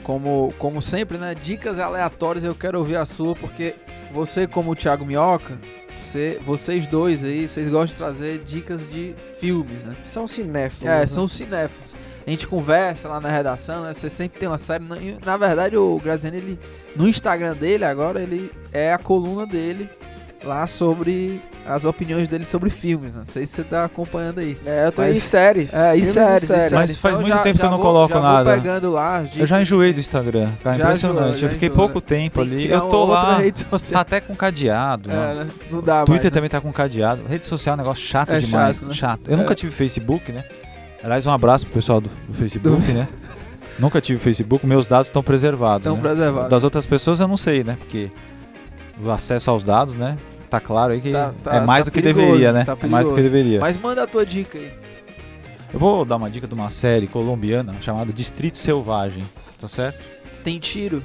como, 0.03 0.53
como 0.59 0.83
sempre, 0.83 1.17
né? 1.17 1.35
Dicas 1.35 1.79
aleatórias, 1.79 2.45
eu 2.45 2.55
quero 2.55 2.79
ouvir 2.79 2.97
a 2.97 3.07
sua, 3.07 3.35
porque 3.35 3.75
você, 4.13 4.47
como 4.47 4.73
o 4.73 4.77
Thiago 4.77 5.07
Minhoca, 5.07 5.59
você, 5.97 6.39
vocês 6.45 6.87
dois 6.87 7.25
aí, 7.25 7.49
vocês 7.49 7.71
gostam 7.71 7.87
de 7.87 7.97
trazer 7.97 8.39
dicas 8.45 8.87
de 8.87 9.15
filmes, 9.39 9.83
né? 9.85 9.97
São 10.05 10.29
cinéfilos. 10.29 10.95
É, 10.95 10.99
né? 10.99 11.07
são 11.07 11.27
cinéfilos. 11.27 11.97
A 12.27 12.31
gente 12.31 12.47
conversa 12.47 13.09
lá 13.09 13.19
na 13.19 13.31
redação, 13.31 13.85
né? 13.85 13.95
Você 13.95 14.11
sempre 14.11 14.39
tem 14.39 14.51
uma 14.51 14.59
série. 14.59 14.85
Na, 14.85 14.97
na 15.25 15.37
verdade, 15.39 15.79
o 15.79 15.99
Graziani, 15.99 16.37
ele, 16.37 16.61
no 16.95 17.09
Instagram 17.09 17.57
dele 17.57 17.87
agora, 17.87 18.21
ele 18.21 18.53
é 18.71 18.93
a 18.93 18.99
coluna 18.99 19.47
dele 19.47 19.89
lá 20.45 20.67
sobre 20.67 21.41
as 21.67 21.85
opiniões 21.85 22.27
dele 22.27 22.45
sobre 22.47 22.71
filmes. 22.71 23.15
Né? 23.15 23.23
Não 23.27 23.33
sei 23.33 23.47
se 23.47 23.53
você 23.55 23.65
tá 23.65 23.85
acompanhando 23.85 24.39
aí. 24.41 24.57
É, 24.65 24.87
eu 24.87 24.93
tô 24.93 25.03
Mas- 25.03 25.17
em 25.17 25.21
séries. 25.21 25.75
É, 25.75 25.91
e 25.95 25.99
filmes 25.99 26.15
séries, 26.15 26.43
e 26.43 26.47
séries. 26.47 26.73
Mas 26.73 26.97
faz 26.97 27.15
Então 27.15 27.23
muito 27.27 27.37
já- 27.37 27.43
tempo 27.43 27.57
que 27.59 27.63
já 27.63 27.67
eu 27.69 27.71
não 27.71 27.79
vou- 27.79 27.87
coloco 27.87 28.15
já 28.15 28.21
nada. 28.21 28.55
Pegando 28.55 28.91
lá 28.91 29.23
Eu 29.37 29.47
já 29.47 29.61
enjoei 29.61 29.93
do 29.93 30.01
Instagram, 30.01 30.51
cara, 30.65 30.77
Já 30.79 30.85
impressionante. 30.85 31.29
enjoou, 31.35 31.43
eu 31.43 31.51
fiquei 31.51 31.69
enjoou, 31.69 31.89
pouco 31.89 31.99
né? 32.01 32.05
tempo 32.07 32.41
Tem 32.41 32.49
que 32.49 32.55
ali. 32.57 32.71
Eu 32.71 32.81
tô 32.89 33.05
lá, 33.05 33.39
tá 33.93 34.01
até 34.01 34.21
com 34.21 34.35
cadeado. 34.35 35.09
né? 35.11 35.15
É, 35.15 35.35
né? 35.45 35.51
Não 35.71 35.83
dá 35.83 36.05
Twitter 36.05 36.15
mais, 36.15 36.25
né? 36.25 36.31
também 36.31 36.51
tá 36.51 36.61
com 36.61 36.73
cadeado. 36.73 37.23
Rede 37.29 37.47
social 37.47 37.75
é 37.75 37.77
um 37.77 37.79
negócio 37.83 38.03
chato 38.05 38.33
É 38.33 38.41
demais. 38.41 38.79
chato, 38.79 38.89
né? 38.89 38.95
Chato. 38.95 39.21
Eu 39.29 39.35
É. 39.35 39.37
nunca 39.37 39.55
tive 39.55 39.73
Facebook, 39.73 40.33
né? 40.33 40.45
Aliás, 41.05 41.25
um 41.27 41.31
abraço 41.31 41.67
pro 41.67 41.75
pessoal 41.75 42.01
do, 42.01 42.11
do 42.29 42.35
Facebook, 42.35 42.81
né? 42.93 43.07
Nunca 43.79 44.01
tive 44.01 44.19
Facebook, 44.19 44.67
meus 44.67 44.87
dados 44.87 45.09
estão 45.09 45.23
preservados. 45.23 45.87
Estão 45.87 45.97
né? 45.97 46.03
preservados. 46.03 46.51
Das 46.51 46.65
outras 46.65 46.85
pessoas 46.87 47.21
eu 47.21 47.29
não 47.29 47.37
sei, 47.37 47.63
né? 47.65 47.77
Porque 47.79 48.11
o 49.03 49.11
acesso 49.11 49.51
aos 49.51 49.63
dados, 49.65 49.95
né? 49.95 50.19
Tá 50.51 50.59
claro 50.61 50.93
aí 50.93 51.01
que 51.01 51.13
Tá- 51.13 51.33
tá- 51.45 51.55
é 51.57 51.61
mais 51.61 51.85
tá 51.85 51.91
do 51.91 51.95
que 51.95 52.03
perigoso, 52.03 52.27
deveria, 52.27 52.53
né? 52.53 52.65
tá 52.65 52.77
é 52.83 52.87
mais 52.87 53.07
do 53.07 53.15
que 53.15 53.23
deveria. 53.23 53.61
Mas 53.61 53.79
manda 53.79 54.03
a 54.03 54.07
tua 54.07 54.27
dica 54.27 54.59
aí. 54.59 54.73
Eu 55.73 55.79
vou 55.79 56.05
dar 56.05 56.17
uma 56.17 56.29
dica 56.29 56.49
de 56.49 56.55
uma 56.55 56.69
série 56.69 57.07
colombiana 57.07 57.77
chamada 57.81 58.13
Distrito 58.13 58.59
Selvagem, 58.59 59.25
tá 59.61 59.69
certo? 59.69 59.99
Tem 60.43 60.59
tiro. 60.59 61.01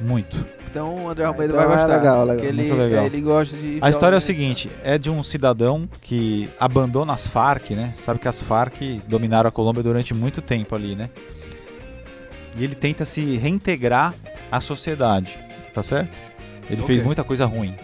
Muito. 0.00 0.44
Então 0.68 1.04
o 1.04 1.08
André 1.08 1.24
Almeida 1.26 1.52
então 1.54 1.64
vai 1.68 1.76
é 1.76 1.78
gostar. 1.78 1.96
legal, 1.96 2.20
legal. 2.22 2.34
porque 2.36 2.46
ele, 2.48 2.62
Muito 2.62 2.74
legal. 2.74 3.06
ele 3.06 3.20
gosta 3.20 3.56
de. 3.56 3.78
A 3.80 3.88
história 3.90 4.16
é 4.16 4.18
o 4.18 4.22
seguinte, 4.22 4.68
é 4.82 4.98
de 4.98 5.10
um 5.10 5.22
cidadão 5.22 5.88
que 6.00 6.48
abandona 6.58 7.12
as 7.12 7.24
Farc, 7.26 7.70
né? 7.70 7.92
Sabe 7.94 8.18
que 8.18 8.26
as 8.26 8.42
Farc 8.42 8.80
dominaram 9.06 9.48
a 9.48 9.52
Colômbia 9.52 9.82
durante 9.82 10.12
muito 10.12 10.42
tempo 10.42 10.74
ali, 10.74 10.96
né? 10.96 11.08
E 12.58 12.64
ele 12.64 12.74
tenta 12.74 13.04
se 13.04 13.36
reintegrar 13.36 14.12
à 14.50 14.60
sociedade, 14.60 15.38
tá 15.72 15.82
certo? 15.82 16.18
Ele 16.68 16.82
Ok. 16.82 16.86
fez 16.86 17.02
muita 17.04 17.22
coisa 17.22 17.46
ruim. 17.46 17.76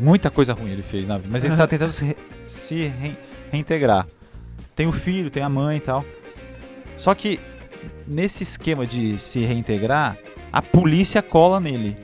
Muita 0.00 0.30
coisa 0.30 0.52
ruim 0.54 0.70
ele 0.70 0.82
fez 0.82 1.06
na 1.06 1.16
vida, 1.18 1.28
mas 1.30 1.44
ele 1.44 1.56
tá 1.56 1.66
tentando 1.66 1.92
se, 1.92 2.16
se 2.46 2.82
re- 2.82 3.16
reintegrar. 3.50 4.06
Tem 4.74 4.86
o 4.86 4.92
filho, 4.92 5.28
tem 5.30 5.42
a 5.42 5.48
mãe 5.48 5.78
e 5.78 5.80
tal. 5.80 6.04
Só 6.96 7.14
que 7.14 7.40
nesse 8.06 8.42
esquema 8.44 8.86
de 8.86 9.18
se 9.18 9.40
reintegrar, 9.44 10.16
a 10.52 10.62
polícia 10.62 11.20
cola 11.22 11.58
nele. 11.60 11.96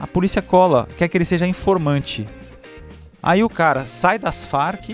A 0.00 0.06
polícia 0.06 0.40
cola, 0.40 0.88
quer 0.96 1.08
que 1.08 1.16
ele 1.16 1.24
seja 1.24 1.46
informante. 1.46 2.26
Aí 3.22 3.42
o 3.42 3.48
cara 3.50 3.84
sai 3.86 4.18
das 4.18 4.44
Farc 4.44 4.90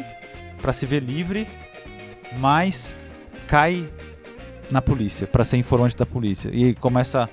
pra 0.60 0.72
se 0.72 0.86
ver 0.86 1.02
livre, 1.02 1.46
mas 2.38 2.96
cai 3.46 3.88
na 4.70 4.80
polícia 4.80 5.26
pra 5.26 5.44
ser 5.44 5.58
informante 5.58 5.94
da 5.94 6.06
polícia 6.06 6.48
e 6.52 6.74
começa 6.74 7.28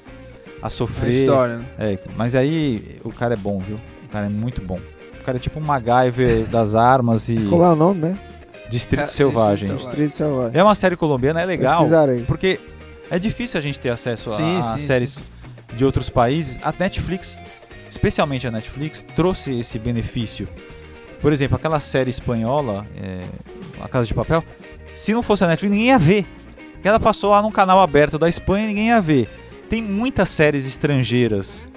a 0.62 0.68
A 0.68 0.70
sofrer. 0.70 1.10
história, 1.14 1.58
né? 1.60 1.66
É, 1.80 2.00
mas 2.16 2.36
aí 2.36 2.98
o 3.04 3.10
cara 3.12 3.34
é 3.34 3.38
bom, 3.38 3.60
viu? 3.60 3.80
O 4.12 4.14
cara 4.14 4.26
é 4.26 4.30
muito 4.30 4.62
bom. 4.62 4.78
O 5.20 5.24
cara 5.24 5.38
é 5.38 5.40
tipo 5.40 5.58
um 5.58 5.64
MacGyver 5.64 6.46
das 6.52 6.76
armas 6.76 7.30
e 7.30 7.38
Qual 7.48 7.64
é 7.64 7.70
o 7.70 7.76
nome, 7.76 8.02
né? 8.02 8.20
Distrito 8.70 9.04
É, 9.04 9.08
Selvagem. 9.08 9.74
Distrito 9.76 10.14
Selvagem. 10.14 10.60
É 10.60 10.62
uma 10.62 10.76
série 10.76 10.98
colombiana, 10.98 11.42
é 11.42 11.46
legal. 11.46 11.86
Porque 12.28 12.60
é 13.10 13.18
difícil 13.18 13.58
a 13.58 13.62
gente 13.62 13.80
ter 13.80 13.90
acesso 13.90 14.30
a, 14.30 14.34
Sim, 14.34 14.58
a 14.60 14.64
sim, 14.64 14.78
séries 14.80 15.24
de 15.76 15.86
outros 15.86 16.10
países. 16.10 16.60
A 16.62 16.74
Netflix, 16.78 17.44
especialmente 17.90 18.46
a 18.48 18.52
Netflix, 18.52 19.06
trouxe 19.16 19.58
esse 19.60 19.80
benefício. 19.80 20.48
Por 21.22 21.32
exemplo, 21.32 21.56
aquela 21.56 21.80
série 21.80 22.10
espanhola, 22.10 22.86
é, 23.02 23.24
A 23.82 23.88
Casa 23.88 24.06
de 24.08 24.14
Papel, 24.14 24.44
se 24.94 25.14
não 25.14 25.22
fosse 25.24 25.44
a 25.44 25.48
Netflix, 25.48 25.72
ninguém 25.72 25.88
ia 25.90 26.00
ver. 26.00 26.26
Porque 26.74 26.88
Ela 26.88 27.00
passou 27.00 27.32
lá 27.32 27.42
num 27.42 27.52
canal 27.52 27.80
aberto 27.80 28.18
da 28.18 28.28
Espanha 28.28 28.66
e 28.66 28.68
ninguém 28.68 28.88
ia 28.88 29.00
ver. 29.02 29.30
Tem 29.70 29.82
muitas 29.82 30.30
séries 30.30 30.66
estrangeiras 30.68 31.68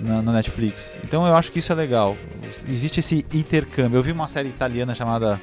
na, 0.00 0.22
no 0.22 0.32
Netflix. 0.32 0.98
Então 1.04 1.26
eu 1.26 1.34
acho 1.34 1.50
que 1.50 1.58
isso 1.58 1.72
é 1.72 1.74
legal. 1.74 2.16
Existe 2.68 3.00
esse 3.00 3.24
intercâmbio. 3.32 3.98
Eu 3.98 4.02
vi 4.02 4.12
uma 4.12 4.28
série 4.28 4.48
italiana 4.48 4.94
chamada. 4.94 5.40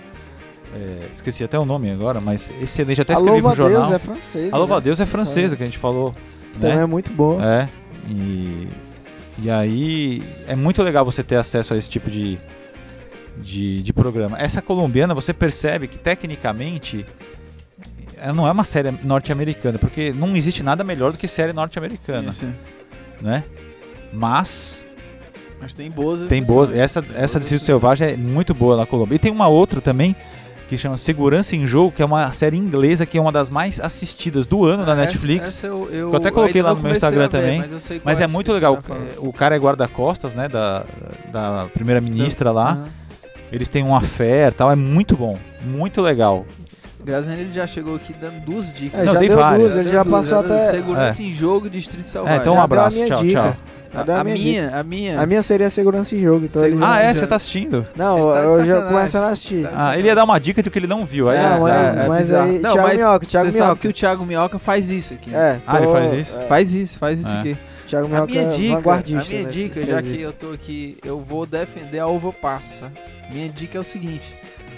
é, 0.73 1.09
esqueci 1.13 1.43
até 1.43 1.57
o 1.57 1.65
nome 1.65 1.89
agora, 1.91 2.19
mas 2.21 2.51
excelente. 2.61 3.01
Até 3.01 3.13
escrevi 3.13 3.41
Louva 3.41 3.55
pro 3.55 3.65
a 3.65 3.69
jornal. 3.69 3.89
Deus 3.89 3.95
é 3.95 3.99
francês. 3.99 4.53
A 4.53 4.57
Louva 4.57 4.75
a 4.75 4.77
né? 4.77 4.83
Deus 4.83 4.99
é 4.99 5.05
francesa, 5.05 5.55
que 5.55 5.63
a 5.63 5.65
gente 5.65 5.77
falou. 5.77 6.13
Também 6.53 6.75
Né? 6.77 6.83
é 6.83 6.85
muito 6.85 7.11
bom. 7.11 7.41
É. 7.41 7.69
E, 8.07 8.67
e 9.39 9.51
aí 9.51 10.23
é 10.47 10.55
muito 10.55 10.81
legal 10.83 11.03
você 11.03 11.23
ter 11.23 11.35
acesso 11.35 11.73
a 11.73 11.77
esse 11.77 11.89
tipo 11.89 12.09
de, 12.09 12.37
de, 13.37 13.83
de 13.83 13.93
programa. 13.93 14.37
Essa 14.39 14.61
colombiana, 14.61 15.13
você 15.13 15.33
percebe 15.33 15.87
que 15.87 15.97
tecnicamente 15.99 17.05
ela 18.17 18.33
não 18.33 18.47
é 18.47 18.51
uma 18.51 18.63
série 18.63 18.91
norte-americana, 19.03 19.77
porque 19.77 20.13
não 20.13 20.35
existe 20.35 20.63
nada 20.63 20.83
melhor 20.83 21.11
do 21.11 21.17
que 21.17 21.27
série 21.27 21.51
norte-americana, 21.51 22.31
né? 23.21 23.43
Mas 24.15 24.85
Mas 25.59 25.73
tem 25.73 25.89
boas 25.91 26.21
Tem 26.21 26.43
boas. 26.43 26.71
Essa, 26.71 26.99
essa 26.99 27.13
Boas 27.13 27.31
de 27.33 27.43
Sítio. 27.43 27.59
Selvagem 27.59 28.07
é 28.09 28.17
muito 28.17 28.53
boa 28.53 28.77
na 28.77 28.85
Colômbia. 28.85 29.15
E 29.15 29.19
tem 29.19 29.31
uma 29.31 29.47
outra 29.47 29.81
também 29.81 30.15
que 30.67 30.77
chama 30.77 30.97
Segurança 30.97 31.55
em 31.55 31.65
Jogo, 31.67 31.91
que 31.91 32.01
é 32.01 32.05
uma 32.05 32.31
série 32.31 32.57
inglesa 32.57 33.05
que 33.05 33.17
é 33.17 33.21
uma 33.21 33.31
das 33.31 33.49
mais 33.49 33.79
assistidas 33.79 34.45
do 34.45 34.65
ano 34.65 34.85
da 34.85 34.95
Netflix. 34.95 35.49
Essa 35.49 35.67
eu, 35.67 35.87
eu, 35.91 36.09
eu 36.09 36.15
até 36.15 36.31
coloquei 36.31 36.61
lá 36.61 36.73
no 36.73 36.81
meu 36.81 36.91
Instagram 36.91 37.23
ver, 37.23 37.29
também, 37.29 37.59
Mas, 37.59 37.71
Mas 38.03 38.19
é 38.19 38.23
essa 38.23 38.33
muito 38.33 38.51
legal. 38.51 38.77
tá 38.77 38.81
falando. 38.81 39.27
O 39.27 39.31
cara 39.31 39.55
é 39.55 39.59
guarda-costas, 39.59 40.33
né? 40.33 40.47
Da, 40.47 40.83
da 41.31 41.69
primeira-ministra 41.73 42.51
lá. 42.51 42.71
Aham. 42.71 42.87
Eles 43.51 43.69
têm 43.69 43.83
um 43.83 43.95
affair 43.95 44.49
e 44.49 44.51
tal. 44.51 44.71
É 44.71 44.75
muito 44.75 45.15
bom. 45.15 45.37
Muito 45.61 46.01
legal. 46.01 46.45
Graziano 47.05 47.39
ele 47.41 47.53
já 47.53 47.65
chegou 47.67 47.95
aqui 47.95 48.13
dando 48.19 48.39
duas 48.41 48.71
dicas. 48.73 48.99
É, 48.99 49.05
Não, 49.05 49.13
já 49.13 49.19
tem 49.19 49.27
deu 49.29 49.37
várias. 49.37 49.73
duas, 49.73 49.85
ele 49.85 49.93
já 49.93 50.03
duas, 50.03 50.27
passou 50.29 50.43
deu 50.43 50.57
até. 50.57 50.71
Segurança 50.71 51.23
em 51.23 51.31
jogo, 51.31 51.69
Distrito 51.69 52.05
É, 52.05 52.09
Selvagem. 52.09 52.39
então 52.41 52.53
um 52.53 52.55
Já 52.55 52.61
a 52.61 52.65
abraço. 52.65 52.95
minha 52.97 53.07
Tchau, 53.07 53.17
dica. 53.23 53.41
tchau. 53.41 53.57
Já 53.93 54.01
A, 54.13 54.17
a 54.17 54.19
a 54.19 54.23
minha 54.25 54.35
minha, 54.35 54.77
a 54.77 54.83
minha. 54.83 55.21
A 55.21 55.25
minha 55.25 55.41
seria 55.41 55.69
segurança 55.69 56.13
em 56.15 56.19
jogo, 56.19 56.45
então 56.47 56.65
ele 56.65 56.75
Ah, 56.83 56.95
já- 56.95 56.99
é? 56.99 57.07
já- 57.13 57.19
Você 57.21 57.27
tá 57.27 57.35
assistindo? 57.37 57.87
Não, 57.95 58.29
tá 58.33 58.39
eu 58.41 58.65
já 58.65 58.81
começando 58.81 59.23
a 59.23 59.29
assistir. 59.29 59.69
Ah, 59.73 59.97
ele 59.97 60.07
ia 60.07 60.15
dar 60.15 60.25
uma 60.25 60.37
dica 60.37 60.61
do 60.61 60.69
que 60.69 60.77
ele 60.77 60.87
não 60.87 61.05
viu. 61.05 61.29
Aí 61.29 61.37
É, 61.37 61.41
é, 61.41 61.49
mas- 61.51 61.61
bizarro. 61.63 62.07
mas 62.09 62.17
bizarro. 62.19 62.49
aí, 62.51 62.59
Thiago 62.59 62.87
Minhoca, 62.89 63.25
Thiago 63.25 63.51
você 63.51 63.57
sabe 63.57 63.79
que 63.79 63.87
o 63.87 63.93
Thiago 63.93 64.25
Minhoca 64.25 64.59
faz 64.59 64.89
isso 64.89 65.13
aqui. 65.13 65.33
É, 65.33 65.61
Ah, 65.65 65.77
ele 65.77 65.87
faz 65.87 66.11
isso? 66.11 66.37
é, 66.41 66.45
Faz 66.45 66.73
isso, 66.75 66.99
faz 66.99 67.19
isso 67.21 67.31
É. 67.33 67.39
aqui. 67.39 67.57
Thiago 67.87 68.05
A 68.07 68.09
Minhoca 68.09 68.31
minha 68.33 68.41
é 68.41 68.49
dica, 68.49 68.91
a 68.91 69.01
minha 69.29 69.45
dica, 69.45 69.85
já 69.85 70.01
que 70.01 70.19
eu 70.21 70.33
tô 70.33 70.51
aqui, 70.51 70.97
eu 71.05 71.21
vou 71.21 71.45
defender 71.45 71.99
a 71.99 72.07
uva 72.07 72.33
passa, 72.33 72.73
sabe? 72.81 72.93
Minha 73.31 73.47
dica 73.47 73.77
é 73.77 73.81
o 73.81 73.83
seguinte: 73.85 74.35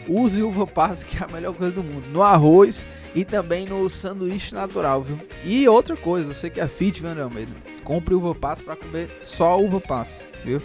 use 0.07 0.41
uva 0.41 0.65
passa, 0.65 1.05
que 1.05 1.17
é 1.21 1.25
a 1.25 1.27
melhor 1.27 1.53
coisa 1.53 1.73
do 1.73 1.83
mundo, 1.83 2.07
no 2.11 2.21
arroz 2.23 2.85
e 3.13 3.25
também 3.25 3.65
no 3.65 3.89
sanduíche 3.89 4.53
natural, 4.53 5.01
viu? 5.01 5.19
E 5.43 5.67
outra 5.67 5.95
coisa, 5.95 6.33
você 6.33 6.49
que 6.49 6.59
é 6.59 6.67
fit, 6.67 7.01
viu, 7.01 7.09
André 7.09 7.23
Almeida? 7.23 7.51
Compre 7.83 8.13
uva 8.13 8.33
passa 8.35 8.63
pra 8.63 8.75
comer 8.75 9.09
só 9.21 9.59
uva 9.59 9.79
passa, 9.79 10.25
viu? 10.43 10.61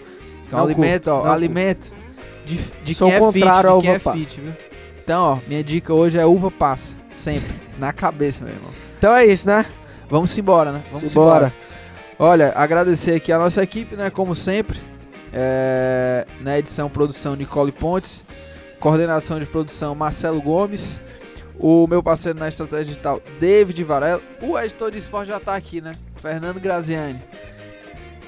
Um 0.52 0.56
Não 0.56 0.64
alimento, 0.64 1.10
curto, 1.10 1.26
ó, 1.28 1.32
alimento 1.32 1.92
de, 2.44 2.58
de 2.84 2.94
Sou 2.94 3.08
quem 3.08 3.16
é 3.16 3.32
fit, 3.32 3.44
de 3.44 3.80
quem 3.80 3.90
é 3.90 3.98
passa. 3.98 4.18
fit, 4.18 4.40
viu? 4.40 4.52
Então, 5.02 5.24
ó, 5.24 5.38
minha 5.48 5.64
dica 5.64 5.92
hoje 5.94 6.18
é 6.18 6.24
uva 6.26 6.50
passa, 6.50 6.96
sempre, 7.10 7.50
na 7.78 7.92
cabeça, 7.92 8.44
meu 8.44 8.52
irmão. 8.52 8.70
Então 8.98 9.14
é 9.14 9.26
isso, 9.26 9.48
né? 9.48 9.66
Vamos 10.08 10.36
embora, 10.36 10.72
né? 10.72 10.84
Vamos 10.92 11.10
Simbora. 11.10 11.46
embora. 11.46 11.54
Olha, 12.18 12.52
agradecer 12.54 13.14
aqui 13.14 13.32
a 13.32 13.38
nossa 13.38 13.62
equipe, 13.62 13.96
né? 13.96 14.10
Como 14.10 14.34
sempre. 14.34 14.78
É, 15.32 16.26
na 16.40 16.58
edição, 16.58 16.90
produção 16.90 17.34
Nicole 17.34 17.72
Pontes. 17.72 18.24
Coordenação 18.82 19.38
de 19.38 19.46
produção 19.46 19.94
Marcelo 19.94 20.42
Gomes. 20.42 21.00
O 21.56 21.86
meu 21.86 22.02
parceiro 22.02 22.36
na 22.36 22.48
estratégia 22.48 22.86
digital, 22.86 23.20
David 23.38 23.84
Varela. 23.84 24.20
O 24.40 24.58
editor 24.58 24.90
de 24.90 24.98
esporte 24.98 25.28
já 25.28 25.38
tá 25.38 25.54
aqui, 25.54 25.80
né? 25.80 25.92
Fernando 26.16 26.58
Graziani. 26.58 27.22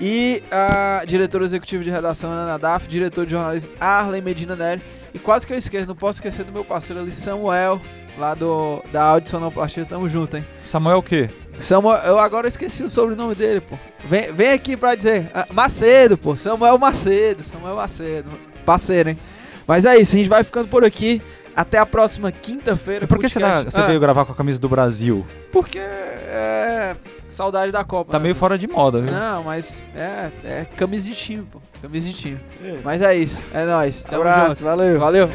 E 0.00 0.44
a 0.52 1.02
diretora 1.04 1.42
executiva 1.42 1.82
de 1.82 1.90
redação, 1.90 2.30
Ana 2.30 2.56
Daf. 2.56 2.86
Diretor 2.86 3.26
de 3.26 3.32
jornalismo, 3.32 3.72
Arlen 3.80 4.22
Medina 4.22 4.54
Nery. 4.54 4.80
E 5.12 5.18
quase 5.18 5.44
que 5.44 5.52
eu 5.52 5.58
esqueço, 5.58 5.88
não 5.88 5.96
posso 5.96 6.18
esquecer 6.18 6.44
do 6.44 6.52
meu 6.52 6.64
parceiro 6.64 7.02
ali, 7.02 7.10
Samuel. 7.10 7.80
Lá 8.16 8.32
do, 8.34 8.80
da 8.92 9.02
Áudio 9.02 9.30
Sonoplastia. 9.30 9.84
Tamo 9.84 10.08
junto, 10.08 10.36
hein? 10.36 10.46
Samuel 10.64 10.98
o 10.98 11.02
quê? 11.02 11.30
Samuel, 11.58 12.00
eu 12.04 12.16
agora 12.16 12.46
esqueci 12.46 12.84
o 12.84 12.88
sobrenome 12.88 13.34
dele, 13.34 13.60
pô. 13.60 13.76
Vem, 14.04 14.32
vem 14.32 14.52
aqui 14.52 14.76
pra 14.76 14.94
dizer. 14.94 15.28
ah, 15.34 15.48
Macedo, 15.52 16.16
pô. 16.16 16.36
Samuel 16.36 16.78
Macedo. 16.78 17.42
Samuel 17.42 17.74
Macedo. 17.74 18.30
Parceiro, 18.64 19.10
hein? 19.10 19.18
Mas 19.66 19.84
é 19.84 19.96
isso, 19.96 20.14
a 20.14 20.18
gente 20.18 20.28
vai 20.28 20.44
ficando 20.44 20.68
por 20.68 20.84
aqui. 20.84 21.20
Até 21.56 21.78
a 21.78 21.86
próxima 21.86 22.32
quinta-feira. 22.32 23.04
E 23.04 23.06
por 23.06 23.18
que 23.20 23.28
você, 23.28 23.38
tá- 23.38 23.62
você 23.62 23.80
Ah, 23.80 23.86
veio 23.86 24.00
gravar 24.00 24.24
com 24.24 24.32
a 24.32 24.34
camisa 24.34 24.58
do 24.58 24.68
Brasil? 24.68 25.24
Porque 25.52 25.78
é. 25.78 26.96
Saudade 27.28 27.70
da 27.70 27.84
Copa. 27.84 28.10
Tá 28.12 28.18
né, 28.18 28.24
meio 28.24 28.34
pô? 28.34 28.40
fora 28.40 28.58
de 28.58 28.66
moda, 28.66 29.00
viu? 29.00 29.12
Não, 29.12 29.44
mas 29.44 29.82
é, 29.94 30.30
é 30.44 30.66
camisa 30.76 31.06
de 31.08 31.14
time, 31.14 31.46
pô. 31.50 31.60
Camisa 31.80 32.08
de 32.08 32.12
time. 32.14 32.40
Mas 32.84 33.00
é 33.02 33.14
isso. 33.16 33.40
É 33.52 33.64
nóis. 33.64 34.02
Tamo 34.02 34.22
Abraço, 34.22 34.48
junto. 34.50 34.62
valeu. 34.64 34.98
Valeu. 34.98 35.30